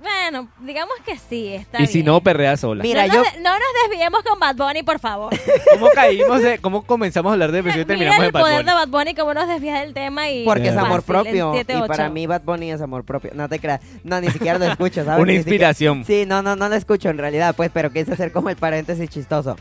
Bueno, 0.03 0.49
digamos 0.59 0.93
que 1.05 1.17
sí, 1.17 1.47
está 1.53 1.81
y 1.81 1.87
si 1.87 1.93
bien. 1.99 2.07
no, 2.07 2.19
perrea 2.21 2.57
sola. 2.57 2.83
Mira, 2.83 3.07
no, 3.07 3.13
yo- 3.13 3.19
nos, 3.23 3.33
no 3.39 3.51
nos 3.53 3.89
desviemos 3.89 4.21
con 4.23 4.37
Bad 4.37 4.55
Bunny, 4.57 4.83
por 4.83 4.99
favor. 4.99 5.33
¿Cómo 5.73 5.89
caímos 5.95 6.41
de, 6.41 6.59
cómo 6.59 6.83
comenzamos 6.85 7.29
a 7.29 7.33
hablar 7.33 7.51
de 7.53 7.57
depresión 7.59 7.83
y 7.83 7.85
Mira 7.85 7.97
terminamos 8.11 8.19
el 8.19 8.27
en 8.27 8.31
Bad 8.33 8.41
poder 8.41 8.55
Bunny? 8.57 8.65
de 8.67 8.73
Bad 8.73 8.87
Bunny, 8.89 9.15
cómo 9.15 9.33
nos 9.33 9.47
desvía 9.47 9.79
del 9.79 9.93
tema 9.93 10.29
y... 10.29 10.43
Porque 10.43 10.67
es 10.67 10.73
Fácil, 10.75 10.85
amor 10.87 10.99
el 10.99 11.05
propio. 11.05 11.53
7-8. 11.53 11.85
Y 11.85 11.87
para 11.87 12.09
mí 12.09 12.27
Bad 12.27 12.41
Bunny 12.41 12.71
es 12.71 12.81
amor 12.81 13.05
propio. 13.05 13.31
No 13.33 13.47
te 13.47 13.59
creas. 13.59 13.79
No, 14.03 14.19
ni 14.19 14.29
siquiera 14.29 14.59
lo 14.59 14.65
escucho, 14.65 15.05
¿sabes? 15.05 15.21
Una 15.23 15.31
Ni 15.31 15.37
siquiera- 15.39 15.69
inspiración. 15.69 16.03
Sí, 16.05 16.25
no, 16.27 16.41
no, 16.41 16.55
no 16.57 16.67
lo 16.67 16.75
escucho 16.75 17.09
en 17.09 17.17
realidad, 17.17 17.55
pues, 17.55 17.71
pero 17.73 17.89
quise 17.91 18.11
hacer 18.11 18.31
como 18.33 18.49
el 18.49 18.57
paréntesis 18.57 19.09
chistoso. 19.09 19.55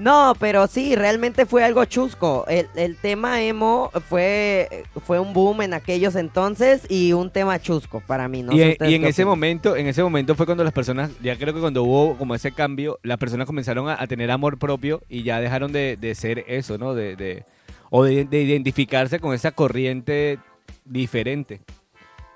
No, 0.00 0.34
pero 0.40 0.66
sí, 0.66 0.96
realmente 0.96 1.44
fue 1.44 1.62
algo 1.62 1.84
chusco. 1.84 2.46
El, 2.48 2.68
el 2.74 2.96
tema 2.96 3.42
emo 3.42 3.90
fue, 4.08 4.84
fue 5.04 5.20
un 5.20 5.34
boom 5.34 5.60
en 5.60 5.74
aquellos 5.74 6.16
entonces 6.16 6.82
y 6.88 7.12
un 7.12 7.30
tema 7.30 7.58
chusco 7.60 8.00
para 8.06 8.26
mí. 8.26 8.42
No 8.42 8.52
y 8.52 8.58
sé 8.58 8.76
en, 8.80 8.90
y 8.90 8.94
ese 9.06 9.22
opinan. 9.22 9.28
momento, 9.28 9.76
en 9.76 9.86
ese 9.88 10.02
momento 10.02 10.34
fue 10.34 10.46
cuando 10.46 10.64
las 10.64 10.72
personas, 10.72 11.10
ya 11.22 11.36
creo 11.36 11.52
que 11.52 11.60
cuando 11.60 11.82
hubo 11.82 12.16
como 12.16 12.34
ese 12.34 12.50
cambio, 12.52 12.98
las 13.02 13.18
personas 13.18 13.46
comenzaron 13.46 13.90
a, 13.90 14.00
a 14.02 14.06
tener 14.06 14.30
amor 14.30 14.58
propio 14.58 15.02
y 15.08 15.22
ya 15.22 15.38
dejaron 15.38 15.70
de, 15.70 15.98
de 16.00 16.14
ser 16.14 16.44
eso, 16.48 16.78
¿no? 16.78 16.94
De, 16.94 17.14
de- 17.16 17.44
o 17.90 18.04
de, 18.04 18.24
de 18.24 18.40
identificarse 18.42 19.18
con 19.20 19.34
esa 19.34 19.50
corriente 19.50 20.38
diferente. 20.84 21.60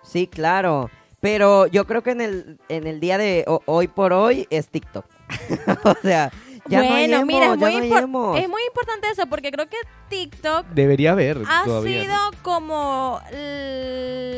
Sí, 0.02 0.26
claro. 0.26 0.90
Pero 1.20 1.66
yo 1.68 1.86
creo 1.86 2.02
que 2.02 2.10
en 2.10 2.20
el, 2.20 2.58
en 2.68 2.86
el 2.86 3.00
día 3.00 3.16
de 3.18 3.44
ho- 3.46 3.62
hoy 3.66 3.88
por 3.88 4.12
hoy 4.12 4.46
es 4.50 4.68
TikTok. 4.68 5.06
o 5.84 5.94
sea, 6.02 6.30
ya 6.66 6.82
bueno, 6.82 7.26
mira, 7.26 7.52
es 7.52 7.58
muy, 7.58 7.88
no 7.90 8.58
es 8.58 8.66
importante 8.68 9.08
eso 9.12 9.26
porque 9.26 9.50
creo 9.50 9.68
que 9.68 9.76
TikTok 10.08 10.66
Debería 10.68 11.12
haber 11.12 11.42
ha 11.48 11.64
todavía. 11.64 12.02
sido 12.02 12.14
¿no? 12.14 12.30
como... 12.42 13.20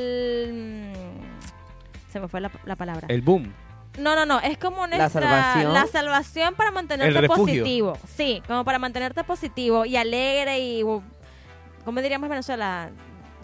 el- 0.07 0.93
Se 2.13 2.21
me 2.21 2.29
fue 2.29 2.41
la, 2.41 2.51
la 2.65 2.77
palabra. 2.77 3.07
El 3.09 3.23
boom. 3.23 3.53
No, 3.99 4.15
no, 4.15 4.27
no, 4.27 4.41
es 4.41 4.59
como 4.59 4.87
nuestra 4.87 5.09
salvación. 5.09 5.73
la 5.73 5.87
salvación 5.87 6.55
para 6.55 6.71
mantenerte 6.71 7.27
positivo. 7.29 7.97
Sí, 8.15 8.43
como 8.47 8.65
para 8.65 8.79
mantenerte 8.79 9.25
positivo 9.25 9.87
y 9.87 9.97
alegre 9.97 10.59
y 10.61 10.83
uh, 10.85 11.03
¿cómo 11.85 12.03
diríamos 12.03 12.27
en 12.27 12.31
Venezuela? 12.31 12.91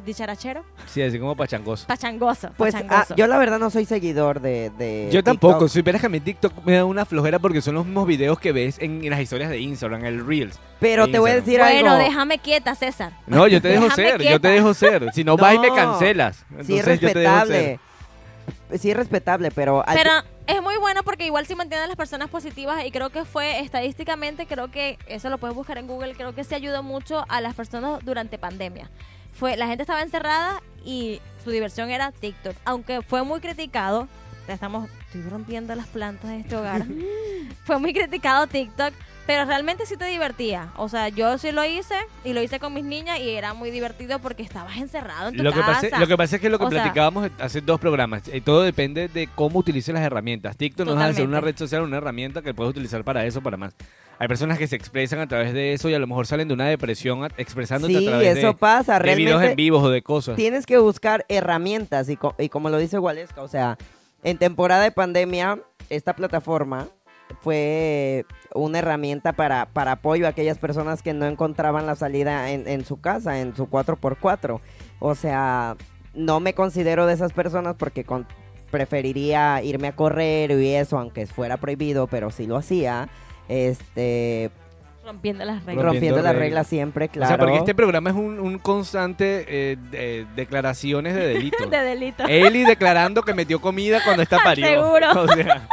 Dicharachero, 0.04 0.64
Sí, 0.86 1.00
así 1.02 1.18
como 1.18 1.36
pachangoso. 1.36 1.86
pachangoso, 1.86 2.50
Pues 2.56 2.74
ah, 2.74 2.80
pachangoso. 2.82 3.14
yo 3.16 3.26
la 3.26 3.38
verdad 3.38 3.58
no 3.58 3.70
soy 3.70 3.84
seguidor 3.84 4.40
de, 4.40 4.70
de 4.78 5.08
Yo 5.12 5.22
tampoco, 5.24 5.68
si 5.68 5.78
supieras 5.78 6.00
que 6.00 6.06
a 6.06 6.10
mi 6.10 6.20
TikTok 6.20 6.64
me 6.64 6.74
da 6.74 6.84
una 6.84 7.04
flojera 7.04 7.38
porque 7.38 7.60
son 7.62 7.74
los 7.74 7.86
mismos 7.86 8.06
videos 8.06 8.38
que 8.38 8.52
ves 8.52 8.78
en, 8.80 9.04
en 9.04 9.10
las 9.10 9.20
historias 9.20 9.50
de 9.50 9.58
Instagram, 9.60 10.04
el 10.04 10.26
Reels. 10.26 10.58
pero 10.80 11.08
te 11.08 11.18
voy 11.18 11.30
a 11.30 11.34
decir 11.36 11.58
bueno, 11.60 11.92
algo. 11.92 12.04
déjame 12.04 12.38
quieta, 12.38 12.74
César. 12.74 13.12
No, 13.26 13.46
yo 13.48 13.60
te 13.62 13.68
dejo 13.68 13.84
Déjame 13.84 14.08
ser, 14.18 14.22
yo 14.22 14.40
te 14.40 14.48
dejo 14.48 14.74
ser. 14.74 15.12
Si 15.12 15.24
no, 15.24 15.36
vas 15.36 15.54
y 15.54 15.58
me 15.58 15.68
No. 15.68 15.74
cancelas. 15.74 16.44
Sí 16.64 16.78
es 16.78 16.86
Entonces, 16.86 17.00
dejo 17.00 17.00
ser. 17.00 17.14
respetable. 17.14 17.80
Sí 18.78 18.90
es 18.90 18.96
respetable, 18.96 19.50
pero... 19.50 19.86
al 19.86 19.94
Pero 19.96 20.10
es 20.46 20.60
muy 20.62 20.76
bueno 20.78 21.02
porque 21.04 21.26
igual 21.26 21.46
si 21.46 21.54
mantienen 21.54 21.84
a 21.84 21.86
las 21.88 21.96
personas 21.96 22.28
positivas 22.28 22.84
y 22.84 22.90
creo 22.90 23.10
que 23.10 23.24
fue 23.24 23.60
estadísticamente, 23.60 24.46
creo 24.46 24.70
que 24.70 24.98
eso 25.06 25.28
lo 25.30 25.38
puedes 25.38 25.54
buscar 25.54 25.78
en 25.78 25.86
Google, 25.86 26.14
creo 26.14 26.34
que 26.34 26.42
se 26.42 26.54
ayudó 26.54 26.82
mucho 26.82 27.24
a 27.28 27.40
las 27.40 27.54
personas 27.54 28.04
durante 28.04 28.38
pandemia. 28.38 28.90
Fue 29.32 29.56
la 29.56 29.66
gente 29.66 29.82
estaba 29.82 30.02
encerrada 30.02 30.62
y 30.84 31.20
su 31.42 31.50
diversión 31.50 31.90
era 31.90 32.12
TikTok, 32.12 32.56
aunque 32.64 33.02
fue 33.02 33.22
muy 33.24 33.40
criticado. 33.40 34.08
Estamos 34.48 34.88
estoy 35.06 35.22
rompiendo 35.28 35.74
las 35.74 35.86
plantas 35.86 36.30
de 36.30 36.40
este 36.40 36.56
hogar. 36.56 36.84
fue 37.64 37.78
muy 37.78 37.92
criticado 37.92 38.46
TikTok, 38.46 38.92
pero 39.26 39.44
realmente 39.44 39.86
sí 39.86 39.96
te 39.96 40.04
divertía. 40.06 40.72
O 40.76 40.88
sea, 40.88 41.08
yo 41.08 41.38
sí 41.38 41.52
lo 41.52 41.64
hice 41.64 41.94
y 42.24 42.32
lo 42.32 42.42
hice 42.42 42.58
con 42.58 42.74
mis 42.74 42.84
niñas 42.84 43.20
y 43.20 43.30
era 43.30 43.54
muy 43.54 43.70
divertido 43.70 44.18
porque 44.18 44.42
estabas 44.42 44.76
encerrado 44.76 45.28
en 45.28 45.36
tu 45.36 45.42
Lo 45.42 45.52
que, 45.52 45.60
casa. 45.60 45.82
pasa, 45.88 45.98
lo 46.00 46.06
que 46.06 46.16
pasa 46.16 46.36
es 46.36 46.42
que 46.42 46.50
lo 46.50 46.58
que 46.58 46.64
O 46.64 46.70
sea- 46.70 46.82
platicábamos 46.82 47.30
hace 47.38 47.60
dos 47.60 47.78
programas, 47.80 48.22
eh, 48.28 48.40
todo 48.40 48.62
depende 48.62 49.08
de 49.08 49.28
cómo 49.34 49.60
utilices 49.60 49.94
las 49.94 50.02
herramientas. 50.02 50.56
TikTok 50.56 50.86
no 50.86 50.94
deja 50.94 51.08
de 51.08 51.14
ser 51.14 51.26
una 51.26 51.40
red 51.40 51.56
social, 51.56 51.82
una 51.82 51.98
herramienta 51.98 52.42
que 52.42 52.52
puedes 52.54 52.70
utilizar 52.70 53.04
para 53.04 53.24
eso, 53.24 53.40
para 53.42 53.56
más. 53.56 53.74
Hay 54.18 54.28
personas 54.28 54.56
que 54.58 54.66
se 54.68 54.76
expresan 54.76 55.18
a 55.18 55.26
través 55.26 55.52
de 55.52 55.72
eso 55.72 55.88
y 55.88 55.94
a 55.94 55.98
lo 55.98 56.06
mejor 56.06 56.26
salen 56.26 56.46
de 56.46 56.54
una 56.54 56.66
depresión 56.66 57.20
Sí, 57.36 57.96
a 57.96 58.10
través 58.10 58.36
eso 58.38 58.46
de, 58.48 58.54
pasa. 58.54 58.98
de 58.98 59.14
videos 59.16 59.38
Realmente 59.40 59.50
en 59.52 59.56
vivos 59.56 59.82
o 59.82 59.90
de 59.90 60.02
cosas. 60.02 60.36
tienes 60.36 60.64
que 60.66 60.78
buscar 60.78 61.24
herramientas 61.28 62.08
y, 62.08 62.16
co- 62.16 62.34
y 62.38 62.48
como 62.48 62.70
lo 62.70 62.78
dice 62.78 62.98
Waleska, 62.98 63.42
o 63.42 63.48
sea, 63.48 63.78
en 64.22 64.38
temporada 64.38 64.82
de 64.84 64.92
pandemia, 64.92 65.58
esta 65.90 66.14
plataforma 66.14 66.88
fue 67.40 68.26
una 68.54 68.78
herramienta 68.80 69.32
para, 69.32 69.66
para 69.66 69.92
apoyo 69.92 70.26
a 70.26 70.30
aquellas 70.30 70.58
personas 70.58 71.02
que 71.02 71.14
no 71.14 71.26
encontraban 71.26 71.86
la 71.86 71.94
salida 71.96 72.50
en, 72.50 72.68
en 72.68 72.84
su 72.84 73.00
casa, 73.00 73.40
en 73.40 73.54
su 73.56 73.66
4x4. 73.68 74.60
O 74.98 75.14
sea, 75.14 75.76
no 76.14 76.40
me 76.40 76.54
considero 76.54 77.06
de 77.06 77.14
esas 77.14 77.32
personas 77.32 77.76
porque 77.78 78.04
con- 78.04 78.26
preferiría 78.70 79.62
irme 79.62 79.88
a 79.88 79.92
correr 79.96 80.50
y 80.52 80.74
eso, 80.74 80.98
aunque 80.98 81.26
fuera 81.26 81.56
prohibido, 81.58 82.06
pero 82.06 82.30
sí 82.30 82.46
lo 82.46 82.56
hacía. 82.56 83.08
Este, 83.48 84.50
rompiendo 85.04 85.44
las 85.44 85.64
reglas. 85.64 85.84
Rompiendo 85.84 86.16
las 86.22 86.32
reglas. 86.32 86.40
reglas 86.40 86.66
siempre, 86.68 87.08
claro. 87.08 87.26
O 87.26 87.28
sea, 87.28 87.38
porque 87.38 87.56
este 87.58 87.74
programa 87.74 88.10
es 88.10 88.16
un, 88.16 88.38
un 88.40 88.58
constante 88.58 89.44
eh, 89.48 89.76
de- 89.90 90.26
declaraciones 90.36 91.14
de 91.14 91.26
delito. 91.34 91.66
de 91.66 91.78
delito. 91.82 92.24
Eli 92.28 92.64
declarando 92.64 93.22
que 93.22 93.34
metió 93.34 93.60
comida 93.60 94.00
cuando 94.04 94.22
está 94.22 94.38
parió. 94.44 94.66
Seguro. 94.66 95.06
O 95.22 95.28
sea, 95.34 95.68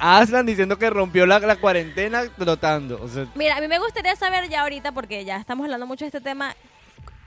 Aslan 0.00 0.46
diciendo 0.46 0.78
que 0.78 0.90
rompió 0.90 1.26
la, 1.26 1.38
la 1.38 1.56
cuarentena 1.56 2.22
trotando. 2.36 3.00
O 3.02 3.08
sea, 3.08 3.26
Mira, 3.34 3.56
a 3.56 3.60
mí 3.60 3.68
me 3.68 3.78
gustaría 3.78 4.16
saber 4.16 4.48
ya 4.48 4.62
ahorita, 4.62 4.92
porque 4.92 5.24
ya 5.24 5.36
estamos 5.36 5.64
hablando 5.64 5.86
mucho 5.86 6.04
de 6.04 6.08
este 6.08 6.20
tema, 6.20 6.56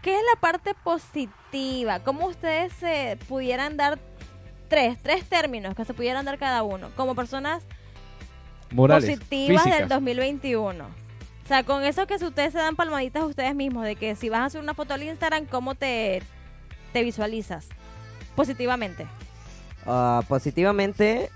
¿qué 0.01 0.15
es 0.15 0.21
la 0.33 0.39
parte 0.39 0.73
positiva? 0.83 1.99
¿Cómo 1.99 2.27
ustedes 2.27 2.73
se 2.73 3.17
pudieran 3.27 3.77
dar 3.77 3.99
tres, 4.67 4.97
tres 5.01 5.23
términos 5.25 5.75
que 5.75 5.85
se 5.85 5.93
pudieran 5.93 6.25
dar 6.25 6.39
cada 6.39 6.63
uno 6.63 6.89
como 6.95 7.13
personas 7.13 7.63
morales. 8.71 9.07
positivas 9.07 9.63
físicas. 9.63 9.79
del 9.79 9.89
2021? 9.89 10.83
O 10.83 11.47
sea, 11.47 11.63
con 11.63 11.83
eso 11.83 12.07
que 12.07 12.17
si 12.17 12.25
ustedes 12.25 12.53
se 12.53 12.57
dan 12.57 12.75
palmaditas 12.75 13.23
a 13.23 13.25
ustedes 13.25 13.53
mismos, 13.53 13.85
de 13.85 13.95
que 13.95 14.15
si 14.15 14.29
vas 14.29 14.39
a 14.39 14.45
hacer 14.45 14.61
una 14.61 14.73
foto 14.73 14.93
al 14.93 15.03
Instagram, 15.03 15.45
¿cómo 15.45 15.75
te, 15.75 16.23
te 16.93 17.03
visualizas? 17.03 17.67
Positivamente. 18.35 19.05
Ah, 19.85 20.23
positivamente, 20.27 21.29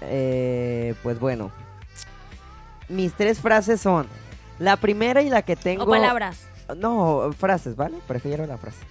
eh, 0.00 0.94
pues 1.02 1.18
bueno. 1.18 1.50
Mis 2.88 3.14
tres 3.14 3.40
frases 3.40 3.80
son 3.80 4.06
la 4.58 4.76
primera 4.76 5.22
y 5.22 5.30
la 5.30 5.42
que 5.42 5.56
tengo. 5.56 5.84
O 5.84 5.88
palabras. 5.88 6.48
No, 6.76 7.30
frases, 7.36 7.76
¿vale? 7.76 7.98
Prefiero 8.06 8.46
la 8.46 8.58
frase. 8.58 8.84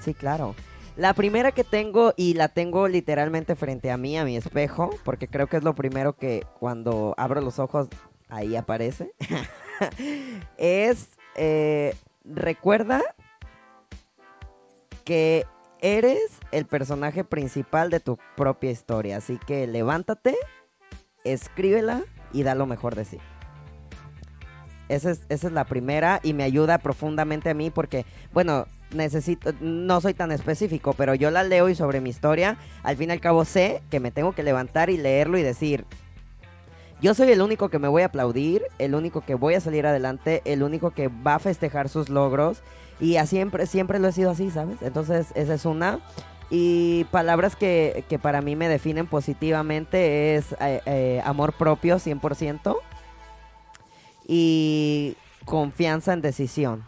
Sí, 0.00 0.14
claro. 0.14 0.54
La 0.96 1.14
primera 1.14 1.52
que 1.52 1.64
tengo 1.64 2.12
y 2.16 2.34
la 2.34 2.48
tengo 2.48 2.88
literalmente 2.88 3.54
frente 3.54 3.90
a 3.90 3.96
mí, 3.96 4.18
a 4.18 4.24
mi 4.24 4.36
espejo, 4.36 4.90
porque 5.04 5.28
creo 5.28 5.46
que 5.46 5.56
es 5.56 5.62
lo 5.62 5.74
primero 5.74 6.14
que 6.14 6.44
cuando 6.58 7.14
abro 7.16 7.40
los 7.40 7.58
ojos 7.58 7.88
ahí 8.28 8.56
aparece, 8.56 9.12
es 10.58 11.08
eh, 11.36 11.94
recuerda 12.24 13.02
que 15.04 15.46
eres 15.82 16.40
el 16.52 16.66
personaje 16.66 17.24
principal 17.24 17.90
de 17.90 18.00
tu 18.00 18.18
propia 18.36 18.70
historia, 18.70 19.18
así 19.18 19.38
que 19.46 19.66
levántate, 19.66 20.36
escríbela 21.24 22.02
y 22.32 22.42
da 22.42 22.54
lo 22.54 22.66
mejor 22.66 22.94
de 22.94 23.04
sí. 23.04 23.18
Esa 24.88 25.12
es, 25.12 25.20
esa 25.28 25.46
es 25.46 25.52
la 25.52 25.64
primera 25.64 26.20
y 26.22 26.34
me 26.34 26.42
ayuda 26.42 26.78
profundamente 26.78 27.50
a 27.50 27.54
mí 27.54 27.70
porque, 27.70 28.04
bueno, 28.32 28.66
necesito, 28.92 29.52
no 29.60 30.00
soy 30.00 30.14
tan 30.14 30.32
específico, 30.32 30.94
pero 30.94 31.14
yo 31.14 31.30
la 31.30 31.44
leo 31.44 31.68
y 31.68 31.74
sobre 31.74 32.00
mi 32.00 32.10
historia, 32.10 32.58
al 32.82 32.96
fin 32.96 33.10
y 33.10 33.12
al 33.12 33.20
cabo 33.20 33.44
sé 33.44 33.82
que 33.90 34.00
me 34.00 34.10
tengo 34.10 34.32
que 34.32 34.42
levantar 34.42 34.90
y 34.90 34.96
leerlo 34.96 35.38
y 35.38 35.42
decir, 35.42 35.86
yo 37.00 37.14
soy 37.14 37.32
el 37.32 37.40
único 37.42 37.68
que 37.68 37.78
me 37.78 37.88
voy 37.88 38.02
a 38.02 38.06
aplaudir, 38.06 38.62
el 38.78 38.94
único 38.94 39.22
que 39.22 39.34
voy 39.34 39.54
a 39.54 39.60
salir 39.60 39.86
adelante, 39.86 40.42
el 40.44 40.62
único 40.62 40.90
que 40.90 41.08
va 41.08 41.36
a 41.36 41.38
festejar 41.38 41.88
sus 41.88 42.08
logros 42.08 42.62
y 43.00 43.16
siempre, 43.26 43.66
siempre 43.66 43.98
lo 43.98 44.08
he 44.08 44.12
sido 44.12 44.30
así, 44.30 44.50
¿sabes? 44.50 44.82
Entonces 44.82 45.28
esa 45.34 45.54
es 45.54 45.64
una. 45.64 46.00
Y 46.50 47.04
palabras 47.04 47.56
que, 47.56 48.04
que 48.08 48.18
para 48.18 48.42
mí 48.42 48.56
me 48.56 48.68
definen 48.68 49.06
positivamente 49.06 50.34
es 50.34 50.52
eh, 50.60 50.82
eh, 50.84 51.22
amor 51.24 51.52
propio 51.52 51.96
100% 51.96 52.76
y 54.26 55.16
confianza 55.44 56.12
en 56.12 56.20
decisión. 56.20 56.84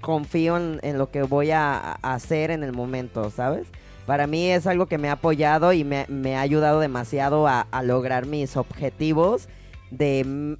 Confío 0.00 0.56
en, 0.56 0.98
lo 0.98 1.10
que 1.10 1.22
voy 1.22 1.50
a 1.50 1.92
hacer 2.02 2.50
en 2.50 2.64
el 2.64 2.72
momento, 2.72 3.30
¿sabes? 3.30 3.66
Para 4.06 4.26
mí 4.26 4.50
es 4.50 4.66
algo 4.66 4.86
que 4.86 4.98
me 4.98 5.08
ha 5.08 5.12
apoyado 5.12 5.72
y 5.72 5.84
me, 5.84 6.36
ha 6.36 6.40
ayudado 6.40 6.80
demasiado 6.80 7.46
a, 7.46 7.66
lograr 7.82 8.26
mis 8.26 8.56
objetivos 8.56 9.48
de 9.90 10.56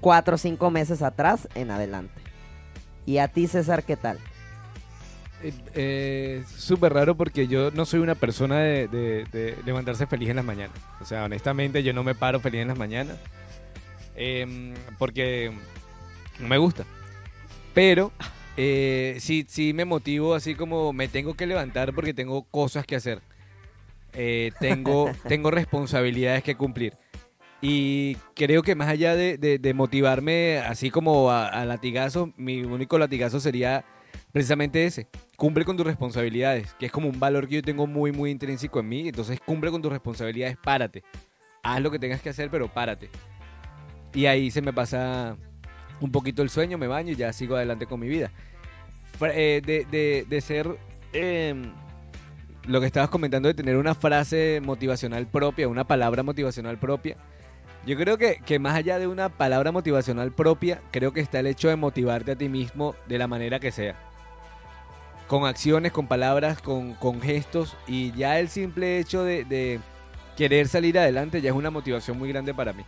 cuatro 0.00 0.36
o 0.36 0.38
cinco 0.38 0.70
meses 0.70 1.02
atrás 1.02 1.48
en 1.54 1.70
adelante. 1.70 2.20
¿Y 3.06 3.18
a 3.18 3.28
ti, 3.28 3.48
César, 3.48 3.82
qué 3.82 3.96
tal? 3.96 4.18
Eh, 5.42 5.52
eh, 5.74 6.44
súper 6.56 6.94
raro 6.94 7.16
porque 7.16 7.48
yo 7.48 7.70
no 7.72 7.84
soy 7.84 8.00
una 8.00 8.14
persona 8.14 8.60
de, 8.60 8.88
de- 8.88 9.24
de 9.30 9.56
levantarse 9.66 10.06
feliz 10.06 10.30
en 10.30 10.36
las 10.36 10.44
mañanas. 10.44 10.76
O 11.00 11.04
sea, 11.04 11.24
honestamente 11.24 11.82
yo 11.82 11.92
no 11.92 12.02
me 12.02 12.14
paro 12.14 12.40
feliz 12.40 12.62
en 12.62 12.68
las 12.68 12.78
mañanas. 12.78 13.16
Em, 14.16 14.74
porque 14.98 15.52
no 16.38 16.48
me 16.48 16.58
gusta. 16.58 16.84
Pero 17.74 18.12
eh, 18.56 19.16
sí, 19.20 19.44
sí 19.48 19.72
me 19.72 19.84
motivo 19.84 20.34
así 20.34 20.54
como 20.54 20.92
me 20.92 21.08
tengo 21.08 21.34
que 21.34 21.46
levantar 21.46 21.92
porque 21.94 22.14
tengo 22.14 22.44
cosas 22.44 22.86
que 22.86 22.96
hacer. 22.96 23.20
Eh, 24.12 24.52
tengo, 24.60 25.10
tengo 25.28 25.50
responsabilidades 25.50 26.42
que 26.42 26.54
cumplir. 26.56 26.96
Y 27.60 28.16
creo 28.34 28.62
que 28.62 28.74
más 28.74 28.88
allá 28.88 29.16
de, 29.16 29.38
de- 29.38 29.58
de 29.58 29.74
motivarme 29.74 30.58
así 30.58 30.90
como 30.90 31.30
a, 31.30 31.46
a 31.48 31.64
latigazos, 31.64 32.28
mi 32.36 32.62
único 32.62 32.98
latigazo 32.98 33.40
sería 33.40 33.84
precisamente 34.32 34.84
ese. 34.84 35.06
Cumple 35.36 35.64
con 35.64 35.76
tus 35.76 35.86
responsabilidades, 35.86 36.74
que 36.74 36.86
es 36.86 36.92
como 36.92 37.08
un 37.08 37.18
valor 37.18 37.48
que 37.48 37.56
yo 37.56 37.62
tengo 37.62 37.86
muy, 37.86 38.12
muy 38.12 38.30
intrínseco 38.30 38.80
en 38.80 38.88
mí. 38.88 39.08
Entonces 39.08 39.40
cumple 39.40 39.70
con 39.70 39.80
tus 39.82 39.90
responsabilidades, 39.90 40.56
párate. 40.62 41.02
Haz 41.62 41.80
lo 41.80 41.90
que 41.90 41.98
tengas 41.98 42.20
que 42.20 42.28
hacer, 42.28 42.50
pero 42.50 42.68
párate. 42.68 43.08
Y 44.12 44.26
ahí 44.26 44.50
se 44.50 44.60
me 44.62 44.72
pasa 44.72 45.36
un 46.00 46.10
poquito 46.12 46.42
el 46.42 46.50
sueño, 46.50 46.78
me 46.78 46.86
baño 46.86 47.12
y 47.12 47.16
ya 47.16 47.32
sigo 47.32 47.56
adelante 47.56 47.86
con 47.86 48.00
mi 48.00 48.08
vida. 48.08 48.30
Eh, 49.20 49.62
de, 49.64 49.84
de- 49.90 50.26
de 50.28 50.40
ser 50.40 50.68
em, 51.12 51.72
lo 52.66 52.80
que 52.80 52.86
estabas 52.86 53.10
comentando 53.10 53.48
de 53.48 53.54
tener 53.54 53.76
una 53.76 53.94
frase 53.94 54.60
motivacional 54.64 55.26
propia, 55.26 55.68
una 55.68 55.84
palabra 55.84 56.22
motivacional 56.22 56.78
propia. 56.78 57.16
Yo 57.86 57.96
creo 57.96 58.16
que, 58.16 58.38
que 58.44 58.58
más 58.58 58.74
allá 58.74 58.98
de 58.98 59.06
una 59.06 59.28
palabra 59.28 59.70
motivacional 59.70 60.32
propia, 60.32 60.80
creo 60.90 61.12
que 61.12 61.20
está 61.20 61.40
el 61.40 61.46
hecho 61.46 61.68
de 61.68 61.76
motivarte 61.76 62.32
a 62.32 62.36
ti 62.36 62.48
mismo 62.48 62.94
de 63.06 63.18
la 63.18 63.26
manera 63.28 63.60
que 63.60 63.70
sea. 63.72 63.94
Con 65.28 65.46
acciones, 65.46 65.92
con 65.92 66.06
palabras, 66.06 66.60
con, 66.60 66.94
con 66.94 67.20
gestos. 67.20 67.76
Y 67.86 68.12
ya 68.12 68.38
el 68.40 68.48
simple 68.48 68.98
hecho 68.98 69.22
de, 69.24 69.44
de 69.44 69.80
querer 70.36 70.66
salir 70.68 70.98
adelante 70.98 71.40
ya 71.40 71.50
es 71.50 71.56
una 71.56 71.70
motivación 71.70 72.18
muy 72.18 72.28
grande 72.30 72.52
para 72.54 72.72
mí. 72.72 72.84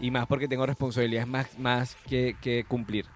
Y 0.00 0.10
más 0.10 0.26
porque 0.26 0.48
tengo 0.48 0.66
responsabilidades 0.66 1.28
más, 1.28 1.58
más 1.58 1.96
que, 2.06 2.64
cumplir. 2.68 3.06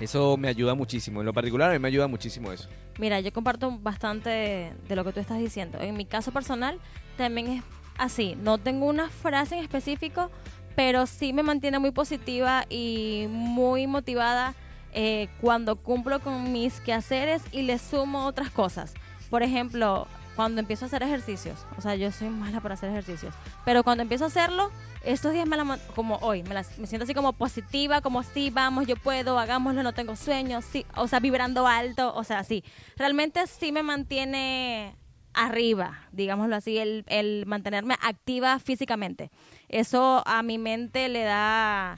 Eso 0.00 0.36
me 0.36 0.48
ayuda 0.48 0.74
muchísimo. 0.74 1.20
En 1.20 1.26
lo 1.26 1.32
particular, 1.32 1.70
a 1.70 1.72
mí 1.72 1.78
me 1.78 1.88
ayuda 1.88 2.06
muchísimo 2.06 2.52
eso. 2.52 2.68
Mira, 2.98 3.20
yo 3.20 3.32
comparto 3.32 3.78
bastante 3.78 4.28
de, 4.28 4.72
de 4.88 4.96
lo 4.96 5.04
que 5.04 5.12
tú 5.12 5.20
estás 5.20 5.38
diciendo. 5.38 5.80
En 5.80 5.96
mi 5.96 6.04
caso 6.04 6.32
personal, 6.32 6.78
también 7.16 7.46
es 7.46 7.62
así. 7.96 8.36
No 8.36 8.58
tengo 8.58 8.86
una 8.86 9.08
frase 9.08 9.56
en 9.56 9.62
específico, 9.62 10.30
pero 10.74 11.06
sí 11.06 11.32
me 11.32 11.42
mantiene 11.42 11.78
muy 11.78 11.92
positiva 11.92 12.66
y 12.68 13.26
muy 13.30 13.86
motivada 13.86 14.54
eh, 14.92 15.28
cuando 15.40 15.76
cumplo 15.76 16.20
con 16.20 16.52
mis 16.52 16.80
quehaceres 16.80 17.42
y 17.52 17.62
le 17.62 17.78
sumo 17.78 18.24
otras 18.24 18.50
cosas. 18.50 18.94
Por 19.28 19.42
ejemplo, 19.42 20.06
cuando 20.36 20.60
empiezo 20.60 20.84
a 20.84 20.86
hacer 20.88 21.02
ejercicios. 21.02 21.58
O 21.76 21.80
sea, 21.80 21.96
yo 21.96 22.12
soy 22.12 22.28
mala 22.28 22.60
para 22.60 22.74
hacer 22.74 22.90
ejercicios. 22.90 23.34
Pero 23.64 23.82
cuando 23.82 24.02
empiezo 24.02 24.24
a 24.24 24.28
hacerlo, 24.28 24.70
estos 25.02 25.32
días 25.32 25.48
me 25.48 25.56
la 25.56 25.78
como 25.94 26.16
hoy, 26.16 26.42
me, 26.42 26.54
las- 26.54 26.78
me 26.78 26.86
siento 26.86 27.04
así 27.04 27.14
como 27.14 27.32
positiva, 27.32 28.00
como 28.02 28.22
sí, 28.22 28.50
vamos, 28.50 28.86
yo 28.86 28.96
puedo, 28.96 29.38
hagámoslo, 29.38 29.82
no 29.82 29.92
tengo 29.94 30.14
sueños, 30.14 30.64
sí, 30.64 30.84
o 30.94 31.08
sea, 31.08 31.18
vibrando 31.20 31.66
alto, 31.66 32.14
o 32.14 32.22
sea, 32.22 32.44
sí. 32.44 32.62
Realmente 32.96 33.46
sí 33.46 33.72
me 33.72 33.82
mantiene 33.82 34.94
arriba, 35.34 36.00
digámoslo 36.12 36.56
así, 36.56 36.78
el, 36.78 37.04
el 37.08 37.44
mantenerme 37.46 37.94
activa 38.02 38.58
físicamente. 38.58 39.30
Eso 39.68 40.22
a 40.26 40.42
mi 40.42 40.58
mente 40.58 41.08
le 41.08 41.24
da 41.24 41.94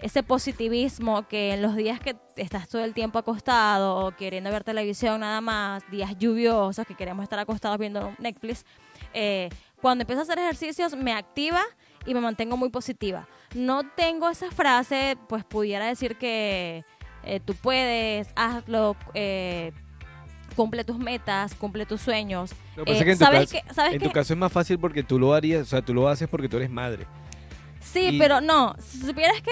ese 0.00 0.22
positivismo 0.22 1.28
que 1.28 1.52
en 1.54 1.62
los 1.62 1.76
días 1.76 2.00
que 2.00 2.16
estás 2.36 2.68
todo 2.68 2.82
el 2.84 2.94
tiempo 2.94 3.18
acostado 3.18 3.96
o 3.96 4.10
queriendo 4.16 4.50
ver 4.50 4.64
televisión 4.64 5.20
nada 5.20 5.40
más, 5.40 5.82
días 5.90 6.16
lluviosos 6.18 6.86
que 6.86 6.94
queremos 6.94 7.22
estar 7.22 7.38
acostados 7.38 7.78
viendo 7.78 8.12
Netflix, 8.18 8.64
eh, 9.14 9.48
cuando 9.80 10.02
empiezo 10.02 10.20
a 10.20 10.24
hacer 10.24 10.38
ejercicios 10.38 10.94
me 10.96 11.12
activa 11.12 11.60
y 12.06 12.14
me 12.14 12.20
mantengo 12.20 12.56
muy 12.56 12.70
positiva. 12.70 13.26
No 13.54 13.82
tengo 13.94 14.28
esa 14.30 14.50
frase, 14.50 15.16
pues 15.28 15.44
pudiera 15.44 15.86
decir 15.86 16.16
que 16.16 16.84
eh, 17.24 17.40
tú 17.44 17.54
puedes, 17.54 18.28
hazlo, 18.36 18.96
eh, 19.14 19.72
cumple 20.56 20.84
tus 20.84 20.98
metas, 20.98 21.54
cumple 21.54 21.84
tus 21.86 22.00
sueños. 22.00 22.52
Lo 22.76 22.84
que 22.84 22.92
pasa 22.92 22.98
Eh, 22.98 22.98
es 23.00 23.04
que 23.04 23.12
en 23.12 23.18
tu, 23.18 23.24
¿sabes 23.24 23.52
caso, 23.52 23.64
qué? 23.68 23.74
¿Sabes 23.74 23.92
en 23.94 23.98
qué? 24.00 24.06
tu 24.06 24.12
caso 24.12 24.32
es 24.32 24.38
más 24.38 24.52
fácil 24.52 24.78
porque 24.78 25.02
tú 25.02 25.18
lo 25.18 25.34
harías, 25.34 25.62
o 25.62 25.66
sea, 25.66 25.82
tú 25.82 25.92
lo 25.92 26.08
haces 26.08 26.26
porque 26.28 26.48
tú 26.48 26.56
eres 26.56 26.70
madre. 26.70 27.06
Sí, 27.80 28.08
Y- 28.12 28.18
pero 28.18 28.40
no, 28.40 28.74
si 28.78 28.98
supieras 29.02 29.40
que, 29.42 29.50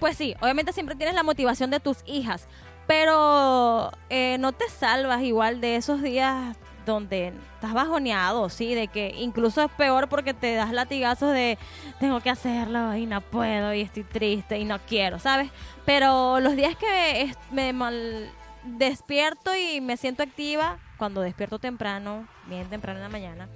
pues 0.00 0.16
sí, 0.16 0.34
obviamente 0.40 0.72
siempre 0.72 0.96
tienes 0.96 1.14
la 1.14 1.22
motivación 1.22 1.70
de 1.70 1.78
tus 1.78 1.98
hijas, 2.06 2.48
pero 2.86 3.92
eh, 4.08 4.36
no 4.40 4.52
te 4.52 4.68
salvas 4.68 5.22
igual 5.22 5.60
de 5.60 5.76
esos 5.76 6.02
días 6.02 6.56
donde 6.86 7.32
estás 7.54 7.74
bajoneado, 7.74 8.48
sí, 8.48 8.74
de 8.74 8.88
que 8.88 9.14
incluso 9.16 9.62
es 9.62 9.70
peor 9.72 10.08
porque 10.08 10.34
te 10.34 10.54
das 10.54 10.72
latigazos 10.72 11.32
de 11.32 11.58
tengo 12.00 12.20
que 12.20 12.30
hacerlo 12.30 12.96
y 12.96 13.06
no 13.06 13.20
puedo 13.20 13.74
y 13.74 13.82
estoy 13.82 14.02
triste 14.04 14.58
y 14.58 14.64
no 14.64 14.78
quiero, 14.80 15.18
¿sabes? 15.18 15.50
Pero 15.84 16.40
los 16.40 16.56
días 16.56 16.74
que 16.76 17.32
me 17.52 17.72
mal 17.72 18.30
despierto 18.64 19.54
y 19.54 19.80
me 19.80 19.96
siento 19.96 20.22
activa, 20.22 20.78
cuando 20.96 21.20
despierto 21.20 21.58
temprano, 21.58 22.26
bien 22.46 22.68
temprano 22.68 22.98
en 22.98 23.04
la 23.04 23.10
mañana, 23.10 23.48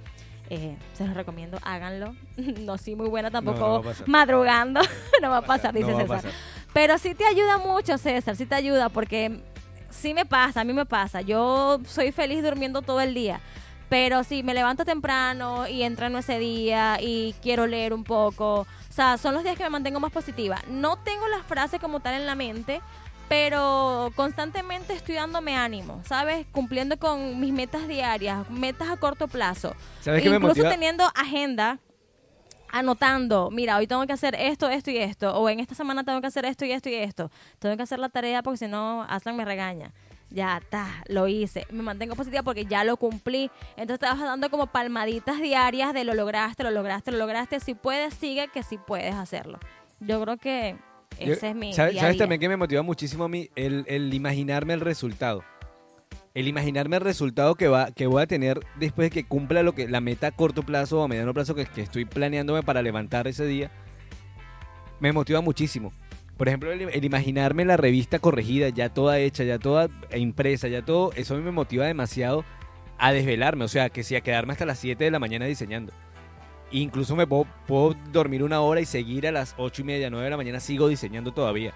eh, 0.49 0.77
se 0.93 1.05
los 1.05 1.15
recomiendo, 1.15 1.57
háganlo. 1.63 2.15
no 2.37 2.77
soy 2.77 2.95
muy 2.95 3.07
buena 3.09 3.31
tampoco 3.31 3.81
no 3.83 3.91
madrugando, 4.05 4.81
no 5.21 5.29
va 5.29 5.37
a 5.37 5.41
pasar, 5.45 5.73
dice 5.73 5.91
No 5.91 5.97
César. 5.99 6.17
pasar. 6.17 6.31
Pero 6.73 6.97
sí 6.97 7.15
te 7.15 7.25
ayuda 7.25 7.57
mucho, 7.57 7.97
César, 7.97 8.35
sí 8.35 8.45
te 8.45 8.55
ayuda 8.55 8.89
porque 8.89 9.39
sí 9.89 10.13
me 10.13 10.25
pasa, 10.25 10.61
a 10.61 10.63
mí 10.63 10.73
me 10.73 10.85
pasa. 10.85 11.21
Yo 11.21 11.79
soy 11.87 12.11
feliz 12.11 12.43
durmiendo 12.43 12.81
todo 12.81 13.01
el 13.01 13.13
día. 13.13 13.39
Pero 13.87 14.23
si 14.23 14.41
me 14.41 14.53
levanto 14.55 14.83
temprano 14.83 15.67
y 15.67 15.83
entreno 15.83 16.17
ese 16.17 16.39
día 16.39 16.97
y 16.99 17.35
quiero 17.41 17.67
leer 17.67 17.93
un 17.93 18.03
poco, 18.03 18.61
o 18.61 18.67
sea, 18.89 19.17
son 19.17 19.35
los 19.35 19.43
días 19.43 19.55
que 19.55 19.63
me 19.63 19.69
mantengo 19.69 19.99
más 19.99 20.11
positiva. 20.11 20.59
No 20.67 20.97
tengo 20.97 21.27
las 21.27 21.45
frases 21.45 21.79
como 21.79 21.99
tal 21.99 22.15
en 22.15 22.25
la 22.25 22.33
mente, 22.33 22.81
pero 23.27 24.11
constantemente 24.15 24.93
estoy 24.93 25.15
dándome 25.15 25.55
ánimo, 25.55 26.01
¿sabes? 26.05 26.45
Cumpliendo 26.51 26.97
con 26.97 27.39
mis 27.39 27.53
metas 27.53 27.87
diarias, 27.87 28.49
metas 28.49 28.89
a 28.89 28.97
corto 28.97 29.27
plazo. 29.27 29.75
¿Sabes 30.01 30.21
qué 30.21 30.29
me 30.29 30.35
Incluso 30.35 30.63
teniendo 30.63 31.03
agenda, 31.15 31.79
anotando, 32.69 33.49
mira, 33.51 33.77
hoy 33.77 33.87
tengo 33.87 34.05
que 34.05 34.13
hacer 34.13 34.35
esto, 34.35 34.69
esto 34.69 34.91
y 34.91 34.97
esto, 34.97 35.35
o 35.35 35.49
en 35.49 35.59
esta 35.59 35.75
semana 35.75 36.03
tengo 36.03 36.21
que 36.21 36.27
hacer 36.27 36.45
esto 36.45 36.65
y 36.65 36.71
esto 36.71 36.89
y 36.89 36.95
esto. 36.95 37.31
Tengo 37.59 37.75
que 37.77 37.83
hacer 37.83 37.99
la 37.99 38.09
tarea 38.09 38.43
porque 38.43 38.57
si 38.57 38.67
no, 38.67 39.03
Aslan 39.03 39.35
me 39.35 39.45
regaña. 39.45 39.91
Ya 40.29 40.57
está, 40.57 40.87
lo 41.07 41.27
hice. 41.27 41.65
Me 41.69 41.81
mantengo 41.83 42.15
positiva 42.15 42.43
porque 42.43 42.65
ya 42.65 42.83
lo 42.83 42.97
cumplí. 42.97 43.49
Entonces 43.77 43.99
te 43.99 44.05
vas 44.07 44.19
dando 44.19 44.49
como 44.49 44.67
palmaditas 44.67 45.39
diarias 45.39 45.93
de 45.93 46.03
lo 46.03 46.13
lograste, 46.13 46.63
lo 46.63 46.71
lograste, 46.71 47.11
lo 47.11 47.19
lograste. 47.19 47.59
Si 47.59 47.73
puedes, 47.73 48.15
sigue 48.15 48.49
que 48.49 48.63
sí 48.63 48.77
puedes 48.77 49.15
hacerlo. 49.15 49.59
Yo 49.99 50.21
creo 50.21 50.37
que 50.37 50.77
ese 51.19 51.49
es 51.49 51.55
mi 51.55 51.73
¿Sabes, 51.73 51.93
día 51.93 52.01
a 52.01 52.03
sabes 52.03 52.15
día. 52.15 52.23
también 52.23 52.41
que 52.41 52.49
me 52.49 52.57
motiva 52.57 52.81
muchísimo 52.81 53.25
a 53.25 53.29
mí? 53.29 53.49
El, 53.55 53.85
el 53.87 54.13
imaginarme 54.13 54.73
el 54.73 54.81
resultado. 54.81 55.43
El 56.33 56.47
imaginarme 56.47 56.97
el 56.97 57.01
resultado 57.01 57.55
que, 57.55 57.67
va, 57.67 57.91
que 57.91 58.07
voy 58.07 58.21
a 58.21 58.27
tener 58.27 58.59
después 58.77 59.05
de 59.05 59.11
que 59.11 59.25
cumpla 59.27 59.63
lo 59.63 59.73
que, 59.73 59.87
la 59.87 60.01
meta 60.01 60.27
a 60.27 60.31
corto 60.31 60.63
plazo 60.63 60.99
o 60.99 61.03
a 61.03 61.07
mediano 61.07 61.33
plazo 61.33 61.55
que, 61.55 61.65
que 61.65 61.81
estoy 61.81 62.05
planeándome 62.05 62.61
para 62.63 62.81
levantar 62.81 63.27
ese 63.27 63.45
día. 63.45 63.71
Me 64.99 65.13
motiva 65.13 65.41
muchísimo. 65.41 65.93
Por 66.37 66.49
ejemplo, 66.49 66.71
el, 66.73 66.81
el 66.81 67.05
imaginarme 67.05 67.63
la 67.63 67.77
revista 67.77 68.19
corregida, 68.19 68.67
ya 68.69 68.89
toda 68.89 69.19
hecha, 69.19 69.45
ya 69.45 69.59
toda 69.59 69.87
impresa, 70.13 70.67
ya 70.67 70.83
todo, 70.83 71.13
eso 71.15 71.33
a 71.33 71.37
mí 71.37 71.43
me 71.43 71.51
motiva 71.51 71.85
demasiado 71.85 72.43
a 72.97 73.13
desvelarme, 73.13 73.63
o 73.63 73.67
sea, 73.69 73.89
que 73.89 74.03
si 74.03 74.15
a 74.15 74.21
quedarme 74.21 74.53
hasta 74.53 74.65
las 74.65 74.79
7 74.79 75.03
de 75.03 75.11
la 75.11 75.19
mañana 75.19 75.45
diseñando. 75.45 75.93
Incluso 76.71 77.15
me 77.15 77.27
puedo, 77.27 77.95
dormir 78.11 78.43
una 78.43 78.61
hora 78.61 78.81
y 78.81 78.85
seguir 78.85 79.27
a 79.27 79.31
las 79.31 79.55
8 79.57 79.81
y 79.81 79.85
media, 79.85 80.09
9 80.09 80.23
de 80.23 80.29
la 80.29 80.37
mañana, 80.37 80.59
sigo 80.59 80.87
diseñando 80.87 81.31
todavía. 81.31 81.73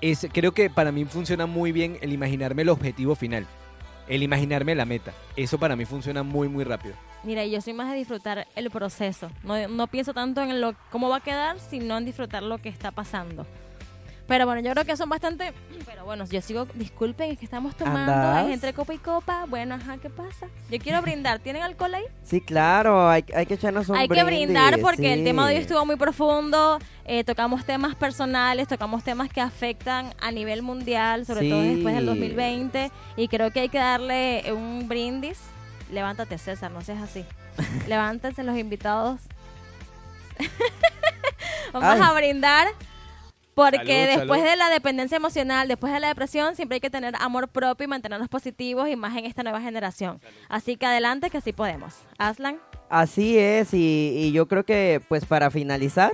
Es, 0.00 0.26
creo 0.32 0.52
que 0.52 0.70
para 0.70 0.92
mí 0.92 1.04
funciona 1.04 1.46
muy 1.46 1.72
bien 1.72 1.98
el 2.00 2.12
imaginarme 2.12 2.62
el 2.62 2.68
objetivo 2.68 3.14
final, 3.14 3.46
el 4.08 4.22
imaginarme 4.22 4.74
la 4.74 4.84
meta. 4.84 5.12
Eso 5.36 5.58
para 5.58 5.76
mí 5.76 5.84
funciona 5.84 6.22
muy, 6.22 6.48
muy 6.48 6.64
rápido. 6.64 6.94
Mira, 7.22 7.44
yo 7.46 7.60
soy 7.60 7.72
más 7.72 7.90
de 7.90 7.96
disfrutar 7.96 8.46
el 8.54 8.70
proceso. 8.70 9.30
No, 9.42 9.66
no 9.68 9.86
pienso 9.86 10.12
tanto 10.12 10.42
en 10.42 10.60
lo 10.60 10.74
cómo 10.90 11.08
va 11.08 11.16
a 11.16 11.20
quedar, 11.20 11.58
sino 11.58 11.96
en 11.96 12.04
disfrutar 12.04 12.42
lo 12.42 12.58
que 12.58 12.68
está 12.68 12.90
pasando. 12.90 13.46
Pero 14.26 14.46
bueno, 14.46 14.62
yo 14.62 14.72
creo 14.72 14.84
que 14.86 14.96
son 14.96 15.10
bastante. 15.10 15.52
Pero 15.84 16.06
bueno, 16.06 16.24
yo 16.24 16.40
sigo. 16.40 16.66
Disculpen, 16.74 17.30
es 17.32 17.38
que 17.38 17.44
estamos 17.44 17.76
tomando. 17.76 18.48
Es 18.48 18.54
entre 18.54 18.72
copa 18.72 18.94
y 18.94 18.98
copa. 18.98 19.44
Bueno, 19.48 19.74
ajá, 19.74 19.98
¿qué 19.98 20.08
pasa? 20.08 20.46
Yo 20.70 20.78
quiero 20.78 21.02
brindar. 21.02 21.40
¿Tienen 21.40 21.62
alcohol 21.62 21.94
ahí? 21.94 22.04
Sí, 22.22 22.40
claro, 22.40 23.08
hay, 23.10 23.22
hay 23.34 23.44
que 23.44 23.54
echarnos 23.54 23.88
un 23.90 23.96
Hay 23.96 24.08
que 24.08 24.24
brindar 24.24 24.72
brindis, 24.74 24.82
porque 24.90 25.12
el 25.12 25.18
sí. 25.20 25.24
tema 25.26 25.46
de 25.46 25.54
hoy 25.56 25.60
estuvo 25.60 25.84
muy 25.84 25.96
profundo. 25.96 26.78
eh, 27.04 27.22
tocamos 27.22 27.66
temas 27.66 27.94
personales, 27.96 28.66
tocamos 28.66 29.04
temas 29.04 29.28
que 29.28 29.42
afectan 29.42 30.14
a 30.22 30.30
nivel 30.32 30.62
mundial, 30.62 31.26
sobre 31.26 31.50
todo 31.50 31.60
Sí. 31.62 31.74
después 31.74 31.94
del 31.94 32.06
2020. 32.06 32.90
Y 33.18 33.28
creo 33.28 33.50
que 33.50 33.60
hay 33.60 33.68
que 33.68 33.78
darle 33.78 34.44
un 34.54 34.88
brindis. 34.88 35.38
Levántate, 35.92 36.38
César, 36.38 36.70
no 36.70 36.80
seas 36.80 37.02
así. 37.02 37.26
Levántense 37.88 38.42
los 38.42 38.56
invitados. 38.56 39.20
Vamos 41.74 41.88
Ay. 41.90 42.00
a 42.02 42.12
brindar. 42.14 42.68
Porque 43.54 43.76
Salud, 44.06 44.18
después 44.18 44.40
salud. 44.40 44.50
de 44.52 44.56
la 44.56 44.68
dependencia 44.70 45.16
emocional, 45.16 45.68
después 45.68 45.92
de 45.92 46.00
la 46.00 46.08
depresión, 46.08 46.56
siempre 46.56 46.76
hay 46.76 46.80
que 46.80 46.90
tener 46.90 47.14
amor 47.20 47.48
propio 47.48 47.84
y 47.84 47.88
mantenernos 47.88 48.28
positivos 48.28 48.88
y 48.88 48.96
más 48.96 49.16
en 49.16 49.26
esta 49.26 49.42
nueva 49.44 49.60
generación. 49.60 50.20
Así 50.48 50.76
que 50.76 50.86
adelante, 50.86 51.30
que 51.30 51.40
sí 51.40 51.52
podemos. 51.52 51.94
Aslan. 52.18 52.58
Así 52.90 53.38
es, 53.38 53.72
y, 53.72 54.12
y 54.16 54.32
yo 54.32 54.46
creo 54.48 54.64
que 54.64 55.00
pues 55.08 55.24
para 55.24 55.50
finalizar, 55.50 56.12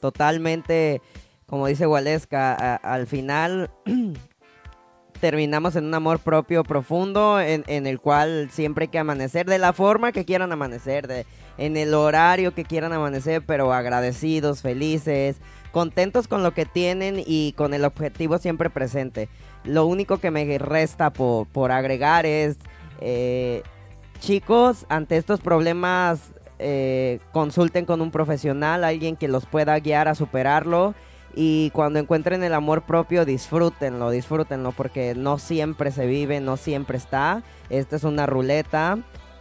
totalmente, 0.00 1.00
como 1.46 1.66
dice 1.66 1.86
Waleska, 1.86 2.52
a- 2.54 2.76
al 2.76 3.06
final 3.06 3.70
terminamos 5.20 5.76
en 5.76 5.84
un 5.86 5.94
amor 5.94 6.18
propio 6.18 6.62
profundo 6.62 7.40
en, 7.40 7.64
en 7.68 7.86
el 7.86 8.00
cual 8.00 8.48
siempre 8.50 8.84
hay 8.84 8.88
que 8.88 8.98
amanecer 8.98 9.46
de 9.46 9.58
la 9.58 9.72
forma 9.72 10.12
que 10.12 10.24
quieran 10.24 10.52
amanecer, 10.52 11.06
de, 11.08 11.26
en 11.58 11.76
el 11.76 11.94
horario 11.94 12.54
que 12.54 12.64
quieran 12.64 12.92
amanecer, 12.92 13.42
pero 13.44 13.72
agradecidos, 13.72 14.60
felices, 14.60 15.36
contentos 15.76 16.26
con 16.26 16.42
lo 16.42 16.54
que 16.54 16.64
tienen 16.64 17.22
y 17.26 17.52
con 17.52 17.74
el 17.74 17.84
objetivo 17.84 18.38
siempre 18.38 18.70
presente. 18.70 19.28
Lo 19.62 19.84
único 19.84 20.16
que 20.16 20.30
me 20.30 20.56
resta 20.56 21.12
por, 21.12 21.46
por 21.48 21.70
agregar 21.70 22.24
es, 22.24 22.56
eh, 23.02 23.62
chicos, 24.18 24.86
ante 24.88 25.18
estos 25.18 25.40
problemas, 25.40 26.32
eh, 26.58 27.18
consulten 27.30 27.84
con 27.84 28.00
un 28.00 28.10
profesional, 28.10 28.84
alguien 28.84 29.16
que 29.16 29.28
los 29.28 29.44
pueda 29.44 29.78
guiar 29.78 30.08
a 30.08 30.14
superarlo. 30.14 30.94
Y 31.34 31.68
cuando 31.74 31.98
encuentren 31.98 32.42
el 32.42 32.54
amor 32.54 32.86
propio, 32.86 33.26
disfrútenlo, 33.26 34.08
disfrútenlo, 34.08 34.72
porque 34.72 35.14
no 35.14 35.36
siempre 35.36 35.90
se 35.90 36.06
vive, 36.06 36.40
no 36.40 36.56
siempre 36.56 36.96
está. 36.96 37.42
Esta 37.68 37.96
es 37.96 38.04
una 38.04 38.24
ruleta. 38.24 39.00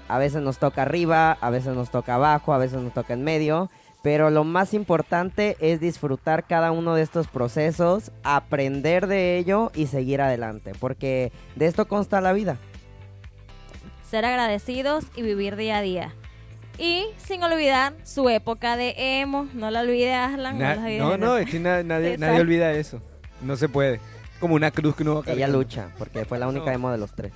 A 0.09 0.17
veces 0.17 0.41
nos 0.41 0.57
toca 0.57 0.81
arriba, 0.81 1.37
a 1.39 1.49
veces 1.49 1.73
nos 1.75 1.91
toca 1.91 2.15
abajo, 2.15 2.53
a 2.53 2.57
veces 2.57 2.81
nos 2.81 2.93
toca 2.93 3.13
en 3.13 3.23
medio. 3.23 3.69
Pero 4.05 4.29
lo 4.29 4.43
más 4.43 4.75
importante 4.75 5.57
es 5.59 5.79
disfrutar 5.79 6.45
cada 6.45 6.71
uno 6.71 6.93
de 6.93 7.01
estos 7.01 7.27
procesos, 7.27 8.11
aprender 8.23 9.07
de 9.07 9.39
ello 9.39 9.71
y 9.73 9.87
seguir 9.87 10.21
adelante, 10.21 10.73
porque 10.79 11.31
de 11.55 11.65
esto 11.65 11.87
consta 11.87 12.21
la 12.21 12.31
vida. 12.31 12.57
ser 14.07 14.23
agradecidos 14.25 15.05
y 15.15 15.23
vivir 15.23 15.55
día 15.55 15.77
a 15.77 15.81
día. 15.81 16.13
Y 16.77 17.07
sin 17.17 17.41
olvidar 17.43 17.93
su 18.03 18.29
época 18.29 18.77
de 18.77 18.93
emo. 19.21 19.47
No 19.55 19.71
la 19.71 19.81
olvides, 19.81 20.13
Aslan. 20.15 20.59
Na- 20.59 20.75
no 20.75 20.81
la 20.83 20.97
no, 20.99 21.17
no, 21.17 21.25
César. 21.37 21.41
es 21.41 21.49
que 21.49 21.59
na- 21.59 21.81
nadie, 21.83 22.17
nadie 22.19 22.41
olvida 22.41 22.71
eso. 22.73 23.01
No 23.41 23.55
se 23.57 23.67
puede. 23.69 23.99
Como 24.39 24.53
una 24.53 24.69
cruz 24.69 24.95
que 24.95 25.01
uno 25.01 25.23
va 25.23 25.31
Ella 25.33 25.47
lucha, 25.47 25.89
porque 25.97 26.25
fue 26.25 26.37
la 26.37 26.47
única 26.47 26.65
No. 26.67 26.71
emo 26.73 26.91
de 26.91 26.99
los 26.99 27.11
tres. 27.15 27.31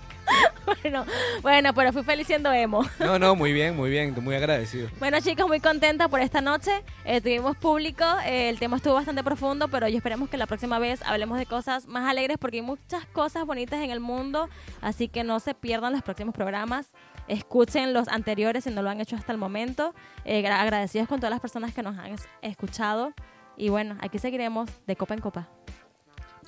Bueno, 0.84 1.06
bueno, 1.42 1.74
pero 1.74 1.92
fui 1.94 2.04
feliz 2.04 2.28
siendo 2.28 2.52
emo. 2.52 2.84
No, 3.00 3.18
no, 3.20 3.36
muy 3.36 3.54
bien, 3.54 3.76
muy 3.76 3.90
bien. 3.90 4.14
Muy 4.24 4.36
agradecido. 4.36 4.90
Bueno 5.00 5.20
chicos, 5.22 5.48
muy 5.48 5.60
contenta 5.60 6.08
por 6.08 6.20
esta 6.22 6.42
noche. 6.42 6.72
Eh, 7.06 7.22
tuvimos 7.22 7.58
público, 7.58 8.04
eh, 8.26 8.50
el 8.50 8.60
tema 8.60 8.78
estuvo 8.78 8.94
bastante 8.94 9.24
profundo, 9.24 9.68
pero 9.68 9.88
yo 9.88 9.98
esperemos 9.98 10.30
que 10.30 10.38
la 10.38 10.46
próxima 10.48 10.80
vez 10.80 11.02
hablemos 11.06 11.38
de 11.38 11.46
cosas 11.46 11.88
más 11.88 12.10
alegres 12.10 12.38
porque 12.40 12.58
hay 12.58 12.64
muchas 12.64 13.06
cosas 13.08 13.46
bonitas 13.46 13.82
en 13.82 13.90
el 13.92 14.00
mundo, 14.00 14.50
así 14.82 15.08
que 15.08 15.24
no 15.24 15.40
se 15.40 15.54
pierdan 15.56 15.94
los 15.94 16.02
próximos 16.04 16.34
programas. 16.36 16.92
Escuchen 17.28 17.94
los 17.94 18.08
anteriores 18.08 18.64
si 18.64 18.72
no 18.72 18.82
lo 18.82 18.90
han 18.90 19.00
hecho 19.02 19.16
hasta 19.16 19.32
el 19.32 19.38
momento. 19.38 19.94
Eh, 20.26 20.42
gra- 20.44 20.60
agradecidos 20.60 21.08
con 21.08 21.20
todas 21.20 21.32
las 21.32 21.40
personas 21.40 21.74
que 21.74 21.84
nos 21.84 21.98
han 21.98 22.14
es- 22.14 22.28
escuchado. 22.42 23.14
Y 23.58 23.70
bueno, 23.70 23.98
aquí 24.02 24.20
seguiremos 24.20 24.70
de 24.88 24.96
copa 24.96 25.14
en 25.14 25.20
copa. 25.22 25.50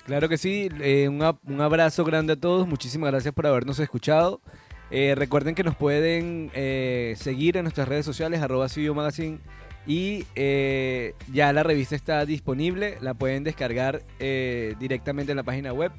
Claro 0.06 0.28
que 0.28 0.36
sí, 0.36 0.68
eh, 0.80 1.08
un, 1.08 1.22
un 1.44 1.60
abrazo 1.60 2.04
grande 2.04 2.32
a 2.32 2.36
todos, 2.36 2.66
muchísimas 2.66 3.10
gracias 3.10 3.32
por 3.32 3.46
habernos 3.46 3.78
escuchado. 3.78 4.40
Eh, 4.90 5.14
recuerden 5.16 5.54
que 5.54 5.64
nos 5.64 5.76
pueden 5.76 6.50
eh, 6.54 7.14
seguir 7.16 7.56
en 7.56 7.64
nuestras 7.64 7.88
redes 7.88 8.04
sociales, 8.04 8.42
arroba 8.42 8.66
Magazine, 8.94 9.38
y 9.86 10.26
ya 11.32 11.52
la 11.52 11.62
revista 11.62 11.96
está 11.96 12.26
disponible, 12.26 12.98
la 13.00 13.14
pueden 13.14 13.42
descargar 13.42 14.02
directamente 14.78 15.32
en 15.32 15.36
la 15.36 15.42
página 15.42 15.72
web 15.72 15.90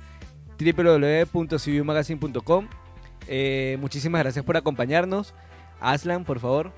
www.cbumagazine.com. 0.60 2.68
Eh, 3.28 3.78
muchísimas 3.80 4.22
gracias 4.22 4.46
por 4.46 4.58
acompañarnos. 4.58 5.34
Aslan, 5.80 6.24
por 6.24 6.40
favor. 6.40 6.72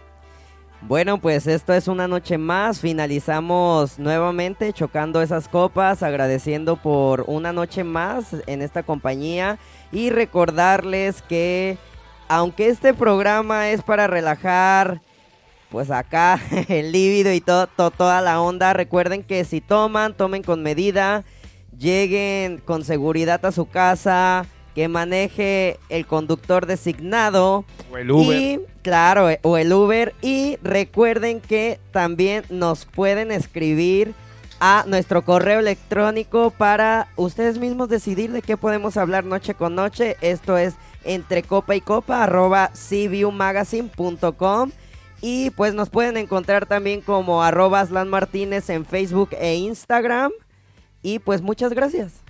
Bueno, 0.81 1.17
pues 1.19 1.47
esto 1.47 1.73
es 1.73 1.87
una 1.87 2.07
noche 2.07 2.37
más. 2.37 2.79
Finalizamos 2.79 3.97
nuevamente 3.97 4.71
chocando 4.73 5.21
esas 5.21 5.47
copas, 5.47 6.03
agradeciendo 6.03 6.75
por 6.75 7.23
una 7.27 7.51
noche 7.51 7.83
más 7.83 8.35
en 8.45 8.61
esta 8.61 8.83
compañía 8.83 9.57
y 9.91 10.09
recordarles 10.11 11.21
que 11.23 11.77
aunque 12.27 12.67
este 12.69 12.93
programa 12.93 13.69
es 13.69 13.81
para 13.81 14.05
relajar, 14.07 15.01
pues 15.69 15.89
acá 15.89 16.39
el 16.67 16.91
líbido 16.91 17.31
y 17.33 17.41
to- 17.41 17.67
toda 17.67 18.21
la 18.21 18.39
onda, 18.41 18.73
recuerden 18.73 19.23
que 19.23 19.43
si 19.43 19.61
toman, 19.61 20.15
tomen 20.15 20.43
con 20.43 20.61
medida, 20.61 21.23
lleguen 21.75 22.59
con 22.59 22.83
seguridad 22.83 23.43
a 23.45 23.51
su 23.51 23.65
casa, 23.67 24.45
que 24.75 24.87
maneje 24.89 25.79
el 25.89 26.05
conductor 26.05 26.65
designado. 26.65 27.63
O 27.91 27.97
el 27.97 28.11
Uber. 28.11 28.37
Y, 28.37 28.59
claro, 28.83 29.29
o 29.41 29.57
el 29.57 29.73
Uber. 29.73 30.13
Y 30.21 30.57
recuerden 30.61 31.39
que 31.39 31.79
también 31.91 32.43
nos 32.49 32.85
pueden 32.85 33.31
escribir 33.31 34.13
a 34.59 34.83
nuestro 34.87 35.23
correo 35.23 35.59
electrónico 35.59 36.51
para 36.51 37.07
ustedes 37.15 37.57
mismos 37.57 37.89
decidir 37.89 38.31
de 38.31 38.41
qué 38.41 38.57
podemos 38.57 38.97
hablar 38.97 39.23
noche 39.23 39.53
con 39.53 39.75
noche. 39.75 40.17
Esto 40.21 40.57
es 40.57 40.75
entre 41.05 41.43
copa 41.43 41.75
y 41.75 41.81
copa 41.81 42.23
arroba 42.23 42.71
cviewmagazine.com 42.73 44.71
y 45.21 45.51
pues 45.51 45.73
nos 45.73 45.89
pueden 45.89 46.17
encontrar 46.17 46.65
también 46.65 47.01
como 47.01 47.43
arroba 47.43 47.79
Aslan 47.79 48.09
Martínez 48.09 48.69
en 48.69 48.85
Facebook 48.85 49.29
e 49.39 49.55
Instagram. 49.55 50.31
Y 51.01 51.19
pues 51.19 51.41
muchas 51.41 51.71
gracias. 51.73 52.24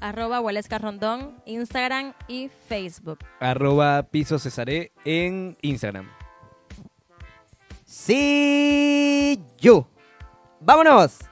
Arroba 0.00 0.40
Huelesca 0.40 0.78
Rondón, 0.78 1.42
Instagram 1.46 2.14
y 2.28 2.50
Facebook. 2.68 3.18
Arroba 3.40 4.02
Piso 4.04 4.38
Cesaré 4.38 4.92
en 5.04 5.56
Instagram. 5.62 6.08
See 7.84 9.42
you. 9.60 9.86
¡Vámonos! 10.60 11.27